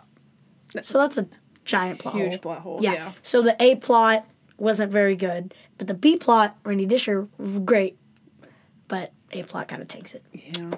So 0.81 0.97
that's 0.99 1.17
a 1.17 1.27
giant 1.63 1.99
plot 1.99 2.15
huge 2.15 2.31
hole. 2.33 2.39
plot 2.39 2.59
hole 2.61 2.79
Yeah. 2.81 2.93
yeah. 2.93 3.11
So 3.21 3.41
the 3.41 3.55
A 3.61 3.75
plot 3.75 4.25
wasn't 4.57 4.91
very 4.91 5.15
good, 5.15 5.53
but 5.77 5.87
the 5.87 5.93
B 5.93 6.15
plot, 6.17 6.57
Randy 6.63 6.85
Disher, 6.85 7.27
great. 7.65 7.97
But 8.87 9.11
A 9.31 9.43
plot 9.43 9.67
kind 9.67 9.81
of 9.81 9.87
takes 9.87 10.13
it. 10.13 10.23
Yeah. 10.33 10.71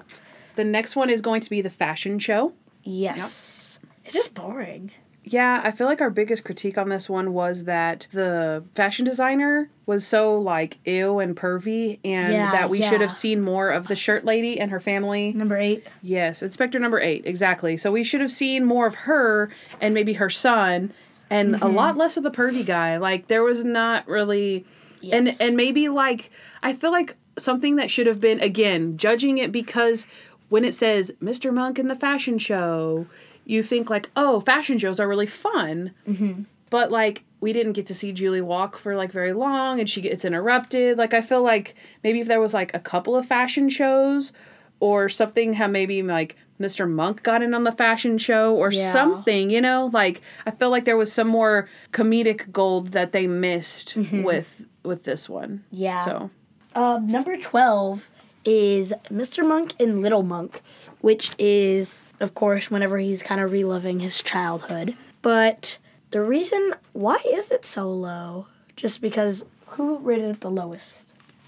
The 0.56 0.64
next 0.64 0.96
one 0.96 1.10
is 1.10 1.22
going 1.22 1.42
to 1.42 1.50
be 1.50 1.62
the 1.62 1.70
fashion 1.70 2.20
show. 2.20 2.54
Yes. 2.84 3.80
It's 4.06 4.14
just 4.16 4.34
boring. 4.34 4.92
Yeah, 5.34 5.62
I 5.64 5.72
feel 5.72 5.88
like 5.88 6.02
our 6.02 6.10
biggest 6.10 6.44
critique 6.44 6.78
on 6.78 6.90
this 6.90 7.10
one 7.10 7.34
was 7.34 7.66
that 7.66 8.08
the 8.12 8.64
fashion 8.76 9.06
designer 9.06 9.70
was 9.86 10.06
so 10.06 10.38
like 10.40 10.78
ew 10.86 11.20
and 11.20 11.36
pervy 11.36 12.00
and 12.04 12.32
Yeah, 12.34 12.52
that 12.52 12.70
we 12.70 12.82
should 12.82 13.02
have 13.02 13.12
seen 13.12 13.42
more 13.42 13.70
of 13.70 13.88
the 13.88 13.96
shirt 13.96 14.26
lady 14.26 14.60
and 14.60 14.72
her 14.72 14.80
family. 14.80 15.34
Number 15.34 15.58
eight. 15.58 15.86
Yes, 16.02 16.42
Inspector 16.44 16.78
number 16.80 17.00
8, 17.00 17.26
exactly. 17.26 17.78
So 17.78 17.92
we 17.92 18.04
should 18.04 18.22
have 18.22 18.32
seen 18.32 18.66
more 18.66 18.86
of 18.88 18.96
her 18.96 19.50
and 19.82 19.94
maybe 19.94 20.14
her 20.14 20.30
son 20.30 20.94
and 21.30 21.56
Mm-hmm. 21.56 21.64
a 21.64 21.68
lot 21.70 21.98
less 21.98 22.16
of 22.18 22.24
the 22.24 22.32
pervy 22.32 22.66
guy. 22.66 22.98
Like 22.98 23.28
there 23.28 23.44
was 23.44 23.64
not 23.66 24.08
really 24.08 24.66
Yes. 25.02 25.14
and 25.14 25.42
and 25.50 25.56
maybe 25.58 25.90
like 25.90 26.32
I 26.64 26.74
feel 26.74 26.92
like 26.92 27.16
something 27.38 27.76
that 27.76 27.92
should 27.92 28.08
have 28.08 28.20
been 28.20 28.40
again 28.40 28.98
judging 28.98 29.38
it 29.38 29.52
because 29.52 30.08
when 30.50 30.64
it 30.66 30.74
says 30.74 31.12
Mr. 31.22 31.54
Monk 31.54 31.78
in 31.78 31.88
the 31.88 31.96
fashion 31.96 32.38
show, 32.40 33.06
you 33.48 33.64
think 33.64 33.90
like, 33.90 34.10
oh, 34.16 34.40
fashion 34.42 34.78
shows 34.78 35.00
are 35.00 35.08
really 35.08 35.26
fun. 35.26 35.92
Mm-hmm. 36.08 36.44
But 36.70 36.92
like 36.92 37.24
we 37.40 37.54
didn't 37.54 37.74
get 37.74 37.86
to 37.88 37.96
see 37.96 38.12
Julie 38.12 38.42
walk 38.42 38.78
for 38.78 38.96
like 38.96 39.12
very 39.12 39.34
long, 39.34 39.80
and 39.80 39.90
she 39.90 40.02
gets 40.02 40.26
interrupted. 40.26 40.98
Like 40.98 41.14
I 41.14 41.22
feel 41.22 41.42
like 41.42 41.74
maybe 42.04 42.20
if 42.20 42.28
there 42.28 42.42
was 42.42 42.54
like 42.54 42.74
a 42.76 42.80
couple 42.80 43.16
of 43.16 43.26
fashion 43.26 43.70
shows, 43.70 44.32
or 44.80 45.10
something, 45.10 45.54
how 45.54 45.68
maybe 45.68 46.04
like 46.04 46.36
Mr. 46.60 46.88
Monk 46.90 47.24
got 47.24 47.42
in 47.42 47.54
on 47.54 47.64
the 47.64 47.72
fashion 47.72 48.18
show 48.18 48.56
or 48.56 48.72
Yeah. 48.72 48.92
something, 48.92 49.50
you 49.50 49.62
know? 49.62 49.90
Like 49.94 50.22
I 50.46 50.52
feel 50.52 50.70
like 50.70 50.86
there 50.86 50.98
was 50.98 51.12
some 51.14 51.28
more 51.28 51.68
comedic 51.94 52.52
gold 52.52 52.92
that 52.92 53.12
they 53.12 53.28
missed 53.28 53.96
with 53.96 54.62
with 54.84 55.04
this 55.04 55.28
one. 55.30 55.64
Yeah. 55.72 56.04
So 56.06 56.30
Um, 56.76 57.08
number 57.08 57.38
12 57.38 58.10
is 58.48 58.94
Mr. 59.12 59.46
Monk 59.46 59.74
and 59.78 60.02
Little 60.02 60.24
Monk, 60.24 60.62
which 61.02 61.32
is, 61.38 62.02
of 62.22 62.34
course, 62.34 62.72
whenever 62.72 62.98
he's 62.98 63.22
kind 63.22 63.42
of 63.42 63.52
reliving 63.52 64.00
his 64.00 64.24
childhood. 64.24 64.96
But 65.22 65.78
the 66.12 66.22
reason, 66.22 66.74
why 66.94 67.18
is 67.30 67.52
it 67.52 67.66
so 67.66 67.92
low? 67.92 68.48
Just 68.78 69.02
because 69.02 69.44
who 69.66 69.98
rated 69.98 70.30
it 70.36 70.42
the 70.42 70.50
lowest? 70.50 71.02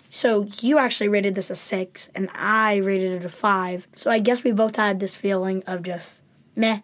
So 0.09 0.49
you 0.61 0.77
actually 0.77 1.07
rated 1.07 1.35
this 1.35 1.49
a 1.49 1.55
six, 1.55 2.09
and 2.13 2.29
I 2.35 2.75
rated 2.75 3.13
it 3.13 3.25
a 3.25 3.29
five. 3.29 3.87
So 3.93 4.11
I 4.11 4.19
guess 4.19 4.43
we 4.43 4.51
both 4.51 4.75
had 4.75 4.99
this 4.99 5.15
feeling 5.15 5.63
of 5.65 5.83
just 5.83 6.21
meh. 6.55 6.81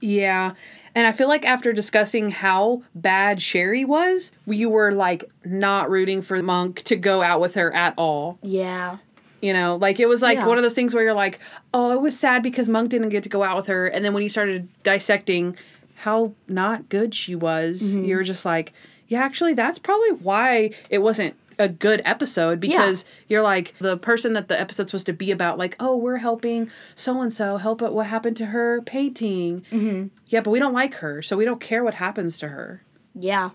Yeah. 0.00 0.52
And 0.94 1.06
I 1.06 1.12
feel 1.12 1.28
like 1.28 1.44
after 1.44 1.72
discussing 1.72 2.30
how 2.30 2.82
bad 2.94 3.42
Sherry 3.42 3.84
was, 3.84 4.32
you 4.46 4.70
were 4.70 4.92
like 4.92 5.24
not 5.44 5.90
rooting 5.90 6.22
for 6.22 6.40
Monk 6.40 6.82
to 6.84 6.96
go 6.96 7.22
out 7.22 7.40
with 7.40 7.54
her 7.56 7.74
at 7.74 7.94
all. 7.96 8.38
Yeah. 8.42 8.98
You 9.40 9.52
know, 9.52 9.76
like 9.76 9.98
it 10.00 10.06
was 10.08 10.20
like 10.22 10.36
Yeah. 10.38 10.46
one 10.46 10.58
of 10.58 10.62
those 10.62 10.74
things 10.74 10.92
where 10.94 11.02
you're 11.02 11.14
like, 11.14 11.38
oh, 11.72 11.92
it 11.92 12.00
was 12.00 12.18
sad 12.18 12.42
because 12.42 12.68
Monk 12.68 12.90
didn't 12.90 13.08
get 13.08 13.22
to 13.22 13.28
go 13.28 13.42
out 13.42 13.56
with 13.56 13.66
her. 13.68 13.86
And 13.86 14.04
then 14.04 14.12
when 14.12 14.22
you 14.22 14.28
started 14.28 14.68
dissecting 14.82 15.56
how 15.96 16.32
not 16.48 16.88
good 16.88 17.14
she 17.14 17.34
was, 17.34 17.82
Mm-hmm. 17.82 18.04
you 18.04 18.16
were 18.16 18.22
just 18.22 18.44
like, 18.44 18.72
yeah, 19.08 19.20
actually, 19.22 19.54
that's 19.54 19.78
probably 19.78 20.10
why 20.12 20.70
it 20.90 20.98
wasn't 20.98 21.34
a 21.58 21.68
good 21.68 22.00
episode 22.06 22.58
because 22.60 23.04
you're 23.28 23.42
like 23.42 23.74
the 23.80 23.96
person 23.98 24.32
that 24.34 24.48
the 24.48 24.58
episode's 24.58 24.90
supposed 24.90 25.04
to 25.06 25.12
be 25.12 25.30
about, 25.30 25.58
like, 25.58 25.76
oh, 25.80 25.94
we're 25.96 26.16
helping 26.18 26.70
so 26.94 27.20
and 27.20 27.32
so 27.32 27.56
help 27.58 27.82
it 27.82 27.92
what 27.92 28.06
happened 28.06 28.36
to 28.38 28.46
her 28.46 28.80
painting. 28.82 29.62
Mm-hmm. 29.72 30.06
Yeah, 30.28 30.40
but 30.40 30.50
we 30.50 30.58
don't 30.58 30.72
like 30.72 30.94
her, 30.96 31.20
so 31.22 31.36
we 31.36 31.44
don't 31.44 31.60
care 31.60 31.82
what 31.84 31.94
happens 31.94 32.38
to 32.38 32.48
her. 32.48 32.82
Yeah. 33.14 33.50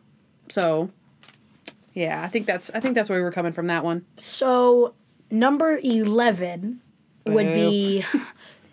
So, 0.50 0.92
yeah, 1.94 2.22
I 2.24 2.28
think 2.28 2.46
that's 2.46 2.70
I 2.74 2.80
think 2.80 2.94
that's 2.96 3.10
where 3.10 3.18
we 3.20 3.24
were 3.24 3.32
coming 3.32 3.54
from 3.54 3.68
that 3.68 3.84
one. 3.84 4.06
So 4.20 4.94
number 5.30 5.80
eleven 5.84 6.82
would 7.26 7.54
be. 7.54 8.04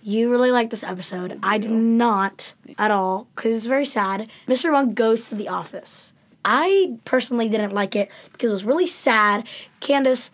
You 0.04 0.32
really 0.32 0.50
like 0.50 0.70
this 0.70 0.82
episode. 0.82 1.38
I 1.44 1.58
did 1.58 1.70
not 1.70 2.54
at 2.76 2.90
all 2.90 3.28
because 3.36 3.54
it's 3.54 3.66
very 3.66 3.84
sad. 3.84 4.28
Mr. 4.48 4.72
Monk 4.72 4.96
goes 4.96 5.28
to 5.28 5.36
the 5.36 5.46
office. 5.48 6.12
I 6.44 6.96
personally 7.04 7.48
didn't 7.48 7.72
like 7.72 7.94
it 7.94 8.10
because 8.32 8.50
it 8.50 8.52
was 8.52 8.64
really 8.64 8.88
sad. 8.88 9.46
Candace 9.78 10.32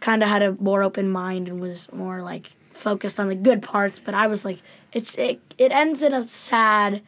kind 0.00 0.24
of 0.24 0.28
had 0.28 0.42
a 0.42 0.52
more 0.54 0.82
open 0.82 1.08
mind 1.08 1.46
and 1.46 1.60
was 1.60 1.90
more 1.92 2.22
like 2.22 2.56
focused 2.72 3.20
on 3.20 3.28
the 3.28 3.36
good 3.36 3.62
parts, 3.62 4.00
but 4.00 4.14
I 4.14 4.26
was 4.26 4.44
like, 4.44 4.58
it's 4.92 5.14
it, 5.14 5.40
it 5.58 5.70
ends 5.70 6.02
in 6.02 6.12
a 6.12 6.24
sad 6.24 7.00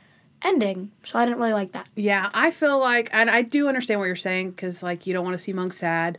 ending, 0.43 0.93
so 1.03 1.19
I 1.19 1.25
didn't 1.25 1.39
really 1.39 1.53
like 1.53 1.73
that. 1.73 1.89
Yeah, 1.97 2.31
I 2.33 2.51
feel 2.53 2.79
like, 2.79 3.11
and 3.13 3.29
I 3.29 3.43
do 3.43 3.69
understand 3.69 4.01
what 4.01 4.07
you're 4.07 4.17
saying 4.17 4.51
because, 4.51 4.83
like, 4.83 5.07
you 5.07 5.13
don't 5.13 5.25
want 5.25 5.35
to 5.35 5.43
see 5.43 5.53
Monk 5.53 5.73
sad. 5.73 6.19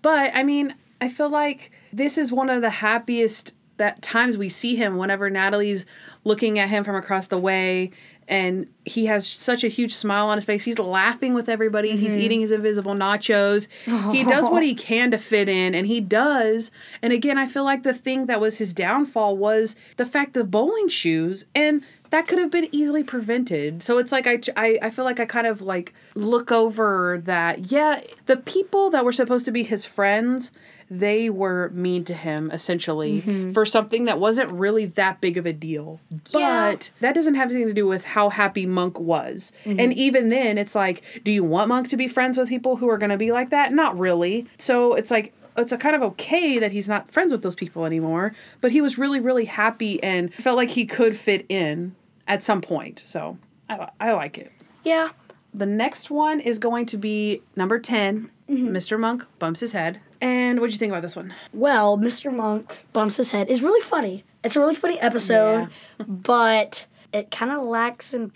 But, 0.00 0.30
I 0.34 0.42
mean, 0.42 0.74
I 1.00 1.08
feel 1.08 1.28
like 1.28 1.70
this 1.92 2.18
is 2.18 2.32
one 2.32 2.50
of 2.50 2.62
the 2.62 2.70
happiest 2.70 3.54
that 3.76 4.02
times 4.02 4.36
we 4.36 4.48
see 4.48 4.76
him 4.76 4.96
whenever 4.96 5.28
Natalie's 5.28 5.84
looking 6.22 6.58
at 6.58 6.70
him 6.70 6.84
from 6.84 6.94
across 6.94 7.26
the 7.26 7.38
way 7.38 7.90
and 8.28 8.66
he 8.84 9.06
has 9.06 9.26
such 9.26 9.64
a 9.64 9.68
huge 9.68 9.94
smile 9.94 10.26
on 10.26 10.38
his 10.38 10.44
face. 10.44 10.64
He's 10.64 10.78
laughing 10.78 11.34
with 11.34 11.48
everybody. 11.48 11.90
Mm-hmm. 11.90 11.98
He's 11.98 12.16
eating 12.16 12.40
his 12.40 12.52
invisible 12.52 12.94
nachos. 12.94 13.68
He 14.12 14.24
does 14.24 14.48
what 14.48 14.62
he 14.62 14.74
can 14.74 15.10
to 15.10 15.18
fit 15.18 15.48
in, 15.48 15.74
and 15.74 15.86
he 15.86 16.00
does. 16.00 16.70
And 17.02 17.12
again, 17.12 17.38
I 17.38 17.46
feel 17.46 17.64
like 17.64 17.82
the 17.82 17.94
thing 17.94 18.26
that 18.26 18.40
was 18.40 18.58
his 18.58 18.72
downfall 18.72 19.36
was 19.36 19.76
the 19.96 20.06
fact 20.06 20.36
of 20.36 20.50
bowling 20.50 20.88
shoes, 20.88 21.44
and 21.54 21.82
that 22.14 22.28
could 22.28 22.38
have 22.38 22.50
been 22.50 22.68
easily 22.70 23.02
prevented. 23.02 23.82
So 23.82 23.98
it's 23.98 24.12
like 24.12 24.28
I, 24.28 24.38
I, 24.56 24.78
I 24.82 24.90
feel 24.90 25.04
like 25.04 25.18
I 25.18 25.24
kind 25.24 25.48
of 25.48 25.62
like 25.62 25.92
look 26.14 26.52
over 26.52 27.20
that. 27.24 27.72
Yeah, 27.72 28.02
the 28.26 28.36
people 28.36 28.88
that 28.90 29.04
were 29.04 29.12
supposed 29.12 29.44
to 29.46 29.50
be 29.50 29.64
his 29.64 29.84
friends 29.84 30.52
they 30.90 31.28
were 31.30 31.70
mean 31.70 32.04
to 32.04 32.14
him 32.14 32.50
essentially 32.52 33.22
mm-hmm. 33.22 33.52
for 33.52 33.64
something 33.64 34.04
that 34.04 34.20
wasn't 34.20 34.48
really 34.52 34.84
that 34.84 35.20
big 35.20 35.36
of 35.36 35.46
a 35.46 35.52
deal. 35.52 35.98
But 36.30 36.38
yeah. 36.38 36.76
that 37.00 37.14
doesn't 37.14 37.34
have 37.34 37.50
anything 37.50 37.66
to 37.66 37.74
do 37.74 37.86
with 37.86 38.04
how 38.04 38.28
happy 38.28 38.64
Monk 38.64 39.00
was. 39.00 39.50
Mm-hmm. 39.64 39.80
And 39.80 39.92
even 39.94 40.28
then, 40.28 40.56
it's 40.56 40.74
like, 40.74 41.02
do 41.24 41.32
you 41.32 41.42
want 41.42 41.68
Monk 41.68 41.88
to 41.88 41.96
be 41.96 42.06
friends 42.06 42.36
with 42.36 42.48
people 42.48 42.76
who 42.76 42.88
are 42.90 42.98
going 42.98 43.10
to 43.10 43.16
be 43.16 43.32
like 43.32 43.48
that? 43.50 43.72
Not 43.72 43.98
really. 43.98 44.46
So 44.58 44.92
it's 44.92 45.10
like, 45.10 45.32
it's 45.56 45.72
a 45.72 45.78
kind 45.78 45.96
of 45.96 46.02
okay 46.02 46.58
that 46.58 46.70
he's 46.70 46.86
not 46.86 47.10
friends 47.10 47.32
with 47.32 47.42
those 47.42 47.54
people 47.54 47.86
anymore, 47.86 48.34
but 48.60 48.70
he 48.70 48.80
was 48.80 48.98
really, 48.98 49.20
really 49.20 49.46
happy 49.46 50.02
and 50.02 50.32
felt 50.34 50.56
like 50.56 50.70
he 50.70 50.84
could 50.84 51.16
fit 51.16 51.46
in 51.48 51.96
at 52.26 52.42
some 52.42 52.60
point. 52.60 53.02
So 53.06 53.38
I, 53.68 53.88
I 54.00 54.12
like 54.12 54.38
it. 54.38 54.52
Yeah. 54.82 55.10
The 55.52 55.66
next 55.66 56.10
one 56.10 56.40
is 56.40 56.58
going 56.58 56.86
to 56.86 56.96
be 56.96 57.42
number 57.56 57.78
10. 57.78 58.30
Mm-hmm. 58.48 58.68
Mr. 58.76 58.98
Monk 58.98 59.24
bumps 59.38 59.60
his 59.60 59.72
head. 59.72 60.00
And 60.20 60.60
what 60.60 60.68
do 60.68 60.72
you 60.72 60.78
think 60.78 60.90
about 60.90 61.02
this 61.02 61.16
one? 61.16 61.34
Well, 61.52 61.98
Mr. 61.98 62.34
Monk 62.34 62.84
bumps 62.92 63.16
his 63.16 63.30
head 63.30 63.48
is 63.48 63.62
really 63.62 63.80
funny. 63.82 64.24
It's 64.42 64.56
a 64.56 64.60
really 64.60 64.74
funny 64.74 64.98
episode, 65.00 65.68
yeah. 65.98 66.04
but 66.08 66.86
it 67.12 67.30
kind 67.30 67.52
of 67.52 67.62
lacks 67.62 68.12
in 68.12 68.32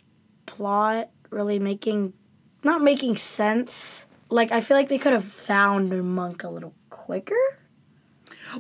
plot, 0.47 1.11
really 1.31 1.59
making, 1.59 2.15
not 2.63 2.83
making 2.83 3.17
sense. 3.17 4.07
Like, 4.31 4.53
I 4.53 4.61
feel 4.61 4.77
like 4.77 4.89
they 4.89 4.99
could 4.99 5.13
have 5.13 5.25
found 5.25 5.91
Monk 6.15 6.45
a 6.45 6.49
little 6.49 6.75
quicker. 6.91 7.35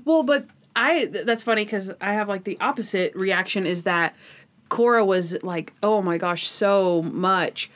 Well, 0.04 0.22
but 0.22 0.46
I, 0.76 1.06
that's 1.06 1.42
funny 1.42 1.64
because 1.64 1.90
I 2.00 2.12
have 2.12 2.28
like 2.28 2.44
the 2.44 2.58
opposite 2.60 3.14
reaction 3.14 3.66
is 3.66 3.82
that 3.82 4.14
Cora 4.68 5.04
was 5.04 5.42
like, 5.42 5.72
oh 5.82 6.02
my 6.02 6.18
gosh, 6.18 6.48
so 6.48 7.02
much. 7.02 7.70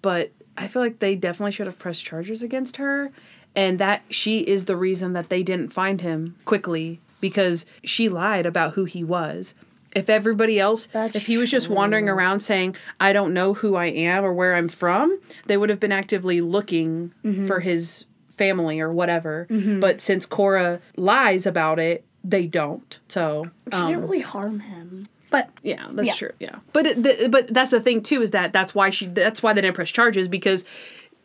But 0.00 0.32
I 0.56 0.68
feel 0.68 0.82
like 0.82 0.98
they 0.98 1.14
definitely 1.14 1.52
should 1.52 1.66
have 1.66 1.78
pressed 1.78 2.04
charges 2.04 2.42
against 2.42 2.76
her 2.76 3.12
and 3.54 3.78
that 3.78 4.02
she 4.10 4.40
is 4.40 4.64
the 4.64 4.76
reason 4.76 5.12
that 5.12 5.28
they 5.28 5.42
didn't 5.42 5.72
find 5.72 6.00
him 6.00 6.36
quickly 6.44 7.00
because 7.20 7.66
she 7.84 8.08
lied 8.08 8.46
about 8.46 8.74
who 8.74 8.84
he 8.84 9.04
was. 9.04 9.54
If 9.94 10.08
everybody 10.08 10.58
else, 10.58 10.86
That's 10.86 11.14
if 11.14 11.26
he 11.26 11.36
was 11.36 11.50
just 11.50 11.68
wandering 11.68 12.08
around 12.08 12.40
saying, 12.40 12.76
I 12.98 13.12
don't 13.12 13.34
know 13.34 13.52
who 13.54 13.76
I 13.76 13.86
am 13.86 14.24
or 14.24 14.32
where 14.32 14.54
I'm 14.54 14.68
from, 14.68 15.20
they 15.46 15.58
would 15.58 15.68
have 15.68 15.80
been 15.80 15.92
actively 15.92 16.40
looking 16.40 17.12
mm-hmm. 17.22 17.46
for 17.46 17.60
his 17.60 18.06
family 18.30 18.80
or 18.80 18.90
whatever. 18.90 19.46
Mm-hmm. 19.50 19.80
But 19.80 20.00
since 20.00 20.24
Cora 20.24 20.80
lies 20.96 21.46
about 21.46 21.78
it, 21.78 22.04
they 22.24 22.46
don't. 22.46 22.98
So 23.08 23.50
she 23.70 23.78
um, 23.78 23.86
didn't 23.86 24.02
really 24.02 24.20
harm 24.20 24.60
him. 24.60 25.08
But 25.32 25.50
yeah, 25.62 25.88
that's 25.90 26.08
yeah. 26.08 26.14
true. 26.14 26.32
Yeah, 26.38 26.56
but 26.72 26.86
it, 26.86 27.02
the, 27.02 27.28
but 27.28 27.52
that's 27.52 27.72
the 27.72 27.80
thing 27.80 28.02
too 28.02 28.22
is 28.22 28.30
that 28.30 28.52
that's 28.52 28.74
why 28.74 28.90
she 28.90 29.06
that's 29.06 29.42
why 29.42 29.52
they 29.52 29.62
didn't 29.62 29.74
press 29.74 29.90
charges 29.90 30.28
because 30.28 30.64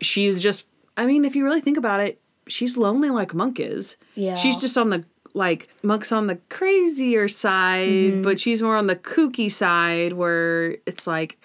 she's 0.00 0.40
just 0.40 0.64
I 0.96 1.06
mean, 1.06 1.24
if 1.24 1.36
you 1.36 1.44
really 1.44 1.60
think 1.60 1.76
about 1.76 2.00
it, 2.00 2.20
she's 2.48 2.76
lonely 2.76 3.10
like 3.10 3.32
Monk 3.32 3.60
is. 3.60 3.96
Yeah. 4.16 4.34
She's 4.34 4.56
just 4.56 4.76
on 4.76 4.90
the 4.90 5.04
like 5.32 5.68
Monk's 5.84 6.10
on 6.10 6.26
the 6.26 6.36
crazier 6.48 7.28
side, 7.28 7.88
mm-hmm. 7.88 8.22
but 8.22 8.40
she's 8.40 8.60
more 8.60 8.76
on 8.76 8.88
the 8.88 8.96
kooky 8.96 9.50
side 9.50 10.14
where 10.14 10.78
it's 10.86 11.06
like 11.06 11.38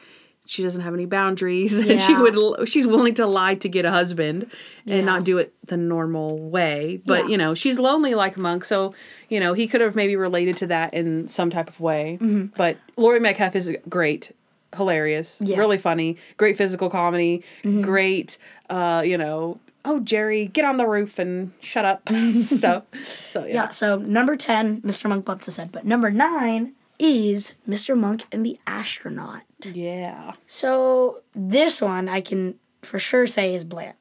she 0.45 0.61
doesn't 0.61 0.81
have 0.81 0.93
any 0.93 1.05
boundaries 1.05 1.77
yeah. 1.77 1.91
and 1.93 1.99
she 1.99 2.15
would 2.15 2.67
she's 2.67 2.85
willing 2.85 3.13
to 3.13 3.25
lie 3.25 3.55
to 3.55 3.69
get 3.69 3.85
a 3.85 3.91
husband 3.91 4.49
and 4.87 4.97
yeah. 4.97 5.03
not 5.03 5.23
do 5.23 5.37
it 5.37 5.53
the 5.67 5.77
normal 5.77 6.37
way 6.39 7.01
but 7.05 7.23
yeah. 7.23 7.29
you 7.29 7.37
know 7.37 7.53
she's 7.53 7.79
lonely 7.79 8.13
like 8.15 8.37
monk 8.37 8.63
so 8.65 8.93
you 9.29 9.39
know 9.39 9.53
he 9.53 9.67
could 9.67 9.81
have 9.81 9.95
maybe 9.95 10.15
related 10.15 10.57
to 10.57 10.67
that 10.67 10.93
in 10.93 11.27
some 11.27 11.49
type 11.49 11.69
of 11.69 11.79
way 11.79 12.17
mm-hmm. 12.21 12.45
but 12.57 12.77
laurie 12.97 13.19
metcalf 13.19 13.55
is 13.55 13.71
great 13.87 14.31
hilarious 14.75 15.41
really 15.41 15.77
funny 15.77 16.17
great 16.37 16.57
physical 16.57 16.89
comedy 16.89 17.43
mm-hmm. 17.63 17.81
great 17.81 18.37
uh 18.69 19.01
you 19.05 19.17
know 19.17 19.59
oh 19.85 19.99
Jerry, 19.99 20.47
get 20.47 20.63
on 20.63 20.77
the 20.77 20.87
roof 20.87 21.19
and 21.19 21.51
shut 21.59 21.83
up 21.83 22.07
stuff. 22.45 22.83
So 23.27 23.41
yeah. 23.41 23.53
Yeah. 23.53 23.69
So 23.71 23.97
number 23.97 24.37
ten, 24.37 24.81
Mr. 24.81 25.09
Monk 25.09 25.25
bumps 25.25 25.45
his 25.45 25.57
head, 25.57 25.73
but 25.73 25.85
number 25.85 26.09
nine 26.09 26.73
is 26.99 27.53
Mr. 27.67 27.97
Monk 27.97 28.25
and 28.31 28.45
the 28.45 28.59
astronaut. 28.67 29.41
Yeah. 29.63 30.33
So 30.45 31.21
this 31.33 31.81
one 31.81 32.09
I 32.09 32.21
can 32.21 32.55
for 32.81 32.99
sure 32.99 33.27
say 33.27 33.55
is 33.55 33.63
bland. 33.63 33.95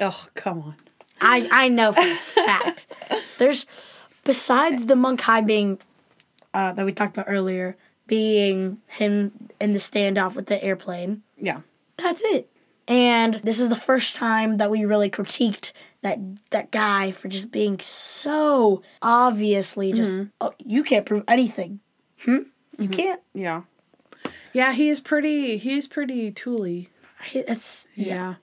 Oh 0.00 0.26
come 0.34 0.62
on. 0.62 0.76
I 1.20 1.48
I 1.50 1.68
know 1.68 1.92
for 1.92 2.00
a 2.00 2.14
fact. 2.14 2.86
There's 3.38 3.66
besides 4.24 4.86
the 4.86 4.96
monk 4.96 5.20
high 5.20 5.40
being 5.40 5.78
uh, 6.54 6.72
that 6.72 6.84
we 6.84 6.92
talked 6.92 7.16
about 7.16 7.30
earlier, 7.30 7.76
being 8.06 8.78
him 8.86 9.32
in 9.60 9.72
the 9.72 9.78
standoff 9.78 10.36
with 10.36 10.46
the 10.46 10.62
airplane. 10.62 11.22
Yeah. 11.40 11.60
That's 11.96 12.22
it. 12.24 12.50
And 12.88 13.40
this 13.44 13.60
is 13.60 13.68
the 13.68 13.76
first 13.76 14.16
time 14.16 14.56
that 14.56 14.70
we 14.70 14.84
really 14.84 15.08
critiqued 15.08 15.72
that 16.02 16.18
that 16.50 16.70
guy 16.70 17.12
for 17.12 17.28
just 17.28 17.50
being 17.52 17.78
so 17.78 18.82
obviously 19.00 19.92
just 19.92 20.18
mm-hmm. 20.18 20.28
oh, 20.40 20.52
you 20.58 20.82
can't 20.82 21.06
prove 21.06 21.24
anything. 21.28 21.80
Hmm? 22.24 22.30
You 22.78 22.88
mm-hmm. 22.88 22.92
can't. 22.92 23.20
Yeah. 23.34 23.62
Yeah, 24.52 24.72
he 24.72 24.88
is 24.88 25.00
pretty 25.00 25.56
he 25.56 25.78
is 25.78 25.86
pretty 25.86 26.30
tooly. 26.30 26.88
It's 27.32 27.86
yeah. 27.94 28.34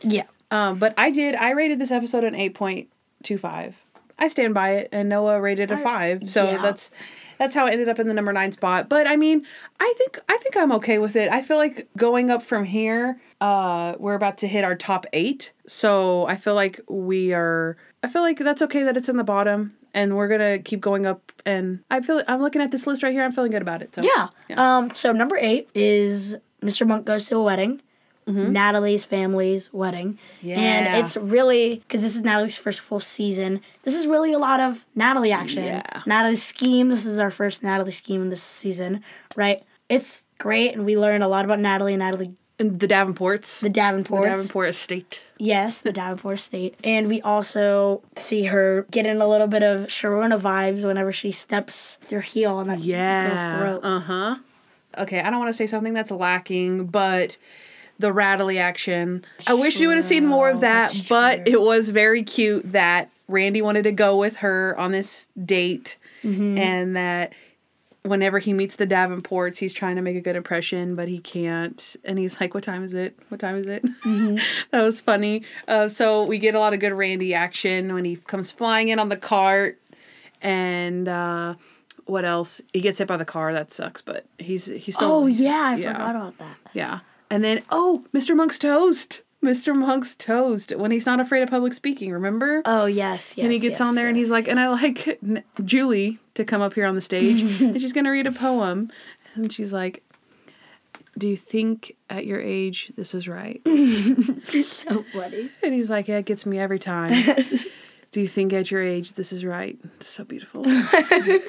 Yeah. 0.00 0.24
Um, 0.50 0.78
but 0.78 0.94
I 0.96 1.10
did 1.10 1.34
I 1.34 1.50
rated 1.50 1.78
this 1.78 1.90
episode 1.90 2.24
an 2.24 2.34
8.25. 2.34 3.74
I 4.18 4.28
stand 4.28 4.54
by 4.54 4.70
it 4.70 4.88
and 4.92 5.08
Noah 5.08 5.40
rated 5.40 5.70
a 5.70 5.76
5. 5.76 6.30
So 6.30 6.44
yeah. 6.44 6.62
that's 6.62 6.90
that's 7.38 7.54
how 7.54 7.66
it 7.66 7.72
ended 7.72 7.88
up 7.88 7.98
in 7.98 8.06
the 8.06 8.14
number 8.14 8.32
nine 8.32 8.52
spot. 8.52 8.88
But 8.88 9.06
I 9.06 9.16
mean, 9.16 9.44
I 9.80 9.94
think 9.98 10.18
I 10.28 10.36
think 10.38 10.56
I'm 10.56 10.72
okay 10.72 10.98
with 10.98 11.16
it. 11.16 11.30
I 11.30 11.42
feel 11.42 11.56
like 11.56 11.88
going 11.96 12.30
up 12.30 12.42
from 12.42 12.64
here, 12.64 13.20
uh, 13.40 13.94
we're 13.98 14.14
about 14.14 14.38
to 14.38 14.48
hit 14.48 14.64
our 14.64 14.74
top 14.74 15.06
eight. 15.12 15.52
So 15.66 16.26
I 16.26 16.36
feel 16.36 16.54
like 16.54 16.80
we 16.88 17.32
are. 17.32 17.76
I 18.02 18.08
feel 18.08 18.22
like 18.22 18.38
that's 18.38 18.62
okay 18.62 18.82
that 18.82 18.96
it's 18.96 19.08
in 19.08 19.16
the 19.16 19.24
bottom, 19.24 19.74
and 19.94 20.16
we're 20.16 20.28
gonna 20.28 20.58
keep 20.58 20.80
going 20.80 21.06
up. 21.06 21.32
And 21.46 21.80
I 21.90 22.00
feel 22.00 22.22
I'm 22.28 22.42
looking 22.42 22.60
at 22.60 22.70
this 22.70 22.86
list 22.86 23.02
right 23.02 23.12
here. 23.12 23.24
I'm 23.24 23.32
feeling 23.32 23.52
good 23.52 23.62
about 23.62 23.80
it. 23.80 23.94
So 23.94 24.02
yeah. 24.02 24.28
yeah. 24.48 24.76
Um. 24.76 24.94
So 24.94 25.12
number 25.12 25.36
eight 25.36 25.68
is 25.74 26.36
Mr. 26.62 26.86
Monk 26.86 27.06
goes 27.06 27.26
to 27.26 27.36
a 27.36 27.42
wedding 27.42 27.80
mm-hmm. 28.26 28.52
Natalie's 28.52 29.04
family's 29.04 29.72
wedding. 29.72 30.18
Yeah. 30.42 30.58
And 30.58 31.04
it's 31.04 31.16
really, 31.16 31.76
because 31.76 32.00
this 32.00 32.16
is 32.16 32.22
Natalie's 32.22 32.56
first 32.56 32.80
full 32.80 33.00
season, 33.00 33.60
this 33.82 33.94
is 33.94 34.06
really 34.06 34.32
a 34.32 34.38
lot 34.38 34.60
of 34.60 34.84
Natalie 34.94 35.32
action. 35.32 35.64
Yeah. 35.64 36.02
Natalie's 36.06 36.42
scheme, 36.42 36.88
this 36.88 37.06
is 37.06 37.18
our 37.18 37.30
first 37.30 37.62
Natalie 37.62 37.92
scheme 37.92 38.22
in 38.22 38.28
this 38.28 38.42
season, 38.42 39.02
right? 39.36 39.62
It's 39.88 40.24
great, 40.38 40.72
and 40.74 40.84
we 40.84 40.96
learn 40.96 41.22
a 41.22 41.28
lot 41.28 41.44
about 41.44 41.60
Natalie 41.60 41.94
and 41.94 42.00
Natalie. 42.00 42.34
And 42.58 42.80
the 42.80 42.88
Davenports. 42.88 43.60
The 43.60 43.68
Davenports. 43.68 44.22
The 44.22 44.36
Davenport 44.36 44.68
estate. 44.70 45.20
Yes, 45.38 45.80
the 45.80 45.92
Davenport 45.92 46.38
State. 46.38 46.76
And 46.84 47.08
we 47.08 47.20
also 47.22 48.02
see 48.14 48.44
her 48.44 48.86
getting 48.90 49.20
a 49.20 49.26
little 49.26 49.46
bit 49.46 49.62
of 49.62 49.86
Sharona 49.86 50.40
vibes 50.40 50.84
whenever 50.84 51.12
she 51.12 51.32
steps 51.32 51.98
with 52.00 52.10
her 52.10 52.20
heel 52.20 52.54
on 52.56 52.68
that 52.68 52.80
yeah. 52.80 53.28
girl's 53.28 53.54
throat. 53.54 53.80
Uh 53.82 54.00
huh. 54.00 54.36
Okay, 54.96 55.20
I 55.20 55.30
don't 55.30 55.40
want 55.40 55.48
to 55.48 55.56
say 55.56 55.66
something 55.66 55.92
that's 55.92 56.10
lacking, 56.12 56.86
but 56.86 57.36
the 57.98 58.12
rattly 58.12 58.58
action. 58.58 59.24
I 59.46 59.54
wish 59.54 59.78
we 59.78 59.86
would 59.86 59.96
have 59.96 60.04
seen 60.04 60.26
more 60.26 60.48
of 60.48 60.60
that, 60.60 60.94
but 61.08 61.44
true. 61.44 61.54
it 61.54 61.60
was 61.60 61.88
very 61.88 62.22
cute 62.22 62.72
that 62.72 63.10
Randy 63.26 63.60
wanted 63.62 63.84
to 63.84 63.92
go 63.92 64.16
with 64.16 64.36
her 64.36 64.78
on 64.78 64.92
this 64.92 65.28
date 65.44 65.98
Mm-hmm. 66.24 66.56
and 66.56 66.96
that 66.96 67.34
whenever 68.04 68.38
he 68.38 68.52
meets 68.52 68.76
the 68.76 68.86
Davenports, 68.86 69.56
he's 69.58 69.72
trying 69.74 69.96
to 69.96 70.02
make 70.02 70.16
a 70.16 70.20
good 70.20 70.36
impression, 70.36 70.94
but 70.94 71.08
he 71.08 71.18
can't. 71.18 71.96
And 72.04 72.18
he's 72.18 72.40
like, 72.40 72.54
What 72.54 72.62
time 72.62 72.84
is 72.84 72.94
it? 72.94 73.18
What 73.28 73.40
time 73.40 73.56
is 73.56 73.66
it? 73.66 73.82
Mm-hmm. 74.04 74.36
that 74.70 74.82
was 74.82 75.00
funny. 75.00 75.42
Uh, 75.66 75.88
so 75.88 76.24
we 76.24 76.38
get 76.38 76.54
a 76.54 76.58
lot 76.58 76.74
of 76.74 76.80
good 76.80 76.92
Randy 76.92 77.34
action 77.34 77.94
when 77.94 78.04
he 78.04 78.16
comes 78.16 78.50
flying 78.50 78.88
in 78.88 78.98
on 78.98 79.08
the 79.08 79.16
cart. 79.16 79.80
And 80.42 81.08
uh, 81.08 81.54
what 82.04 82.24
else? 82.24 82.60
He 82.72 82.80
gets 82.80 82.98
hit 82.98 83.08
by 83.08 83.16
the 83.16 83.24
car. 83.24 83.52
That 83.54 83.72
sucks, 83.72 84.02
but 84.02 84.26
he's 84.38 84.66
he's 84.66 84.94
still. 84.96 85.10
Oh 85.10 85.26
yeah, 85.26 85.62
I 85.68 85.76
Yeah. 85.76 85.92
forgot 85.92 86.16
about 86.16 86.38
that. 86.38 86.56
Yeah. 86.74 87.00
And 87.30 87.42
then, 87.42 87.62
oh, 87.70 88.04
Mr. 88.14 88.36
Monk's 88.36 88.58
toast. 88.58 89.22
Mr. 89.44 89.76
Monk's 89.76 90.14
toast 90.14 90.74
when 90.74 90.90
he's 90.90 91.06
not 91.06 91.20
afraid 91.20 91.42
of 91.42 91.50
public 91.50 91.74
speaking, 91.74 92.10
remember? 92.10 92.62
Oh 92.64 92.86
yes, 92.86 93.36
yes. 93.36 93.44
and 93.44 93.52
he 93.52 93.58
gets 93.58 93.78
yes, 93.78 93.88
on 93.88 93.94
there 93.94 94.06
and 94.06 94.16
he's 94.16 94.26
yes, 94.26 94.32
like, 94.32 94.48
and 94.48 94.58
I 94.58 94.68
like 94.68 95.20
Julie 95.64 96.18
to 96.34 96.44
come 96.44 96.62
up 96.62 96.72
here 96.74 96.86
on 96.86 96.94
the 96.94 97.00
stage 97.00 97.42
and 97.62 97.80
she's 97.80 97.92
going 97.92 98.04
to 98.04 98.10
read 98.10 98.26
a 98.26 98.32
poem. 98.32 98.90
And 99.34 99.52
she's 99.52 99.72
like, 99.72 100.02
Do 101.18 101.28
you 101.28 101.36
think 101.36 101.94
at 102.08 102.24
your 102.24 102.40
age 102.40 102.92
this 102.96 103.14
is 103.14 103.28
right? 103.28 103.60
It's 103.66 104.84
so 104.84 105.02
funny. 105.12 105.50
And 105.62 105.74
he's 105.74 105.90
like, 105.90 106.08
Yeah, 106.08 106.18
it 106.18 106.26
gets 106.26 106.46
me 106.46 106.58
every 106.58 106.78
time. 106.78 107.12
Do 108.10 108.20
you 108.20 108.28
think 108.28 108.52
at 108.52 108.70
your 108.70 108.82
age 108.82 109.12
this 109.14 109.32
is 109.32 109.44
right? 109.44 109.78
It's 109.96 110.06
so 110.06 110.24
beautiful. 110.24 110.62
I, 110.66 111.40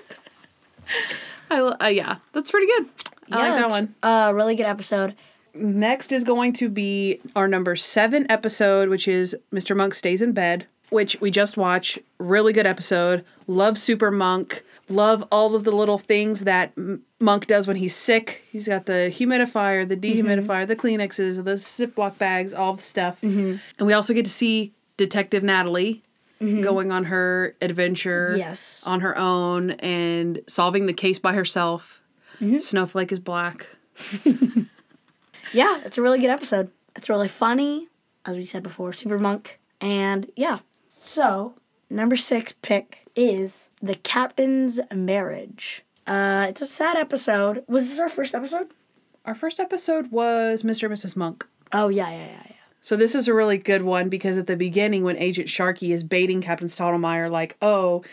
uh, 1.51 1.87
yeah, 1.87 2.17
that's 2.33 2.51
pretty 2.51 2.67
good. 2.67 2.89
I 3.31 3.49
like 3.49 3.59
that 3.59 3.69
one. 3.69 3.95
A 4.03 4.33
really 4.33 4.55
good 4.55 4.65
episode. 4.65 5.15
Next 5.55 6.11
is 6.11 6.23
going 6.23 6.53
to 6.53 6.69
be 6.69 7.21
our 7.35 7.47
number 7.47 7.75
seven 7.75 8.29
episode, 8.29 8.89
which 8.89 9.07
is 9.07 9.35
Mr. 9.53 9.75
Monk 9.75 9.93
Stays 9.93 10.21
in 10.21 10.33
Bed, 10.33 10.67
which 10.89 11.19
we 11.21 11.31
just 11.31 11.55
watched. 11.55 11.99
Really 12.19 12.53
good 12.53 12.67
episode. 12.67 13.23
Love 13.47 13.77
Super 13.77 14.11
Monk. 14.11 14.63
Love 14.89 15.23
all 15.31 15.55
of 15.55 15.63
the 15.63 15.71
little 15.71 15.97
things 15.97 16.41
that 16.41 16.71
M- 16.77 17.03
Monk 17.19 17.47
does 17.47 17.67
when 17.67 17.77
he's 17.77 17.95
sick. 17.95 18.43
He's 18.51 18.67
got 18.67 18.85
the 18.85 19.11
humidifier, 19.11 19.87
the 19.87 19.95
mm-hmm. 19.95 20.27
dehumidifier, 20.27 20.67
the 20.67 20.75
Kleenexes, 20.75 21.43
the 21.43 21.53
Ziploc 21.53 22.17
bags, 22.17 22.53
all 22.53 22.73
the 22.73 22.83
stuff. 22.83 23.21
Mm-hmm. 23.21 23.55
And 23.79 23.87
we 23.87 23.93
also 23.93 24.13
get 24.13 24.25
to 24.25 24.31
see 24.31 24.73
Detective 24.97 25.41
Natalie 25.41 26.03
mm-hmm. 26.41 26.61
going 26.61 26.91
on 26.91 27.05
her 27.05 27.55
adventure 27.61 28.35
Yes. 28.37 28.83
on 28.85 28.99
her 28.99 29.17
own 29.17 29.71
and 29.71 30.41
solving 30.47 30.85
the 30.85 30.93
case 30.93 31.17
by 31.17 31.33
herself. 31.33 32.01
Snowflake 32.59 33.13
is 33.13 33.19
black. 33.19 33.65
Yeah, 35.55 35.79
it's 35.85 35.97
a 35.97 36.01
really 36.01 36.19
good 36.19 36.29
episode. 36.29 36.69
It's 36.97 37.07
really 37.07 37.29
funny, 37.29 37.87
as 38.25 38.35
we 38.35 38.43
said 38.43 38.61
before, 38.61 38.91
Super 38.91 39.17
Monk. 39.17 39.57
And 39.79 40.29
yeah. 40.35 40.59
So, 40.89 41.53
number 41.89 42.17
six 42.17 42.51
pick 42.51 43.05
is 43.15 43.69
The 43.81 43.95
Captain's 43.95 44.81
Marriage. 44.93 45.85
Uh, 46.05 46.47
it's 46.49 46.61
a 46.61 46.65
sad 46.65 46.97
episode. 46.97 47.63
Was 47.69 47.87
this 47.87 47.99
our 47.99 48.09
first 48.09 48.35
episode? 48.35 48.67
Our 49.23 49.33
first 49.33 49.61
episode 49.61 50.11
was 50.11 50.63
Mr. 50.63 50.83
and 50.83 50.93
Mrs. 50.93 51.15
Monk. 51.15 51.47
Oh, 51.71 51.87
yeah, 51.87 52.09
yeah, 52.09 52.25
yeah, 52.25 52.43
yeah. 52.47 52.55
So 52.81 52.97
this 52.97 53.15
is 53.15 53.29
a 53.29 53.33
really 53.33 53.57
good 53.57 53.81
one 53.81 54.09
because 54.09 54.37
at 54.37 54.47
the 54.47 54.57
beginning 54.57 55.03
when 55.03 55.15
Agent 55.17 55.47
Sharky 55.47 55.93
is 55.93 56.03
baiting 56.03 56.41
Captain 56.41 56.67
Stottlemeyer 56.67 57.31
like, 57.31 57.57
"Oh, 57.59 58.03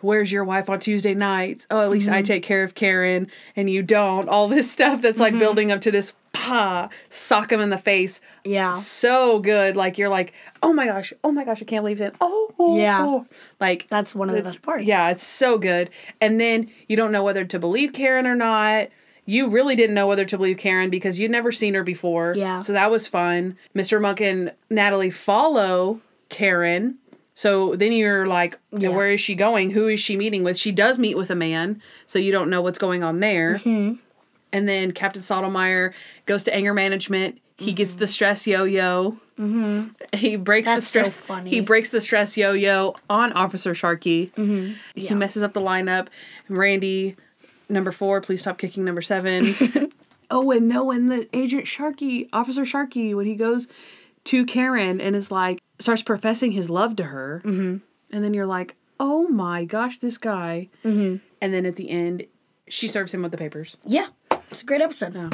where's 0.00 0.32
your 0.32 0.42
wife 0.42 0.68
on 0.68 0.80
Tuesday 0.80 1.14
nights? 1.14 1.66
Oh, 1.70 1.82
at 1.82 1.90
least 1.90 2.08
I 2.08 2.22
take 2.22 2.42
care 2.42 2.64
of 2.64 2.74
Karen 2.74 3.30
and 3.54 3.70
you 3.70 3.80
don't." 3.80 4.28
All 4.28 4.48
this 4.48 4.68
stuff 4.68 5.02
that's 5.02 5.20
like 5.20 5.38
building 5.38 5.70
up 5.70 5.82
to 5.82 5.92
this 5.92 6.14
pa 6.38 6.88
sock 7.10 7.50
him 7.52 7.60
in 7.60 7.70
the 7.70 7.78
face. 7.78 8.20
Yeah. 8.44 8.70
So 8.72 9.40
good. 9.40 9.76
Like 9.76 9.98
you're 9.98 10.08
like, 10.08 10.32
"Oh 10.62 10.72
my 10.72 10.86
gosh. 10.86 11.12
Oh 11.24 11.32
my 11.32 11.44
gosh, 11.44 11.60
I 11.60 11.64
can't 11.64 11.82
believe 11.82 12.00
it." 12.00 12.14
Oh. 12.20 12.54
oh, 12.58 12.78
Yeah. 12.78 13.04
oh." 13.06 13.26
Like 13.60 13.86
That's 13.88 14.14
one 14.14 14.28
of 14.30 14.36
the 14.36 14.42
best 14.42 14.62
parts. 14.62 14.84
Yeah, 14.84 15.10
it's 15.10 15.22
so 15.24 15.58
good. 15.58 15.90
And 16.20 16.40
then 16.40 16.70
you 16.88 16.96
don't 16.96 17.12
know 17.12 17.24
whether 17.24 17.44
to 17.44 17.58
believe 17.58 17.92
Karen 17.92 18.26
or 18.26 18.36
not. 18.36 18.88
You 19.26 19.48
really 19.50 19.76
didn't 19.76 19.94
know 19.94 20.06
whether 20.06 20.24
to 20.24 20.36
believe 20.38 20.56
Karen 20.56 20.88
because 20.88 21.18
you'd 21.18 21.30
never 21.30 21.52
seen 21.52 21.74
her 21.74 21.82
before. 21.84 22.32
Yeah. 22.36 22.62
So 22.62 22.72
that 22.72 22.90
was 22.90 23.06
fun. 23.06 23.58
Mr. 23.74 24.00
Monk 24.00 24.20
and 24.22 24.52
Natalie 24.70 25.10
follow 25.10 26.00
Karen. 26.30 26.96
So 27.34 27.76
then 27.76 27.92
you're 27.92 28.26
like, 28.26 28.58
Yeah. 28.72 28.88
where 28.88 29.10
is 29.12 29.20
she 29.20 29.34
going? 29.34 29.70
Who 29.72 29.86
is 29.86 30.00
she 30.00 30.16
meeting 30.16 30.44
with? 30.44 30.58
She 30.58 30.72
does 30.72 30.98
meet 30.98 31.16
with 31.16 31.30
a 31.30 31.34
man, 31.36 31.80
so 32.06 32.18
you 32.18 32.32
don't 32.32 32.48
know 32.50 32.62
what's 32.62 32.78
going 32.78 33.02
on 33.04 33.20
there. 33.20 33.56
Mm-hmm. 33.58 33.94
And 34.52 34.68
then 34.68 34.92
Captain 34.92 35.22
Stottlemeyer 35.22 35.92
goes 36.26 36.44
to 36.44 36.54
anger 36.54 36.72
management. 36.74 37.38
He 37.58 37.72
gets 37.72 37.94
the 37.94 38.06
stress 38.06 38.46
yo-yo. 38.46 39.18
Mm-hmm. 39.38 39.88
He 40.16 40.36
breaks 40.36 40.68
That's 40.68 40.84
the 40.86 40.90
so 40.90 41.00
stress. 41.10 41.14
funny. 41.14 41.50
He 41.50 41.60
breaks 41.60 41.88
the 41.90 42.00
stress 42.00 42.36
yo-yo 42.36 42.94
on 43.10 43.32
Officer 43.32 43.72
Sharky. 43.72 44.30
Mm-hmm. 44.32 44.74
He 44.94 45.06
Yeah. 45.08 45.14
messes 45.14 45.42
up 45.42 45.52
the 45.54 45.60
lineup. 45.60 46.06
Randy, 46.48 47.16
number 47.68 47.90
four, 47.92 48.20
please 48.20 48.40
stop 48.42 48.58
kicking 48.58 48.84
number 48.84 49.02
seven. 49.02 49.54
oh, 50.30 50.50
and 50.52 50.68
no, 50.68 50.90
and 50.92 51.10
the 51.10 51.28
Agent 51.32 51.64
Sharky, 51.64 52.28
Officer 52.32 52.62
Sharky, 52.62 53.14
when 53.14 53.26
he 53.26 53.34
goes 53.34 53.68
to 54.24 54.44
Karen 54.46 55.00
and 55.00 55.16
is 55.16 55.30
like, 55.30 55.60
starts 55.80 56.02
professing 56.02 56.52
his 56.52 56.70
love 56.70 56.96
to 56.96 57.04
her. 57.04 57.42
Mm-hmm. 57.44 57.76
And 58.14 58.24
then 58.24 58.34
you're 58.34 58.46
like, 58.46 58.76
oh 59.00 59.28
my 59.28 59.64
gosh, 59.64 59.98
this 59.98 60.16
guy. 60.18 60.68
Mm-hmm. 60.84 61.16
And 61.40 61.54
then 61.54 61.66
at 61.66 61.76
the 61.76 61.90
end, 61.90 62.24
she 62.68 62.86
serves 62.88 63.12
him 63.14 63.22
with 63.22 63.32
the 63.32 63.38
papers. 63.38 63.76
Yeah. 63.84 64.08
It's 64.58 64.64
a 64.64 64.66
great 64.66 64.80
episode. 64.80 65.14
Yeah. 65.14 65.30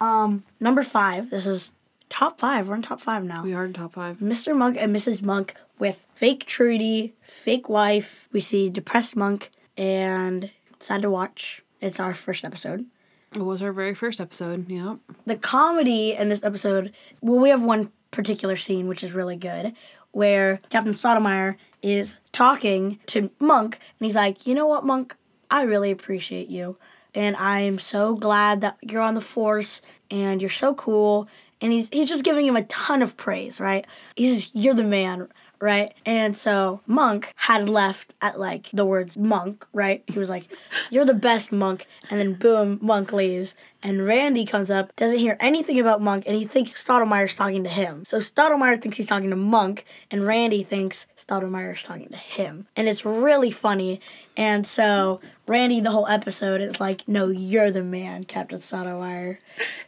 Um, 0.00 0.44
number 0.60 0.84
five. 0.84 1.30
This 1.30 1.44
is 1.44 1.72
top 2.08 2.38
five. 2.38 2.68
We're 2.68 2.76
in 2.76 2.82
top 2.82 3.00
five 3.00 3.24
now. 3.24 3.42
We 3.42 3.52
are 3.52 3.64
in 3.64 3.72
top 3.72 3.94
five. 3.94 4.18
Mr. 4.18 4.56
Monk 4.56 4.76
and 4.78 4.94
Mrs. 4.94 5.22
Monk 5.22 5.56
with 5.80 6.06
fake 6.14 6.46
Trudy, 6.46 7.12
fake 7.20 7.68
wife. 7.68 8.28
We 8.30 8.38
see 8.38 8.70
depressed 8.70 9.16
Monk, 9.16 9.50
and 9.76 10.52
sad 10.78 11.02
to 11.02 11.10
watch. 11.10 11.64
It's 11.80 11.98
our 11.98 12.14
first 12.14 12.44
episode. 12.44 12.86
It 13.34 13.42
was 13.42 13.60
our 13.60 13.72
very 13.72 13.92
first 13.92 14.20
episode. 14.20 14.70
Yep. 14.70 14.98
The 15.26 15.34
comedy 15.34 16.12
in 16.12 16.28
this 16.28 16.44
episode, 16.44 16.92
well, 17.20 17.40
we 17.40 17.48
have 17.48 17.64
one 17.64 17.90
particular 18.12 18.54
scene 18.54 18.86
which 18.86 19.02
is 19.02 19.12
really 19.12 19.36
good, 19.36 19.72
where 20.12 20.60
Captain 20.68 20.92
Stottlemeyer 20.92 21.56
is 21.82 22.18
talking 22.30 23.00
to 23.06 23.32
Monk, 23.40 23.80
and 23.98 24.06
he's 24.06 24.14
like, 24.14 24.46
"You 24.46 24.54
know 24.54 24.68
what, 24.68 24.86
Monk? 24.86 25.16
I 25.50 25.62
really 25.62 25.90
appreciate 25.90 26.46
you, 26.46 26.76
and 27.14 27.36
I'm 27.36 27.78
so 27.78 28.14
glad 28.14 28.60
that 28.60 28.78
you're 28.82 29.02
on 29.02 29.14
the 29.14 29.20
force, 29.20 29.82
and 30.10 30.40
you're 30.40 30.50
so 30.50 30.74
cool." 30.74 31.28
And 31.60 31.72
he's 31.72 31.88
he's 31.90 32.08
just 32.08 32.24
giving 32.24 32.46
him 32.46 32.56
a 32.56 32.64
ton 32.64 33.02
of 33.02 33.16
praise, 33.16 33.60
right? 33.60 33.86
He's 34.16 34.50
you're 34.54 34.74
the 34.74 34.82
man, 34.82 35.28
right? 35.60 35.92
And 36.06 36.36
so 36.36 36.80
Monk 36.86 37.32
had 37.36 37.68
left 37.68 38.14
at 38.20 38.40
like 38.40 38.70
the 38.72 38.84
words 38.84 39.18
monk, 39.18 39.66
right? 39.72 40.02
He 40.06 40.18
was 40.18 40.30
like, 40.30 40.46
You're 40.90 41.04
the 41.04 41.14
best 41.14 41.52
monk. 41.52 41.86
And 42.10 42.18
then 42.18 42.34
boom, 42.34 42.78
Monk 42.80 43.12
leaves. 43.12 43.54
And 43.82 44.04
Randy 44.04 44.44
comes 44.44 44.70
up, 44.70 44.94
doesn't 44.96 45.18
hear 45.18 45.38
anything 45.40 45.80
about 45.80 46.02
Monk, 46.02 46.24
and 46.26 46.36
he 46.36 46.44
thinks 46.44 46.74
Stottlemeyer's 46.74 47.34
talking 47.34 47.64
to 47.64 47.70
him. 47.70 48.04
So 48.04 48.18
Stottlemeyer 48.18 48.80
thinks 48.80 48.98
he's 48.98 49.06
talking 49.06 49.30
to 49.30 49.36
Monk, 49.36 49.86
and 50.10 50.26
Randy 50.26 50.62
thinks 50.62 51.06
Stottlemeyer's 51.16 51.82
talking 51.82 52.10
to 52.10 52.16
him. 52.18 52.66
And 52.76 52.88
it's 52.88 53.06
really 53.06 53.50
funny. 53.50 54.02
And 54.36 54.66
so 54.66 55.22
Randy, 55.46 55.80
the 55.80 55.90
whole 55.90 56.06
episode, 56.08 56.60
is 56.60 56.78
like, 56.78 57.08
No, 57.08 57.28
you're 57.28 57.70
the 57.70 57.82
man, 57.82 58.24
Captain 58.24 58.60
Stottlemeyer. 58.60 59.38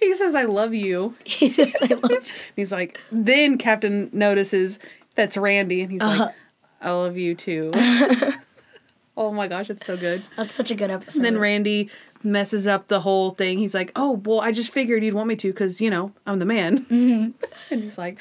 He 0.00 0.14
says, 0.14 0.34
I 0.34 0.44
love 0.44 0.72
you. 0.72 1.14
He 1.24 1.50
says, 1.50 1.74
I 1.82 1.94
love 1.94 2.10
you. 2.10 2.32
He's 2.56 2.72
like, 2.72 2.98
then 3.10 3.58
Captain 3.58 4.08
notices 4.12 4.78
that's 5.14 5.36
Randy, 5.36 5.82
and 5.82 5.90
he's 5.92 6.00
Uh-huh. 6.02 6.24
like, 6.26 6.34
I 6.80 6.90
love 6.90 7.16
you 7.16 7.34
too. 7.34 7.70
oh 9.16 9.30
my 9.32 9.46
gosh, 9.48 9.70
it's 9.70 9.86
so 9.86 9.96
good. 9.96 10.24
That's 10.36 10.54
such 10.54 10.70
a 10.70 10.74
good 10.74 10.90
episode. 10.90 11.16
And 11.18 11.24
then 11.24 11.38
Randy 11.38 11.90
messes 12.22 12.66
up 12.66 12.88
the 12.88 13.00
whole 13.00 13.30
thing. 13.30 13.58
He's 13.58 13.74
like, 13.74 13.92
oh, 13.96 14.20
well, 14.24 14.40
I 14.40 14.52
just 14.52 14.72
figured 14.72 15.02
you'd 15.04 15.14
want 15.14 15.28
me 15.28 15.36
to 15.36 15.48
because, 15.52 15.80
you 15.80 15.90
know, 15.90 16.12
I'm 16.26 16.38
the 16.38 16.44
man. 16.44 16.84
Mm-hmm. 16.86 17.30
and 17.70 17.82
he's 17.82 17.98
like, 17.98 18.18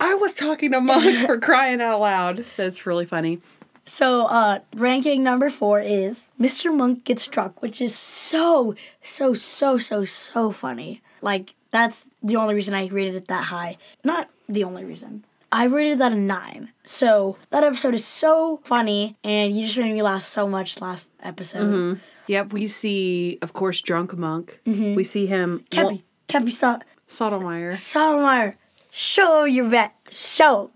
I 0.00 0.14
was 0.14 0.32
talking 0.34 0.70
to 0.72 0.80
Monk 0.80 1.26
for 1.26 1.38
crying 1.40 1.80
out 1.80 2.00
loud. 2.00 2.44
That's 2.56 2.86
really 2.86 3.06
funny. 3.06 3.40
So, 3.84 4.26
uh, 4.26 4.58
ranking 4.74 5.22
number 5.24 5.48
four 5.48 5.80
is 5.80 6.30
Mr. 6.38 6.72
Monk 6.74 7.04
Gets 7.04 7.22
Struck, 7.22 7.62
which 7.62 7.80
is 7.80 7.94
so, 7.96 8.74
so, 9.02 9.32
so, 9.34 9.78
so, 9.78 10.04
so 10.04 10.50
funny. 10.52 11.00
Like, 11.22 11.54
that's 11.70 12.04
the 12.22 12.36
only 12.36 12.54
reason 12.54 12.74
I 12.74 12.86
rated 12.88 13.14
it 13.14 13.28
that 13.28 13.44
high. 13.44 13.78
Not 14.04 14.28
the 14.48 14.62
only 14.64 14.84
reason. 14.84 15.24
I 15.50 15.64
rated 15.64 15.98
that 15.98 16.12
a 16.12 16.16
nine. 16.16 16.70
So, 16.84 17.36
that 17.50 17.64
episode 17.64 17.94
is 17.94 18.04
so 18.04 18.60
funny, 18.64 19.16
and 19.24 19.56
you 19.56 19.66
just 19.66 19.78
made 19.78 19.92
me 19.92 20.02
laugh 20.02 20.24
so 20.24 20.46
much 20.46 20.80
last 20.80 21.06
episode. 21.22 21.66
Mm-hmm. 21.66 22.00
Yep, 22.26 22.52
we 22.52 22.66
see, 22.66 23.38
of 23.40 23.54
course, 23.54 23.80
Drunk 23.80 24.16
Monk. 24.16 24.60
Mm-hmm. 24.66 24.94
We 24.94 25.04
see 25.04 25.26
him. 25.26 25.64
Cappy, 25.70 26.04
Cappy, 26.26 26.50
stop. 26.50 26.84
Stottlemeyer. 27.08 27.72
Stottlemeyer, 27.72 28.54
show 28.90 29.44
your 29.44 29.70
bet. 29.70 29.94
Show. 30.10 30.70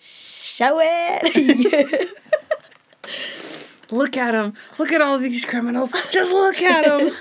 Show 0.00 0.80
it. 0.82 2.08
Look 3.90 4.16
at 4.16 4.34
him. 4.34 4.54
Look 4.78 4.90
at 4.90 5.02
all 5.02 5.18
these 5.18 5.44
criminals. 5.44 5.92
Just 6.10 6.32
look 6.32 6.62
at 6.62 6.86
him. 6.86 7.14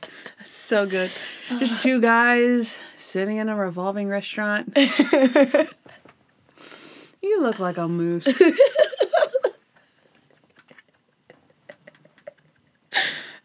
That's 0.38 0.54
so 0.54 0.84
good. 0.84 1.10
Just 1.58 1.80
two 1.80 2.02
guys 2.02 2.78
sitting 3.04 3.36
in 3.36 3.48
a 3.48 3.56
revolving 3.56 4.08
restaurant. 4.08 4.72
you 7.22 7.40
look 7.40 7.58
like 7.58 7.76
a 7.78 7.86
moose. 7.86 8.26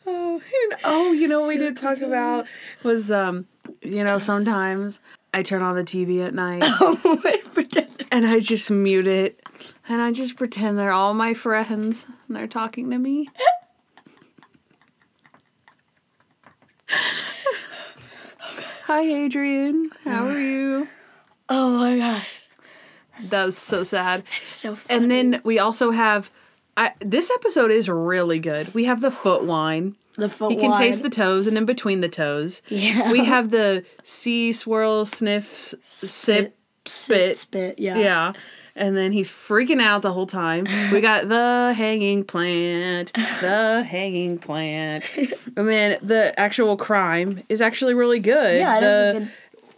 oh, 0.07 0.35
and- 0.35 0.79
oh, 0.83 1.11
you 1.11 1.27
know 1.27 1.39
what 1.41 1.49
we 1.49 1.57
did 1.57 1.77
talk 1.77 1.99
about 1.99 2.47
was 2.83 3.11
um, 3.11 3.47
you 3.81 4.03
know, 4.03 4.19
sometimes 4.19 4.99
I 5.33 5.43
turn 5.43 5.61
on 5.61 5.75
the 5.75 5.83
TV 5.83 6.25
at 6.25 6.33
night 6.33 6.63
Pretend- 7.53 8.05
and 8.11 8.25
I 8.25 8.39
just 8.39 8.71
mute 8.71 9.07
it 9.07 9.45
and 9.87 10.01
I 10.01 10.11
just 10.11 10.35
pretend 10.37 10.77
they're 10.77 10.91
all 10.91 11.13
my 11.13 11.33
friends 11.33 12.05
and 12.27 12.35
they're 12.35 12.47
talking 12.47 12.89
to 12.91 12.97
me. 12.97 13.29
Hi, 18.89 19.01
Adrian. 19.01 19.91
How 20.03 20.25
are 20.25 20.39
you? 20.39 20.87
oh 21.47 21.77
my 21.77 21.95
gosh. 21.95 22.27
That 23.25 23.45
was 23.45 23.55
so 23.55 23.83
sad. 23.83 24.23
So 24.47 24.73
funny. 24.73 24.97
And 24.99 25.11
then 25.11 25.41
we 25.43 25.59
also 25.59 25.91
have. 25.91 26.31
I, 26.75 26.93
this 26.99 27.29
episode 27.29 27.69
is 27.69 27.87
really 27.87 28.39
good. 28.39 28.73
We 28.73 28.85
have 28.85 29.01
the 29.01 29.11
foot 29.11 29.43
wine. 29.43 29.95
the 30.15 30.27
foot 30.27 30.47
wine. 30.47 30.53
You 30.53 30.59
can 30.59 30.71
wine. 30.71 30.81
taste 30.81 31.03
the 31.03 31.11
toes 31.11 31.45
and 31.45 31.55
in 31.55 31.65
between 31.65 32.01
the 32.01 32.09
toes. 32.09 32.63
Yeah. 32.67 33.11
We 33.11 33.25
have 33.25 33.51
the 33.51 33.85
sea 34.01 34.53
swirl, 34.53 35.05
sniff, 35.05 35.75
sip, 35.81 36.57
spit. 36.85 37.37
spit. 37.37 37.77
Yeah. 37.77 37.95
Yeah. 37.99 38.33
And 38.79 38.95
then 38.97 39.11
he's 39.11 39.29
freaking 39.29 39.81
out 39.81 40.01
the 40.01 40.13
whole 40.13 40.25
time. 40.25 40.65
We 40.91 41.01
got 41.11 41.27
the 41.29 41.73
hanging 41.75 42.23
plant, 42.23 43.11
the 43.13 43.83
hanging 43.87 44.37
plant. 44.39 45.11
And 45.57 45.67
then 45.67 45.99
the 46.01 46.39
actual 46.39 46.77
crime 46.77 47.43
is 47.49 47.61
actually 47.61 47.93
really 47.93 48.19
good. 48.19 48.57
Yeah, 48.57 48.77
it 48.77 48.81
the, 48.81 48.87
is 48.87 49.13
good. 49.13 49.31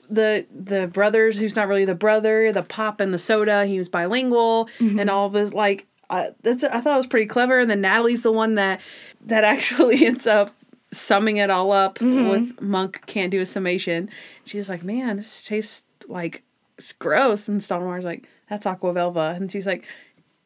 the 0.10 0.46
the 0.82 0.88
brothers 0.88 1.38
who's 1.40 1.56
not 1.56 1.68
really 1.68 1.86
the 1.86 1.96
brother, 1.96 2.52
the 2.54 2.62
pop 2.64 3.02
and 3.02 3.12
the 3.14 3.18
soda, 3.20 3.66
he 3.66 3.78
was 3.78 3.90
bilingual 3.90 4.70
Mm-hmm. 4.80 5.00
and 5.00 5.10
all 5.10 5.30
this 5.30 5.52
like 5.54 5.88
uh, 6.12 6.32
that's 6.44 6.64
I 6.64 6.80
thought 6.82 6.94
it 6.94 6.98
was 6.98 7.08
pretty 7.08 7.26
clever 7.26 7.60
and 7.60 7.70
then 7.70 7.82
Natalie's 7.82 8.22
the 8.22 8.32
one 8.32 8.56
that 8.56 8.82
that 9.26 9.44
actually 9.54 10.06
ends 10.06 10.28
up 10.28 10.52
summing 10.92 11.38
it 11.38 11.50
all 11.50 11.72
up 11.72 11.98
Mm-hmm. 12.00 12.30
with 12.30 12.62
Monk 12.62 13.02
can't 13.08 13.32
do 13.32 13.42
a 13.42 13.46
summation. 13.46 14.10
She's 14.46 14.70
like, 14.70 14.84
"Man, 14.84 15.18
this 15.18 15.44
tastes 15.44 15.84
like 16.08 16.44
it's 16.78 16.94
gross." 16.94 17.48
And 17.48 17.62
Stonemar's 17.62 18.04
like, 18.06 18.28
"That's 18.52 18.66
Aqua 18.66 18.94
Velva." 18.94 19.36
And 19.36 19.50
she's 19.52 19.66
like, 19.66 19.86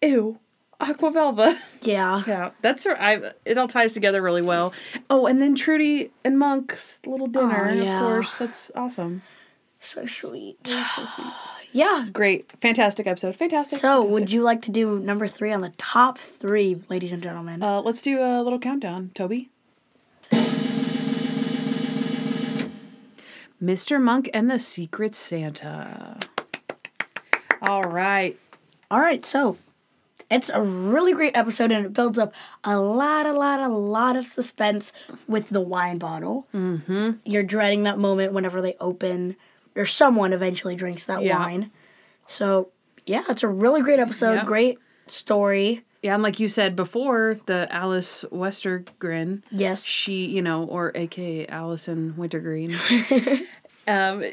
"Ew, 0.02 0.38
Aqua 0.80 1.12
Velva." 1.12 1.58
Yeah. 1.82 2.24
yeah, 2.26 2.50
that's 2.62 2.84
her 2.86 3.00
I 3.00 3.32
it 3.46 3.58
all 3.58 3.68
ties 3.68 3.94
together 3.94 4.22
really 4.22 4.42
well. 4.42 4.74
Oh, 5.10 5.26
and 5.28 5.42
then 5.42 5.54
Trudy 5.56 6.12
and 6.24 6.40
Monk's 6.40 7.00
little 7.06 7.28
dinner, 7.28 7.70
Aw, 7.70 7.74
yeah. 7.74 8.00
of 8.02 8.08
course. 8.08 8.38
That's 8.38 8.72
awesome. 8.76 9.22
So 9.82 10.06
sweet. 10.06 10.66
So 10.68 11.06
sweet. 11.06 11.28
Yeah. 11.72 12.08
Great. 12.14 12.54
Fantastic 12.62 13.06
episode. 13.06 13.36
Fantastic. 13.36 13.80
So, 13.80 14.02
would 14.02 14.32
you 14.32 14.44
like 14.44 14.62
to 14.62 14.72
do 14.72 14.98
number 14.98 15.28
three 15.28 15.52
on 15.52 15.60
the 15.60 15.74
top 15.78 16.18
three, 16.18 16.82
ladies 16.88 17.12
and 17.12 17.22
gentlemen? 17.22 17.62
uh, 17.62 17.82
let's 17.82 18.02
do 18.02 18.22
a 18.22 18.42
little 18.42 18.60
countdown, 18.60 19.12
Toby. 19.14 19.50
Mr. 23.62 24.02
Monk 24.02 24.30
and 24.34 24.50
the 24.50 24.58
Secret 24.58 25.14
Santa. 25.14 26.18
All 27.66 27.84
right. 27.84 28.38
All 28.92 29.00
right, 29.00 29.26
so 29.26 29.58
it's 30.30 30.50
a 30.50 30.62
really 30.62 31.14
great 31.14 31.36
episode 31.36 31.72
and 31.72 31.86
it 31.86 31.94
builds 31.94 32.18
up 32.18 32.34
a 32.64 32.78
lot, 32.80 33.26
a 33.26 33.34
lot, 33.34 33.60
a 33.60 33.68
lot 33.68 34.16
of 34.16 34.26
suspense 34.26 34.94
with 35.28 35.50
the 35.50 35.62
wine 35.62 35.98
bottle. 35.98 36.48
Mm-hmm. 36.54 37.12
You're 37.26 37.44
dreading 37.44 37.84
that 37.84 37.98
moment 37.98 38.34
whenever 38.34 38.62
they 38.62 38.76
open, 38.80 39.36
or 39.76 39.86
someone 39.86 40.34
eventually 40.34 40.76
drinks 40.76 41.06
that 41.06 41.22
Yeah. 41.24 41.40
wine. 41.40 41.72
So, 42.28 42.70
yeah, 43.06 43.24
it's 43.30 43.44
a 43.44 43.48
really 43.48 43.82
great 43.82 44.00
episode, 44.00 44.36
Yep. 44.36 44.46
great 44.46 44.80
story. 45.08 45.84
Yeah, 46.02 46.14
and 46.14 46.24
like 46.24 46.40
you 46.40 46.48
said 46.48 46.76
before, 46.76 47.40
the 47.48 47.68
Alice 47.74 48.24
Westergren, 48.32 49.42
Yes. 49.52 49.84
she, 49.84 50.26
you 50.26 50.42
know, 50.42 50.64
or 50.64 50.92
AKA 50.96 51.48
Allison 51.48 52.14
Wintergreen, 52.16 52.78
um, 53.88 54.24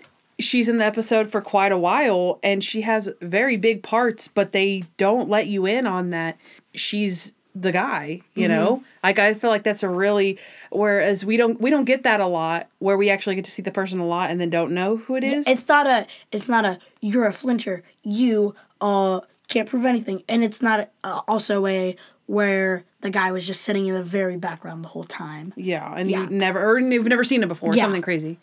she's 0.42 0.68
in 0.68 0.76
the 0.78 0.84
episode 0.84 1.30
for 1.30 1.40
quite 1.40 1.72
a 1.72 1.78
while 1.78 2.38
and 2.42 2.62
she 2.62 2.82
has 2.82 3.08
very 3.20 3.56
big 3.56 3.82
parts, 3.82 4.28
but 4.28 4.52
they 4.52 4.84
don't 4.96 5.28
let 5.28 5.46
you 5.46 5.66
in 5.66 5.86
on 5.86 6.10
that 6.10 6.36
she's 6.74 7.32
the 7.54 7.70
guy, 7.72 8.22
you 8.34 8.48
know? 8.48 8.82
Like 9.02 9.18
I 9.18 9.34
feel 9.34 9.50
like 9.50 9.62
that's 9.62 9.82
a 9.82 9.88
really 9.88 10.38
whereas 10.70 11.24
we 11.24 11.36
don't 11.36 11.60
we 11.60 11.68
don't 11.70 11.84
get 11.84 12.02
that 12.04 12.20
a 12.20 12.26
lot 12.26 12.68
where 12.78 12.96
we 12.96 13.10
actually 13.10 13.34
get 13.36 13.44
to 13.44 13.50
see 13.50 13.62
the 13.62 13.70
person 13.70 14.00
a 14.00 14.06
lot 14.06 14.30
and 14.30 14.40
then 14.40 14.48
don't 14.48 14.72
know 14.72 14.96
who 14.96 15.16
it 15.16 15.24
is. 15.24 15.46
It's 15.46 15.68
not 15.68 15.86
a, 15.86 16.06
it's 16.30 16.48
not 16.48 16.64
a, 16.64 16.78
you're 17.00 17.26
a 17.26 17.32
flincher. 17.32 17.82
You, 18.02 18.54
uh, 18.80 19.20
can't 19.48 19.68
prove 19.68 19.84
anything. 19.84 20.22
And 20.28 20.42
it's 20.42 20.62
not 20.62 20.88
uh, 21.04 21.20
also 21.28 21.66
a, 21.66 21.94
where 22.26 22.84
the 23.02 23.10
guy 23.10 23.30
was 23.32 23.46
just 23.46 23.60
sitting 23.62 23.86
in 23.86 23.94
the 23.94 24.02
very 24.02 24.36
background 24.38 24.82
the 24.82 24.88
whole 24.88 25.04
time. 25.04 25.52
Yeah, 25.56 25.92
and 25.94 26.10
Yeah. 26.10 26.22
you 26.22 26.30
never 26.30 26.64
or 26.64 26.78
you've 26.78 27.06
never 27.08 27.24
seen 27.24 27.42
it 27.42 27.48
before. 27.48 27.74
Yeah. 27.74 27.82
Something 27.82 28.00
crazy. 28.00 28.38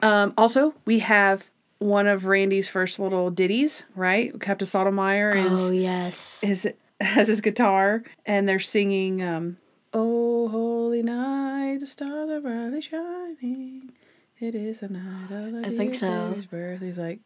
Um, 0.00 0.34
also, 0.38 0.74
we 0.84 1.00
have 1.00 1.50
one 1.78 2.06
of 2.06 2.24
Randy's 2.26 2.68
first 2.68 2.98
little 2.98 3.30
ditties. 3.30 3.84
Right, 3.94 4.38
Captain 4.40 4.66
Stottlemeyer 4.66 5.46
is 5.46 5.70
Oh, 5.70 5.72
yes. 5.72 6.40
is 6.42 6.68
has 7.00 7.28
his 7.28 7.40
guitar, 7.40 8.02
and 8.26 8.48
they're 8.48 8.58
singing. 8.60 9.22
Um, 9.22 9.56
oh, 9.92 10.48
holy 10.48 11.02
night, 11.02 11.78
the 11.80 11.86
stars 11.86 12.30
are 12.30 12.40
brightly 12.40 12.80
shining. 12.80 13.92
It 14.40 14.54
is 14.54 14.80
the 14.80 14.88
night 14.88 15.30
of 15.32 15.52
the 15.52 15.62
I 15.66 15.68
think 15.70 15.94
so. 15.96 16.36
Birth. 16.48 16.80
He's 16.80 16.96
like, 16.98 17.18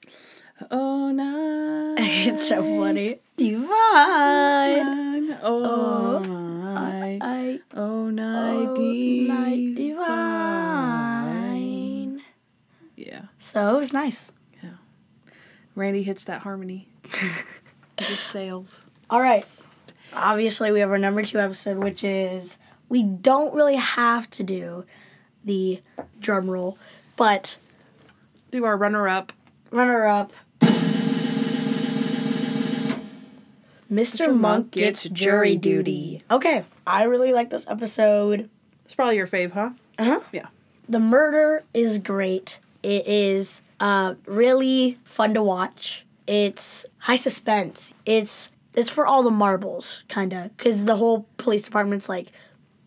oh 0.70 1.10
night. 1.10 1.96
it's 2.26 2.48
so 2.48 2.62
funny. 2.62 3.18
Divine. 3.36 3.68
Oh, 5.42 6.18
night. 6.20 7.18
I 7.20 7.60
Oh, 7.74 8.08
night, 8.08 8.66
oh, 8.70 8.74
divine. 8.76 9.26
night 9.28 9.74
divine. 9.74 11.21
So 13.45 13.74
it 13.74 13.78
was 13.78 13.93
nice. 13.93 14.30
Yeah. 14.62 14.70
Randy 15.74 16.05
hits 16.05 16.22
that 16.24 16.43
harmony. 16.43 16.86
it 17.99 18.05
just 18.07 18.28
sails. 18.28 18.84
All 19.11 19.20
right. 19.20 19.45
Obviously, 20.14 20.70
we 20.70 20.78
have 20.78 20.90
our 20.90 20.97
number 20.99 21.22
two 21.22 21.40
episode, 21.40 21.78
which 21.78 22.05
is 22.05 22.59
we 22.88 23.03
don't 23.03 23.53
really 23.53 23.74
have 23.76 24.30
to 24.30 24.45
do 24.45 24.84
the 25.45 25.80
drum 26.20 26.49
roll, 26.49 26.78
but 27.16 27.57
Do 28.53 28.64
our 28.64 28.76
runner 28.76 29.09
up. 29.09 29.32
runner 29.72 30.07
up. 30.07 30.32
Mr. 33.90 34.34
Monk 34.34 34.70
gets 34.70 35.03
jury 35.05 35.57
duty. 35.57 36.22
Okay, 36.30 36.64
I 36.86 37.03
really 37.05 37.32
like 37.32 37.51
this 37.51 37.66
episode. 37.68 38.49
It's 38.84 38.95
probably 38.95 39.16
your 39.16 39.26
fave, 39.26 39.51
huh? 39.53 39.70
Uh 39.99 40.05
huh. 40.05 40.20
Yeah. 40.32 40.47
The 40.88 41.01
murder 41.01 41.64
is 41.74 41.99
great. 41.99 42.59
It 42.82 43.06
is 43.06 43.62
uh, 43.80 44.14
really 44.26 44.98
fun 45.04 45.34
to 45.34 45.42
watch. 45.42 46.04
It's 46.26 46.84
high 46.98 47.16
suspense. 47.16 47.94
It's 48.06 48.50
it's 48.74 48.90
for 48.90 49.06
all 49.06 49.22
the 49.22 49.30
marbles, 49.30 50.02
kind 50.08 50.32
of, 50.32 50.56
because 50.56 50.86
the 50.86 50.96
whole 50.96 51.26
police 51.36 51.62
department's 51.62 52.08
like, 52.08 52.32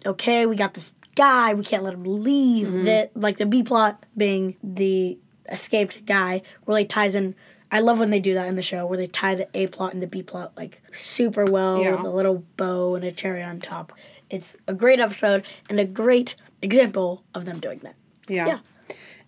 okay, 0.06 0.46
we 0.48 0.56
got 0.56 0.74
this 0.74 0.94
guy, 1.16 1.54
we 1.54 1.64
can't 1.64 1.84
let 1.84 1.94
him 1.94 2.04
leave. 2.24 2.84
That 2.86 3.12
like 3.16 3.38
the 3.38 3.46
B 3.46 3.62
plot 3.64 4.04
being 4.18 4.56
the 4.64 5.18
escaped 5.50 6.06
guy 6.06 6.42
really 6.66 6.86
ties 6.86 7.14
in. 7.16 7.36
I 7.72 7.80
love 7.82 8.00
when 8.00 8.10
they 8.10 8.20
do 8.20 8.34
that 8.36 8.48
in 8.48 8.56
the 8.56 8.62
show, 8.62 8.86
where 8.86 8.98
they 8.98 9.08
tie 9.08 9.36
the 9.36 9.48
A 9.54 9.68
plot 9.68 9.94
and 9.94 10.02
the 10.02 10.08
B 10.08 10.24
plot 10.24 10.54
like 10.56 10.82
super 10.92 11.46
well 11.46 11.82
Yeah. 11.82 11.92
with 11.92 12.02
a 12.02 12.10
little 12.10 12.44
bow 12.58 12.96
and 12.96 13.04
a 13.04 13.12
cherry 13.12 13.44
on 13.44 13.60
top. 13.60 13.92
It's 14.30 14.56
a 14.68 14.74
great 14.74 15.00
episode 15.00 15.44
and 15.70 15.80
a 15.80 15.86
great 15.86 16.36
example 16.62 17.24
of 17.36 17.46
them 17.46 17.60
doing 17.60 17.80
that. 17.80 17.96
Yeah. 18.28 18.48
Yeah. 18.48 18.60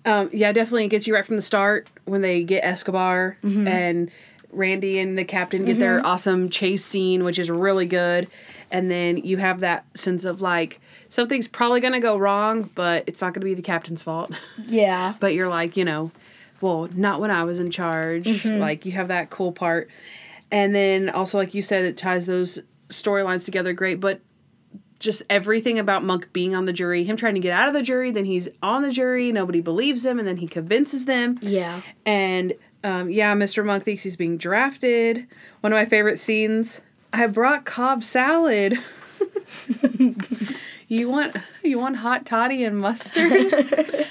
Um, 0.08 0.30
yeah, 0.32 0.51
definitely 0.51 0.86
it 0.86 0.89
gets 0.89 1.05
you 1.08 1.14
right 1.14 1.26
from 1.26 1.36
the 1.36 1.41
start 1.41 1.88
when 2.05 2.22
they 2.22 2.43
get 2.43 2.64
Escobar 2.64 3.38
Mm-hmm. 3.43 3.68
and 3.68 4.12
Randy 4.51 4.97
and 4.99 5.18
the 5.18 5.26
captain 5.26 5.66
get 5.66 5.78
their 5.78 6.03
awesome 6.05 6.49
chase 6.49 6.84
scene, 6.86 7.24
which 7.26 7.38
is 7.38 7.49
really 7.51 7.86
good. 7.86 8.28
And 8.72 8.89
then 8.89 9.18
you 9.18 9.38
have 9.38 9.60
that 9.60 9.86
sense 9.95 10.24
of 10.24 10.41
like 10.41 10.80
something's 11.10 11.47
probably 11.49 11.82
gonna 11.82 11.99
go 11.99 12.18
wrong, 12.18 12.70
but 12.74 13.03
it's 13.08 13.22
not 13.22 13.34
gonna 13.34 13.43
be 13.45 13.53
the 13.53 13.62
captain's 13.62 14.01
fault. 14.01 14.32
Yeah. 14.66 15.14
but 15.20 15.34
you're 15.34 15.49
like, 15.49 15.76
you 15.78 15.84
know, 15.86 16.12
well, 16.62 16.88
not 16.95 17.20
when 17.20 17.30
I 17.30 17.43
was 17.43 17.60
in 17.60 17.70
charge. 17.70 18.24
Mm-hmm. 18.26 18.60
Like 18.60 18.86
you 18.86 18.93
have 18.93 19.10
that 19.10 19.30
cool 19.30 19.51
part. 19.51 19.89
And 20.49 20.74
then 20.74 21.10
also 21.10 21.38
like 21.38 21.53
you 21.53 21.62
said 21.62 21.84
it 21.84 21.97
ties 21.97 22.26
those 22.26 22.60
storylines 22.89 23.43
together 23.43 23.74
great, 23.74 23.99
but 23.99 24.22
just 25.00 25.22
everything 25.30 25.78
about 25.80 26.04
Monk 26.04 26.32
being 26.34 26.56
on 26.56 26.66
the 26.66 26.74
jury, 26.74 27.04
him 27.04 27.18
trying 27.18 27.36
to 27.36 27.39
get 27.39 27.54
out 27.54 27.68
of 27.68 27.74
the 27.74 27.82
jury, 27.82 28.12
then 28.12 28.26
he's 28.26 28.50
on 28.62 28.82
the 28.82 28.91
jury, 28.91 29.32
nobody 29.32 29.62
believes 29.62 30.06
him, 30.06 30.20
and 30.20 30.28
then 30.28 30.38
he 30.38 30.48
convinces 30.48 31.06
them. 31.06 31.38
Yeah. 31.41 31.82
And 32.06 32.54
um, 32.84 33.10
yeah, 33.10 33.34
Mr. 33.36 33.66
Monk 33.66 33.84
thinks 33.84 34.04
he's 34.04 34.16
being 34.16 34.38
drafted. 34.38 35.28
One 35.62 35.74
of 35.74 35.78
my 35.78 35.86
favorite 35.86 36.20
scenes 36.20 36.82
I 37.14 37.28
brought 37.28 37.66
Cobb 37.66 38.04
salad. 38.04 38.78
You 40.89 41.10
want 41.10 41.36
you 41.64 41.80
want 41.80 41.98
hot 41.98 42.26
toddy 42.26 42.64
and 42.64 42.80
mustard? 42.80 43.52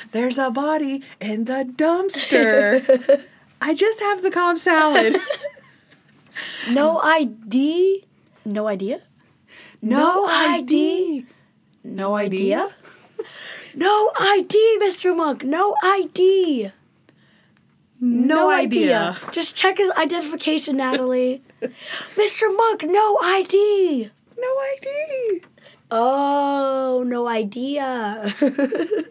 There's 0.12 0.36
a 0.36 0.50
body 0.50 1.02
in 1.20 1.46
the 1.46 1.64
dumpster. 1.74 3.24
I 3.62 3.72
just 3.72 4.00
have 4.00 4.22
the 4.22 4.30
Cobb 4.30 4.58
salad. 4.58 5.16
No 6.68 6.98
ID. 7.02 8.04
No 8.44 8.68
idea. 8.68 9.00
No 9.82 10.26
ID. 10.26 11.26
No 11.84 12.16
idea. 12.16 12.70
No 13.72 14.10
ID, 14.18 14.78
Mr. 14.82 15.16
Monk. 15.16 15.44
No 15.44 15.76
ID. 15.84 16.72
No, 18.00 18.50
idea. 18.50 19.16
Just 19.30 19.54
check 19.54 19.78
his 19.78 19.90
identification, 19.92 20.78
Natalie. 20.78 21.42
Mr. 21.62 22.56
Monk, 22.56 22.82
no 22.82 23.18
ID. 23.22 24.10
No 24.36 24.48
ID. 24.74 25.42
Oh, 25.92 27.04
no 27.06 27.28
idea. 27.28 28.34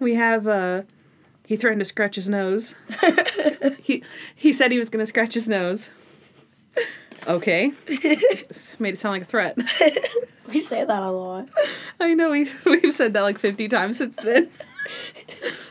We 0.00 0.14
have 0.14 0.46
uh 0.46 0.82
he 1.46 1.56
threatened 1.56 1.80
to 1.80 1.84
scratch 1.84 2.14
his 2.14 2.28
nose. 2.28 2.76
he 3.82 4.02
he 4.34 4.52
said 4.52 4.70
he 4.70 4.78
was 4.78 4.88
gonna 4.88 5.06
scratch 5.06 5.34
his 5.34 5.48
nose. 5.48 5.90
Okay. 7.28 7.72
This 8.48 8.80
made 8.80 8.94
it 8.94 8.98
sound 8.98 9.12
like 9.12 9.22
a 9.22 9.26
threat. 9.26 9.56
we 10.48 10.60
say 10.62 10.82
that 10.84 11.02
a 11.02 11.10
lot. 11.10 11.48
I 12.00 12.14
know 12.14 12.30
we 12.30 12.48
we've 12.64 12.94
said 12.94 13.12
that 13.14 13.20
like 13.22 13.38
fifty 13.38 13.68
times 13.68 13.98
since 13.98 14.16
then. 14.16 14.48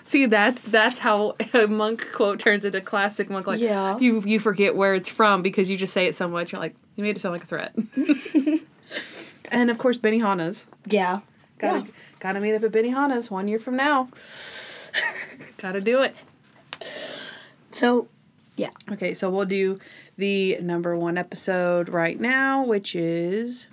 See, 0.05 0.27
that's 0.27 0.61
that's 0.61 0.99
how 0.99 1.35
a 1.55 1.65
monk 1.67 2.11
quote 2.13 2.39
turns 2.39 2.63
into 2.65 2.79
classic 2.81 3.29
monk. 3.31 3.47
Like 3.47 3.59
Yeah. 3.59 3.97
you 3.97 4.21
you 4.21 4.39
forget 4.39 4.75
where 4.75 4.93
it's 4.93 5.09
from 5.09 5.41
because 5.41 5.69
you 5.71 5.77
just 5.77 5.93
say 5.93 6.05
it 6.05 6.13
so 6.15 6.27
much. 6.27 6.51
You're 6.51 6.61
like, 6.61 6.75
you 6.95 7.03
made 7.03 7.15
it 7.15 7.19
sound 7.21 7.33
like 7.33 7.43
a 7.43 7.47
threat. 7.47 7.73
and 9.51 9.69
of 9.71 9.77
course, 9.79 9.97
Benihana's. 9.97 10.67
Yeah. 10.85 11.21
Gotta 11.57 11.79
Yeah. 11.79 11.91
gotta 12.19 12.39
meet 12.39 12.53
up 12.53 12.63
at 12.63 12.71
Benihana's 12.71 13.31
one 13.31 13.47
year 13.47 13.59
from 13.59 13.75
now. 13.75 14.09
gotta 15.57 15.81
do 15.81 16.03
it. 16.03 16.15
So, 17.71 18.07
yeah. 18.57 18.71
Okay, 18.91 19.13
so 19.13 19.29
we'll 19.29 19.45
do 19.45 19.79
the 20.17 20.57
number 20.61 20.97
one 20.97 21.17
episode 21.17 21.89
right 21.89 22.19
now, 22.19 22.65
which 22.65 22.95
is 22.95 23.67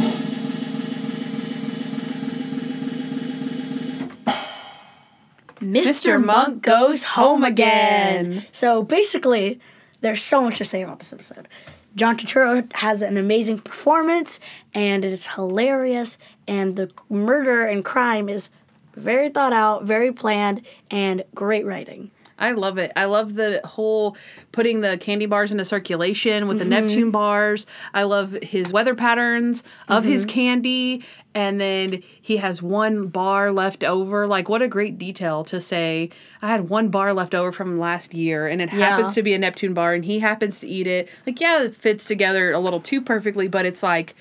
Mr. 5.59 6.22
Monk 6.22 6.62
goes 6.62 7.03
home 7.03 7.43
again. 7.43 8.45
So 8.53 8.82
basically, 8.82 9.59
there's 10.03 10.22
so 10.22 10.43
much 10.43 10.59
to 10.59 10.64
say 10.64 10.82
about 10.82 10.99
this 10.99 11.12
episode. 11.12 11.49
John 11.97 12.16
Turturro 12.16 12.70
has 12.74 13.01
an 13.03 13.16
amazing 13.16 13.61
performance, 13.61 14.39
and 14.74 15.05
it's 15.05 15.28
hilarious, 15.28 16.18
and 16.47 16.76
the 16.76 16.91
murder 17.09 17.64
and 17.64 17.85
crime 17.85 18.28
is 18.28 18.51
very 18.95 19.30
thought 19.30 19.53
out, 19.53 19.85
very 19.85 20.12
planned, 20.12 20.62
and 20.91 21.24
great 21.35 21.64
writing. 21.64 22.11
I 22.39 22.53
love 22.53 22.78
it. 22.78 22.93
I 22.97 23.05
love 23.05 23.35
the 23.35 23.61
whole 23.64 24.16
putting 24.53 24.80
the 24.80 24.99
candy 24.99 25.26
bars 25.26 25.53
into 25.53 25.64
circulation 25.64 26.49
with 26.49 26.59
the 26.59 26.64
mm-hmm. 26.64 26.87
Neptune 26.87 27.11
bars. 27.11 27.66
I 27.93 28.03
love 28.03 28.37
his 28.43 28.72
weather 28.72 28.95
patterns 28.95 29.62
of 29.89 30.05
his 30.05 30.26
mm-hmm. 30.26 30.35
candy. 30.35 31.05
And 31.37 31.61
then 31.61 32.03
he 32.22 32.37
has 32.37 32.62
one 32.62 33.09
bar 33.09 33.51
left 33.51 33.82
over. 33.82 34.26
Like, 34.26 34.49
what 34.49 34.62
a 34.62 34.68
great 34.68 34.99
detail 34.99 35.43
to 35.45 35.61
say, 35.61 36.11
I 36.41 36.49
had 36.49 36.68
one 36.68 36.91
bar 36.91 37.12
left 37.12 37.35
over 37.35 37.51
from 37.51 37.80
last 37.80 38.14
year, 38.14 38.47
and 38.47 38.62
it 38.62 38.70
happens 38.70 39.14
to 39.14 39.22
be 39.22 39.35
a 39.35 39.39
Neptune 39.39 39.74
bar, 39.74 39.95
and 39.95 40.05
he 40.05 40.20
happens 40.20 40.61
to 40.61 40.68
eat 40.68 40.87
it. 40.87 41.09
Like, 41.26 41.41
yeah, 41.41 41.62
it 41.64 41.74
fits 41.74 42.05
together 42.05 42.53
a 42.53 42.61
little 42.61 42.78
too 42.78 43.01
perfectly, 43.01 43.49
but 43.49 43.66
it's 43.66 43.82
like, 43.82 44.14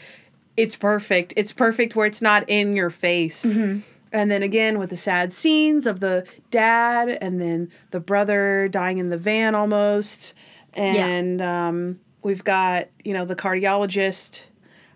it's 0.57 0.75
perfect. 0.75 1.33
It's 1.37 1.51
perfect 1.51 1.95
where 1.95 2.07
it's 2.07 2.21
not 2.21 2.49
in 2.49 2.75
your 2.75 2.89
face. 2.89 3.45
Mm-hmm. 3.45 3.81
And 4.13 4.31
then 4.31 4.43
again 4.43 4.79
with 4.79 4.91
the 4.91 4.95
sad 4.95 5.33
scenes 5.33 5.85
of 5.85 5.99
the 5.99 6.25
dad 6.51 7.09
and 7.09 7.41
then 7.41 7.69
the 7.91 7.99
brother 7.99 8.69
dying 8.69 8.99
in 8.99 9.09
the 9.09 9.17
van 9.17 9.55
almost. 9.55 10.33
And 10.75 11.41
um, 11.41 11.99
we've 12.21 12.43
got, 12.43 12.87
you 13.03 13.13
know, 13.13 13.25
the 13.25 13.35
cardiologist. 13.35 14.43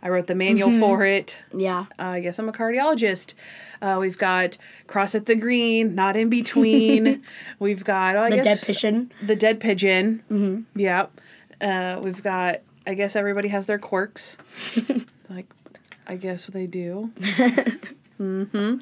I 0.01 0.09
wrote 0.09 0.28
the 0.28 0.36
manual 0.36 0.80
for 0.80 1.03
it. 1.03 1.36
Yeah. 1.55 1.86
Uh, 1.99 2.03
I 2.03 2.20
guess 2.20 2.38
I'm 2.38 2.47
a 2.47 2.53
cardiologist. 2.53 3.34
Uh, 3.82 3.97
we've 3.99 4.18
got 4.18 4.57
Cross 4.86 5.15
at 5.15 5.26
the 5.26 5.36
Green, 5.36 5.95
Not 5.95 6.15
in 6.15 6.30
Between. 6.30 7.24
we've 7.59 7.84
got, 7.84 8.15
oh, 8.15 8.24
I 8.24 8.30
The 8.30 8.36
guess, 8.38 8.45
dead 8.45 8.61
pigeon. 8.61 9.11
The 9.24 9.36
Dead 9.36 9.59
Pigeon. 9.59 10.24
Mm-hmm. 10.32 10.80
Yep. 10.80 11.22
Uh, 11.59 11.99
we've 12.03 12.22
got, 12.22 12.61
I 12.86 12.93
guess 12.93 13.15
everybody 13.15 13.49
has 13.49 13.65
their 13.65 13.80
quirks. 13.80 14.38
like, 15.30 15.47
I 16.05 16.15
guess 16.15 16.45
they 16.45 16.68
do. 16.68 17.11
mm-hmm. 18.20 18.78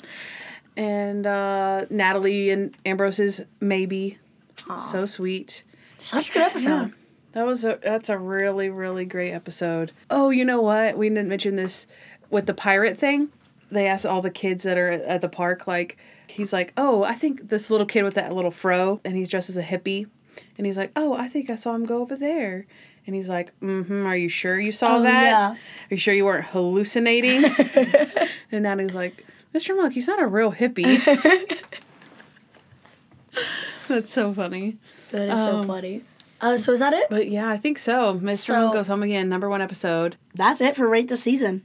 And 0.78 1.26
uh, 1.26 1.86
Natalie 1.90 2.50
and 2.50 2.76
Ambrose's 2.86 3.42
Maybe. 3.60 4.18
So 4.78 5.06
sweet. 5.06 5.64
Such 6.00 6.30
a 6.30 6.34
good 6.34 6.42
episode. 6.42 6.94
That 7.34 7.46
was 7.46 7.66
a 7.66 7.80
that's 7.84 8.10
a 8.10 8.18
really 8.18 8.70
really 8.70 9.06
great 9.06 9.34
episode. 9.34 9.92
Oh, 10.10 10.30
you 10.30 10.46
know 10.46 10.62
what? 10.62 10.98
We 10.98 11.10
didn't 11.10 11.28
mention 11.28 11.56
this 11.56 11.86
with 12.30 12.46
the 12.46 12.54
pirate 12.54 12.98
thing. 12.98 13.30
They 13.70 13.88
asked 13.88 14.06
all 14.06 14.22
the 14.22 14.32
kids 14.32 14.64
that 14.64 14.78
are 14.78 14.92
at 14.92 15.22
the 15.22 15.30
park 15.30 15.68
like 15.68 15.98
he's 16.28 16.54
like, 16.54 16.74
"Oh, 16.78 17.04
I 17.04 17.14
think 17.14 17.50
this 17.50 17.70
little 17.70 17.86
kid 17.86 18.04
with 18.04 18.14
that 18.16 18.34
little 18.34 18.52
fro 18.52 19.02
and 19.04 19.16
he's 19.16 19.30
dressed 19.30 19.50
as 19.50 19.58
a 19.58 19.64
hippie." 19.64 20.08
And 20.58 20.66
he's 20.66 20.78
like, 20.78 20.92
"Oh, 20.96 21.14
I 21.14 21.28
think 21.28 21.50
I 21.50 21.56
saw 21.56 21.76
him 21.76 21.86
go 21.86 22.02
over 22.02 22.16
there." 22.16 22.66
And 23.08 23.16
he's 23.16 23.30
like, 23.30 23.58
"Mhm, 23.60 24.06
are 24.06 24.16
you 24.18 24.30
sure 24.30 24.60
you 24.60 24.72
saw 24.72 24.98
Oh, 24.98 25.04
that? 25.04 25.24
yeah. 25.26 25.50
Are 25.52 25.58
you 25.92 25.98
sure 25.98 26.14
you 26.14 26.26
weren't 26.26 26.46
hallucinating?" 26.48 27.46
and 28.52 28.64
Natalie's 28.64 28.96
like, 28.96 29.26
"Mr. 29.54 29.76
Monk, 29.78 29.94
he's 29.94 30.08
not 30.08 30.22
a 30.22 30.26
real 30.28 30.52
hippie." 30.52 31.00
That's 33.88 34.10
so 34.12 34.34
funny. 34.34 34.78
That 35.12 35.30
is 35.30 35.38
so 35.38 35.58
Um, 35.58 35.68
funny. 35.68 36.02
Uh, 36.42 36.58
so 36.58 36.72
is 36.72 36.80
that 36.80 36.94
it? 36.94 37.08
But 37.10 37.30
yeah, 37.30 37.48
I 37.50 37.58
think 37.58 37.78
so. 37.78 38.16
Mr. 38.16 38.38
So- 38.38 38.54
Monk 38.62 38.74
goes 38.74 38.88
home 38.88 39.04
again, 39.04 39.30
number 39.30 39.50
one 39.50 39.62
episode. 39.62 40.16
That's 40.34 40.60
it 40.62 40.76
for 40.76 40.88
rate 40.88 41.08
the 41.08 41.18
season. 41.18 41.64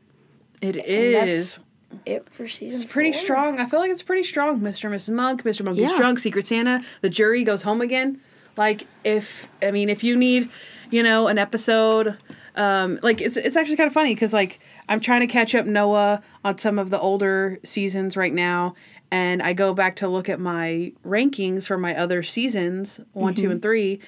It 0.60 0.72
that's. 1.12 1.60
It 2.06 2.28
for 2.30 2.46
season. 2.46 2.82
It's 2.82 2.84
pretty 2.92 3.10
four. 3.12 3.20
strong. 3.20 3.58
I 3.58 3.66
feel 3.66 3.80
like 3.80 3.90
it's 3.90 4.02
pretty 4.02 4.22
strong. 4.22 4.60
Mr. 4.60 4.84
and 4.84 4.94
Mrs. 4.94 5.08
Monk, 5.12 5.42
Mr. 5.42 5.64
Monk 5.64 5.76
is 5.78 5.90
Yeah. 5.90 5.96
drunk, 5.96 6.20
Secret 6.20 6.46
Santa, 6.46 6.82
the 7.00 7.08
jury 7.08 7.42
goes 7.42 7.62
home 7.62 7.80
again. 7.80 8.20
Like 8.56 8.86
if 9.02 9.48
I 9.62 9.70
mean 9.72 9.88
if 9.88 10.04
you 10.04 10.14
need, 10.16 10.50
you 10.90 11.02
know, 11.02 11.26
an 11.28 11.38
episode 11.38 12.16
um 12.56 12.98
like 13.02 13.20
it's 13.20 13.36
it's 13.36 13.56
actually 13.56 13.76
kind 13.76 13.86
of 13.86 13.92
funny 13.94 14.14
cuz 14.16 14.32
like 14.32 14.58
I'm 14.88 14.98
trying 15.00 15.20
to 15.20 15.28
catch 15.28 15.54
up 15.54 15.66
Noah 15.66 16.20
on 16.44 16.58
some 16.58 16.80
of 16.80 16.90
the 16.90 16.98
older 16.98 17.60
seasons 17.64 18.16
right 18.16 18.34
now 18.34 18.74
and 19.12 19.40
I 19.42 19.52
go 19.52 19.72
back 19.72 19.96
to 19.96 20.08
look 20.08 20.28
at 20.28 20.40
my 20.40 20.92
rankings 21.06 21.66
for 21.66 21.78
my 21.78 21.96
other 21.96 22.22
seasons, 22.24 23.00
one, 23.12 23.34
two, 23.34 23.50
and 23.50 23.62
3 23.62 24.00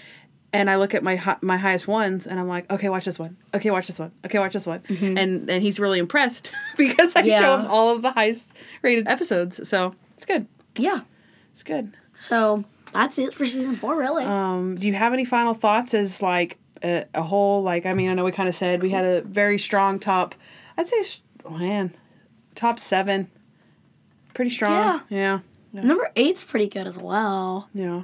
and 0.53 0.69
I 0.69 0.77
look 0.77 0.95
at 0.95 1.03
my 1.03 1.17
hi- 1.17 1.39
my 1.41 1.57
highest 1.57 1.89
ones, 1.89 2.27
and 2.27 2.39
I'm 2.39 2.47
like, 2.47 2.71
okay, 2.71 2.89
watch 2.91 3.07
this 3.07 3.19
one. 3.19 3.37
Okay, 3.55 3.71
watch 3.71 3.87
this 3.87 3.99
one. 3.99 4.13
Okay, 4.25 4.39
watch 4.39 4.53
this 4.53 4.67
one. 4.67 4.83
And 5.01 5.49
and 5.49 5.63
he's 5.63 5.81
really 5.81 5.99
impressed 5.99 6.53
because 6.77 7.17
I 7.17 7.23
show 7.27 7.59
him 7.59 7.67
all 7.69 7.95
of 7.95 8.03
the 8.03 8.11
highest 8.11 8.53
rated 8.83 9.09
episodes. 9.09 9.67
So 9.69 9.95
it's 10.15 10.27
good. 10.27 10.47
Yeah. 10.77 11.01
It's 11.53 11.63
good. 11.63 11.97
So 12.19 12.65
that's 12.93 13.19
it 13.19 13.33
for 13.35 13.47
season 13.47 13.77
four, 13.77 13.97
really. 13.97 14.25
Um, 14.25 14.77
do 14.77 14.87
you 14.87 14.95
have 14.95 15.13
any 15.15 15.25
final 15.25 15.55
thoughts 15.55 15.95
as 15.95 16.21
like 16.21 16.59
a, 16.83 17.05
a 17.15 17.23
whole? 17.23 17.63
Like, 17.63 17.87
I 17.87 17.93
mean, 17.95 18.11
I 18.11 18.15
know 18.15 18.25
we 18.25 18.33
kind 18.33 18.49
of 18.49 18.55
said 18.55 18.83
we 18.83 18.91
had 18.91 19.05
a 19.05 19.23
very 19.23 19.59
strong 19.59 19.99
top. 19.99 20.35
I'd 20.77 20.87
say, 20.87 20.99
s- 21.01 21.23
man, 21.49 21.95
top 22.55 22.79
seven. 22.79 23.31
Pretty 24.35 24.51
strong. 24.51 24.73
Yeah. 24.73 25.01
Yeah. 25.73 25.83
Number 25.83 26.11
eight's 26.17 26.43
pretty 26.43 26.69
good 26.69 26.87
as 26.87 26.99
well. 26.99 27.69
Yeah. 27.75 28.03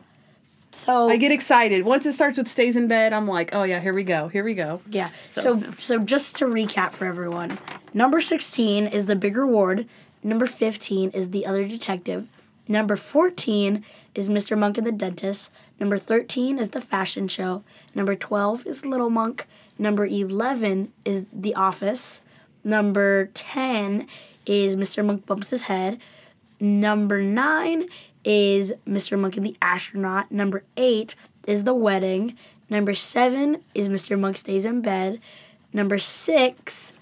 So 0.73 1.09
I 1.09 1.17
get 1.17 1.33
excited 1.33 1.85
once 1.85 2.05
it 2.07 2.13
starts 2.13 2.37
with 2.39 2.47
stays 2.49 2.77
in 2.77 2.89
bed. 2.89 3.13
I'm 3.13 3.27
like, 3.27 3.55
oh 3.55 3.63
yeah, 3.63 3.81
here 3.81 3.95
we 3.95 4.05
go. 4.05 4.29
Here 4.29 4.45
we 4.45 4.55
go. 4.55 4.81
yeah. 4.91 5.09
So, 5.31 5.41
So 5.41 5.55
yeah. 5.57 5.71
so, 5.79 5.99
just 5.99 6.37
to 6.37 6.45
recap 6.45 6.93
for 6.93 7.07
everyone, 7.07 7.59
number 7.95 8.21
sixteen 8.21 8.87
is 8.87 9.07
the 9.07 9.17
big 9.17 9.37
reward. 9.37 9.87
Number 10.23 10.47
fifteen 10.47 11.11
is 11.11 11.31
the 11.31 11.47
other 11.47 11.67
detective. 11.67 12.27
Number 12.69 12.97
fourteen 12.97 13.85
is 14.19 14.29
Mr. 14.29 14.59
Monk 14.59 14.77
and 14.77 14.87
the 14.87 14.91
dentist. 14.91 15.49
Number 15.79 15.97
thirteen 15.97 16.59
is 16.59 16.71
the 16.71 16.81
fashion 16.81 17.29
show. 17.29 17.63
Number 17.95 18.17
twelve 18.17 18.67
is 18.67 18.85
Little 18.85 19.11
Monk. 19.11 19.47
Number 19.79 20.05
eleven 20.05 20.93
is 21.05 21.25
The 21.33 21.55
Office. 21.55 22.21
Number 22.65 23.27
ten 23.33 24.09
is 24.45 24.75
Mr. 24.75 25.05
Monk 25.05 25.25
bumps 25.25 25.51
his 25.51 25.63
head. 25.63 26.01
Number 26.59 27.23
nine 27.23 27.87
is 28.25 28.73
Mr. 28.89 29.17
Monk 29.17 29.37
and 29.37 29.47
the 29.47 29.57
Astronaut. 29.63 30.33
Number 30.33 30.65
eight 30.77 31.15
is 31.47 31.63
The 31.63 31.75
Wedding. 31.75 32.37
Number 32.69 32.95
seven 32.95 33.63
is 33.73 33.89
Mr. 33.89 34.19
Monk 34.19 34.37
Stays 34.37 34.67
in 34.67 34.83
Bed. 34.83 35.21
Number 35.73 35.99
six 35.99 36.93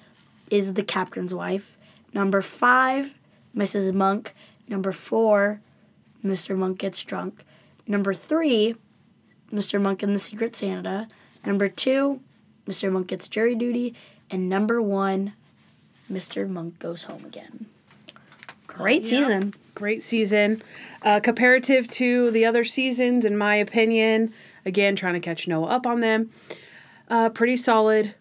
is 0.51 0.75
The 0.75 0.83
Captain's 0.83 1.33
Wife. 1.33 1.79
Number 2.12 2.43
five, 2.43 3.14
Mrs. 3.57 3.95
Monk. 3.95 4.35
Number 4.69 4.93
four, 4.93 5.61
Mr. 6.25 6.57
Monk 6.57 6.79
Gets 6.79 7.03
Drunk. 7.03 7.45
Number 7.87 8.14
three, 8.14 8.75
Mr. 9.53 9.81
Monk 9.81 10.03
and 10.03 10.14
the 10.14 10.19
Secret 10.19 10.57
Santa. 10.57 11.09
Number 11.45 11.69
two, 11.69 12.21
Mr. 12.67 12.91
Monk 12.91 13.09
Gets 13.09 13.29
Jury 13.29 13.55
Duty. 13.55 13.95
And 14.31 14.49
number 14.49 14.83
one, 14.83 15.35
Mr. 16.11 16.49
Monk 16.49 16.79
Goes 16.79 17.05
Home 17.05 17.25
Again. 17.25 17.67
Great 18.67 19.07
season. 19.07 19.55
Great 19.75 20.03
season. 20.03 20.62
Uh, 21.03 21.21
comparative 21.21 21.89
to 21.89 22.31
the 22.31 22.45
other 22.45 22.64
seasons, 22.64 23.25
in 23.25 23.37
my 23.37 23.55
opinion, 23.55 24.33
again, 24.64 24.97
trying 24.97 25.14
to 25.14 25.21
catch 25.21 25.49
Noah 25.49 25.69
up 25.69 25.87
on 25.87 26.01
them. 26.01 26.31
Uh, 27.09 27.29
pretty 27.31 27.57
solid. 27.57 28.14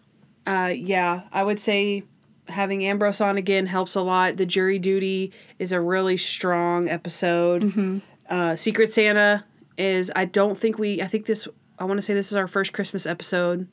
Uh, 0.46 0.72
yeah, 0.74 1.22
I 1.32 1.42
would 1.42 1.58
say 1.58 2.04
having 2.48 2.84
Ambrose 2.84 3.20
on 3.20 3.36
again 3.36 3.66
helps 3.66 3.94
a 3.94 4.00
lot. 4.00 4.36
The 4.36 4.46
jury 4.46 4.78
duty 4.78 5.32
is 5.58 5.72
a 5.72 5.80
really 5.80 6.16
strong 6.16 6.88
episode. 6.88 8.02
Uh, 8.28 8.56
Secret 8.56 8.92
Santa 8.92 9.44
is, 9.78 10.10
I 10.16 10.24
don't 10.24 10.58
think 10.58 10.78
we, 10.78 11.02
I 11.02 11.06
think 11.06 11.26
this, 11.26 11.46
I 11.78 11.84
want 11.84 11.98
to 11.98 12.02
say 12.02 12.14
this 12.14 12.30
is 12.32 12.36
our 12.36 12.46
first 12.46 12.72
Christmas 12.72 13.06
episode. 13.06 13.68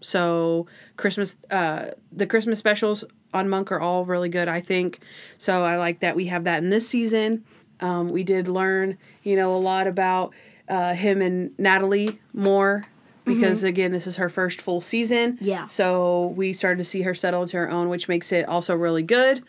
So 0.00 0.66
Christmas, 0.96 1.36
uh, 1.50 1.90
the 2.12 2.26
Christmas 2.26 2.58
specials 2.58 3.04
on 3.32 3.48
Monk 3.48 3.72
are 3.72 3.80
all 3.80 4.04
really 4.04 4.28
good, 4.28 4.48
I 4.48 4.60
think. 4.60 5.00
So 5.38 5.64
I 5.64 5.76
like 5.76 6.00
that 6.00 6.14
we 6.14 6.26
have 6.26 6.44
that 6.44 6.62
in 6.62 6.70
this 6.70 6.88
season. 6.88 7.44
Um, 7.80 8.10
we 8.10 8.22
did 8.22 8.48
learn, 8.48 8.98
you 9.22 9.36
know, 9.36 9.54
a 9.54 9.58
lot 9.58 9.86
about 9.86 10.34
uh, 10.68 10.94
him 10.94 11.22
and 11.22 11.50
Natalie 11.58 12.18
more 12.32 12.84
because 13.26 13.58
mm-hmm. 13.58 13.68
again, 13.68 13.92
this 13.92 14.06
is 14.06 14.16
her 14.16 14.28
first 14.28 14.62
full 14.62 14.80
season. 14.80 15.38
Yeah. 15.40 15.66
So 15.66 16.28
we 16.36 16.52
started 16.52 16.78
to 16.78 16.84
see 16.84 17.02
her 17.02 17.14
settle 17.14 17.42
into 17.42 17.56
her 17.56 17.70
own, 17.70 17.88
which 17.88 18.08
makes 18.08 18.32
it 18.32 18.48
also 18.48 18.74
really 18.74 19.02
good. 19.02 19.42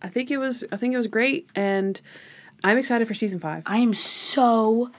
I 0.00 0.08
think 0.08 0.30
it 0.30 0.38
was, 0.38 0.64
I 0.72 0.76
think 0.76 0.94
it 0.94 0.96
was 0.96 1.08
great, 1.08 1.50
and 1.54 2.00
I'm 2.64 2.78
excited 2.78 3.06
for 3.06 3.14
season 3.14 3.38
five. 3.38 3.62
I 3.66 3.78
am 3.78 3.92
so 3.92 4.90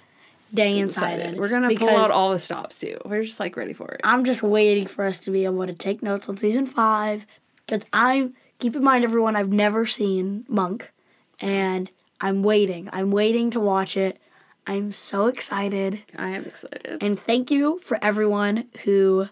dang 0.54 0.80
excited. 0.80 1.40
We're 1.40 1.48
gonna 1.48 1.74
pull 1.76 1.90
out 1.90 2.12
all 2.12 2.32
the 2.32 2.40
stops 2.40 2.78
too. 2.78 2.98
We're 3.06 3.24
just 3.24 3.40
like 3.40 3.56
ready 3.56 3.74
for 3.74 3.88
it. 3.92 4.02
I'm 4.04 4.26
just 4.26 4.44
waiting 4.44 4.86
for 4.86 5.06
us 5.06 5.20
to 5.22 5.32
be 5.32 5.46
able 5.46 5.66
to 5.66 5.74
take 5.74 6.04
notes 6.04 6.30
on 6.30 6.38
season 6.38 6.66
five. 6.66 7.26
Because 7.66 7.86
I 7.94 8.30
keep 8.60 8.76
in 8.76 8.84
mind, 8.84 9.04
everyone, 9.04 9.36
I've 9.36 9.52
never 9.52 9.86
seen 9.86 10.46
Monk, 10.48 10.92
and 11.40 11.90
I'm 12.20 12.44
waiting. 12.44 12.90
I'm 12.92 13.12
waiting 13.12 13.50
to 13.52 13.60
watch 13.60 13.96
it. 13.96 14.20
I'm 14.68 14.92
so 14.92 15.28
excited, 15.28 16.04
I 16.18 16.30
am 16.30 16.46
excited. 16.46 16.98
and 17.02 17.20
thank 17.20 17.50
you 17.52 17.80
for 17.84 17.98
everyone 18.02 18.66
who 18.84 19.28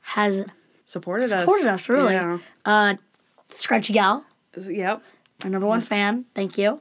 has 0.00 0.44
Supported, 0.86 1.24
us. 1.32 1.40
supported 1.42 1.66
us. 1.66 1.88
really, 1.88 2.14
Yeah. 2.14 2.38
uh, 2.64 2.94
Scratchy 3.48 3.92
Gal, 3.92 4.24
Yep. 4.56 5.02
our 5.44 5.50
number 5.50 5.66
one 5.66 5.80
fan. 5.80 6.24
Thank 6.34 6.56
you. 6.58 6.80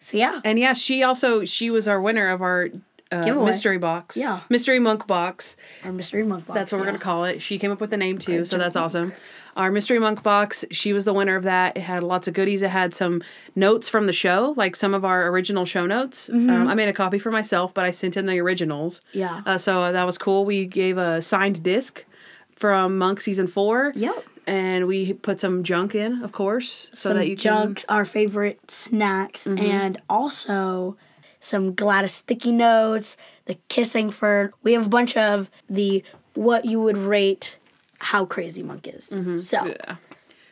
So 0.00 0.18
yeah, 0.18 0.40
And 0.44 0.58
yeah, 0.58 0.74
she 0.74 1.02
also 1.02 1.44
she 1.46 1.70
was 1.70 1.88
our 1.88 2.00
winner 2.00 2.28
of 2.28 2.42
our 2.42 2.68
uh, 3.10 3.44
mystery 3.44 3.78
box. 3.78 4.16
Yeah. 4.18 4.40
Mystery 4.50 4.78
monk 4.78 5.06
box. 5.06 5.56
our 5.82 5.92
mystery 5.92 6.24
monk 6.24 6.46
box. 6.46 6.54
That's 6.54 6.72
what 6.72 6.78
we're 6.80 6.86
gonna 6.86 6.98
call 6.98 7.24
it. 7.24 7.40
She 7.40 7.58
came 7.58 7.70
up 7.70 7.80
with 7.80 7.90
the 7.90 7.96
name 7.96 8.18
too, 8.18 8.44
so 8.44 8.58
that's 8.58 8.76
awesome. 8.76 9.12
Our 9.56 9.70
mystery 9.70 9.98
monk 9.98 10.22
box. 10.22 10.64
She 10.70 10.92
was 10.92 11.04
the 11.04 11.12
winner 11.12 11.36
of 11.36 11.44
that. 11.44 11.76
It 11.76 11.82
had 11.82 12.02
lots 12.02 12.26
of 12.26 12.34
goodies. 12.34 12.62
It 12.62 12.70
had 12.70 12.92
some 12.92 13.22
notes 13.54 13.88
from 13.88 14.06
the 14.06 14.12
show, 14.12 14.54
like 14.56 14.74
some 14.74 14.94
of 14.94 15.04
our 15.04 15.28
original 15.28 15.64
show 15.64 15.86
notes. 15.86 16.28
Mm-hmm. 16.28 16.50
Um, 16.50 16.68
I 16.68 16.74
made 16.74 16.88
a 16.88 16.92
copy 16.92 17.18
for 17.18 17.30
myself, 17.30 17.72
but 17.72 17.84
I 17.84 17.90
sent 17.90 18.16
in 18.16 18.26
the 18.26 18.38
originals. 18.40 19.00
Yeah. 19.12 19.42
Uh, 19.46 19.58
so 19.58 19.92
that 19.92 20.04
was 20.04 20.18
cool. 20.18 20.44
We 20.44 20.66
gave 20.66 20.98
a 20.98 21.22
signed 21.22 21.62
disc 21.62 22.04
from 22.56 22.98
Monk 22.98 23.20
season 23.20 23.46
four. 23.46 23.92
Yep. 23.94 24.24
And 24.46 24.86
we 24.86 25.14
put 25.14 25.40
some 25.40 25.62
junk 25.62 25.94
in, 25.94 26.22
of 26.22 26.32
course, 26.32 26.90
so 26.92 27.10
some 27.10 27.16
that 27.16 27.28
you 27.28 27.36
can. 27.36 27.74
Mm-hmm. 27.74 27.92
our 27.92 28.04
favorite 28.04 28.70
snacks, 28.70 29.46
and 29.46 30.00
also 30.08 30.98
some 31.40 31.74
Gladys 31.74 32.12
sticky 32.12 32.52
notes, 32.52 33.16
the 33.46 33.56
kissing 33.68 34.10
fern. 34.10 34.52
We 34.62 34.74
have 34.74 34.86
a 34.86 34.88
bunch 34.90 35.16
of 35.16 35.48
the 35.70 36.04
what 36.34 36.66
you 36.66 36.80
would 36.80 36.98
rate 36.98 37.56
how 38.04 38.24
crazy 38.26 38.62
Monk 38.62 38.86
is. 38.86 39.06
So 39.06 39.16
Mm-hmm. 39.16 39.68
Yeah. 39.68 39.96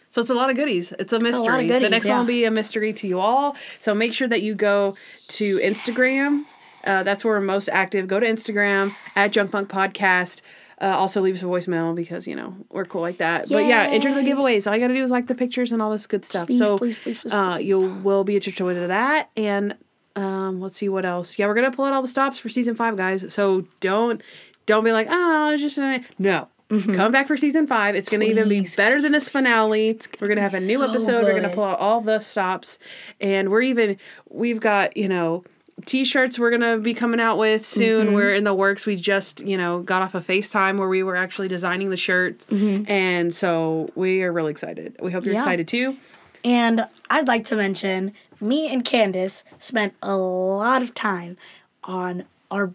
So 0.09 0.21
it's 0.21 0.31
a 0.31 0.35
lot 0.35 0.51
of 0.51 0.57
goodies. 0.57 0.93
It's 0.99 1.13
a 1.13 1.19
mystery. 1.21 1.69
lot 1.69 1.77
of 1.77 1.83
the 1.83 1.89
next 1.89 2.07
yeah. 2.07 2.13
one 2.13 2.21
will 2.21 2.27
be 2.27 2.45
a 2.45 2.51
mystery 2.51 2.93
to 2.93 3.07
you 3.07 3.19
all. 3.19 3.57
So 3.79 3.95
make 3.95 4.13
sure 4.13 4.29
that 4.29 4.43
you 4.43 4.55
go 4.55 4.95
to 5.29 5.59
Instagram. 5.59 6.45
Uh, 6.85 7.03
that's 7.03 7.25
where 7.25 7.35
we're 7.35 7.41
most 7.41 7.69
active. 7.71 8.09
Go 8.09 8.21
to 8.21 8.27
Instagram 8.27 8.95
at 9.17 9.33
Junk 9.33 9.53
Monk 9.55 9.71
Podcast. 9.71 10.43
Uh, 10.81 10.87
also 10.87 11.21
leave 11.21 11.37
us 11.37 11.43
a 11.43 11.47
voicemail 11.47 11.95
because 11.95 12.27
you 12.27 12.35
know 12.35 12.55
we're 12.71 12.85
cool 12.85 13.01
like 13.01 13.19
that. 13.19 13.49
But 13.49 13.67
yeah, 13.67 13.85
enter 13.85 14.13
the 14.13 14.23
Yay. 14.23 14.33
giveaways. 14.33 14.67
All 14.67 14.75
you 14.75 14.81
gotta 14.81 14.95
do 14.95 15.03
is 15.03 15.11
like 15.11 15.29
the 15.29 15.35
pictures 15.35 15.73
and 15.73 15.81
all 15.81 15.93
this 15.93 16.07
good 16.07 16.25
stuff. 16.25 16.49
Please, 16.49 16.59
so 16.59 16.77
please, 16.77 16.97
please, 16.97 17.25
uh, 17.27 17.59
you 17.61 17.81
will 17.81 18.25
be 18.25 18.35
interested 18.35 18.65
with 18.65 18.89
that 18.89 19.31
and 19.37 19.77
um, 20.17 20.61
let's 20.61 20.77
see 20.77 20.89
what 20.89 21.05
else. 21.05 21.39
Yeah, 21.39 21.47
we're 21.47 21.55
gonna 21.55 21.71
pull 21.71 21.85
out 21.85 21.93
all 21.93 22.03
the 22.03 22.09
stops 22.09 22.39
for 22.39 22.49
season 22.49 22.75
five, 22.75 22.97
guys. 22.97 23.33
So 23.33 23.67
don't 23.81 24.21
don't 24.67 24.85
be 24.85 24.93
like, 24.93 25.07
oh, 25.11 25.51
it's 25.53 25.63
just 25.63 25.79
a 25.79 26.03
no. 26.19 26.49
Come 26.81 27.13
back 27.13 27.27
for 27.27 27.37
season 27.37 27.67
five. 27.67 27.95
It's 27.95 28.09
gonna 28.09 28.25
even 28.25 28.49
be 28.49 28.57
Mm-hmm. 28.57 28.63
Please, 28.65 28.77
better 28.77 28.95
than 29.03 29.11
please, 29.13 29.25
this 29.25 29.29
finale. 29.29 29.99
We're 30.21 30.29
gonna 30.29 30.41
have 30.41 30.55
a 30.55 30.61
new 30.61 30.79
so 30.79 30.83
episode. 30.89 31.25
We're 31.25 31.41
gonna 31.41 31.55
pull 31.55 31.65
out 31.65 31.79
all 31.79 32.01
the 32.01 32.19
stops, 32.21 32.79
and 33.21 33.51
we're 33.51 33.63
even 33.63 33.99
we've 34.31 34.61
got 34.61 34.97
you 34.97 35.09
know 35.09 35.45
t-shirts 35.87 36.39
we're 36.39 36.51
gonna 36.51 36.79
be 36.79 36.95
coming 36.95 37.19
out 37.21 37.39
with 37.39 37.67
soon 37.67 38.07
Mm-hmm. 38.07 38.15
we're 38.15 38.35
in 38.35 38.45
the 38.45 38.55
works 38.55 38.87
we 38.87 38.95
just 38.95 39.41
you 39.41 39.57
know 39.57 39.81
got 39.81 40.03
off 40.03 40.15
a 40.15 40.21
facetime 40.21 40.79
where 40.79 40.89
we 40.89 41.03
were 41.03 41.17
actually 41.17 41.49
designing 41.49 41.91
the 41.91 41.97
shirts 41.97 42.47
and 42.51 43.35
so 43.35 43.91
we 43.97 44.23
are 44.23 44.31
really 44.33 44.51
excited 44.53 44.95
we 45.03 45.11
hope 45.11 45.25
you're 45.25 45.33
Mm-hmm. 45.35 45.39
Yeah. 45.39 45.41
excited 45.41 45.69
too 45.69 45.97
And 46.45 46.87
I'd 47.11 47.27
like 47.27 47.47
to 47.47 47.57
mention, 47.57 48.13
me 48.41 48.73
and 48.73 48.85
Candace 48.85 49.45
spent 49.59 49.95
a 50.03 50.15
lot 50.15 50.83
of 50.83 50.95
time 50.95 51.37
on 51.85 52.25
our 52.51 52.73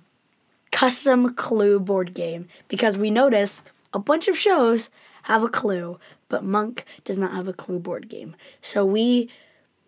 custom 0.71 1.33
clue 1.33 1.79
board 1.79 2.13
game 2.13 2.47
because 2.67 2.97
we 2.97 3.09
noticed 3.11 3.71
a 3.93 3.99
bunch 3.99 4.27
of 4.27 4.37
shows 4.37 4.89
have 5.23 5.43
a 5.43 5.49
clue, 5.49 5.99
but 6.29 6.43
Monk 6.43 6.85
does 7.05 7.17
not 7.17 7.31
have 7.33 7.47
a 7.47 7.53
clue 7.53 7.79
board 7.79 8.07
game. 8.09 8.35
So 8.61 8.85
we 8.85 9.29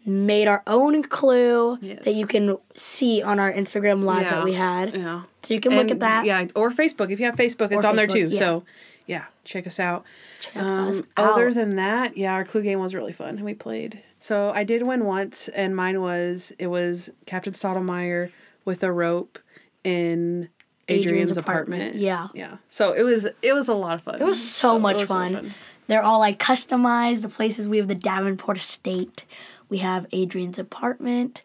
made 0.05 0.47
our 0.47 0.63
own 0.65 1.03
clue 1.03 1.77
Yes. 1.81 2.03
that 2.05 2.13
you 2.13 2.25
can 2.25 2.57
see 2.75 3.21
on 3.21 3.39
our 3.39 3.51
Instagram 3.51 4.03
live 4.03 4.29
that 4.29 4.43
we 4.43 4.53
had. 4.53 4.95
yeah 4.95 5.23
So 5.43 5.53
you 5.53 5.59
can 5.59 5.75
look 5.75 5.91
at 5.91 5.99
that. 5.99 6.25
Yeah, 6.25 6.45
or 6.55 6.71
Facebook. 6.71 7.11
If 7.11 7.19
you 7.19 7.25
have 7.25 7.35
Facebook, 7.35 7.71
it's 7.71 7.83
Or 7.83 7.87
on 7.87 7.95
there 7.95 8.07
too. 8.07 8.27
yeah. 8.31 8.39
So, 8.39 8.63
yeah, 9.05 9.25
check 9.43 9.67
us 9.67 9.79
out. 9.79 10.05
Check 10.39 10.55
Um, 10.57 10.89
us 10.89 11.01
other 11.17 11.47
out. 11.49 11.53
than 11.55 11.75
that, 11.75 12.15
yeah, 12.17 12.33
our 12.33 12.45
clue 12.45 12.61
game 12.61 12.79
was 12.79 12.95
really 12.95 13.11
fun 13.11 13.29
and 13.35 13.43
we 13.43 13.53
played. 13.53 14.01
So 14.21 14.51
I 14.55 14.63
did 14.63 14.83
win 14.83 15.05
once, 15.05 15.47
and 15.49 15.75
mine 15.75 16.01
was 16.01 16.53
it 16.59 16.67
was 16.67 17.09
Captain 17.25 17.53
Stottlemeyer 17.53 18.31
with 18.65 18.83
a 18.83 18.91
rope 18.91 19.39
in 19.83 20.49
Adrian's, 20.89 21.05
Adrian's 21.05 21.37
apartment. 21.37 21.81
apartment, 21.81 22.01
yeah. 22.03 22.27
yeah. 22.33 22.57
So 22.67 22.93
it 22.93 23.03
was 23.03 23.27
it 23.41 23.53
was 23.53 23.67
a 23.69 23.73
lot 23.73 23.95
of 23.95 24.01
fun. 24.03 24.21
It 24.21 24.25
was 24.25 24.41
so, 24.41 24.79
much 24.79 25.03
fun. 25.05 25.53
They're 25.87 26.03
all 26.03 26.19
like 26.19 26.39
customized. 26.39 27.21
The 27.23 27.29
places 27.29 27.67
we 27.67 27.77
have 27.77 27.87
the 27.87 27.95
Davenport 27.95 28.57
Estate, 28.57 29.25
we 29.69 29.79
have 29.79 30.05
Adrian's 30.11 30.59
apartment, 30.59 31.41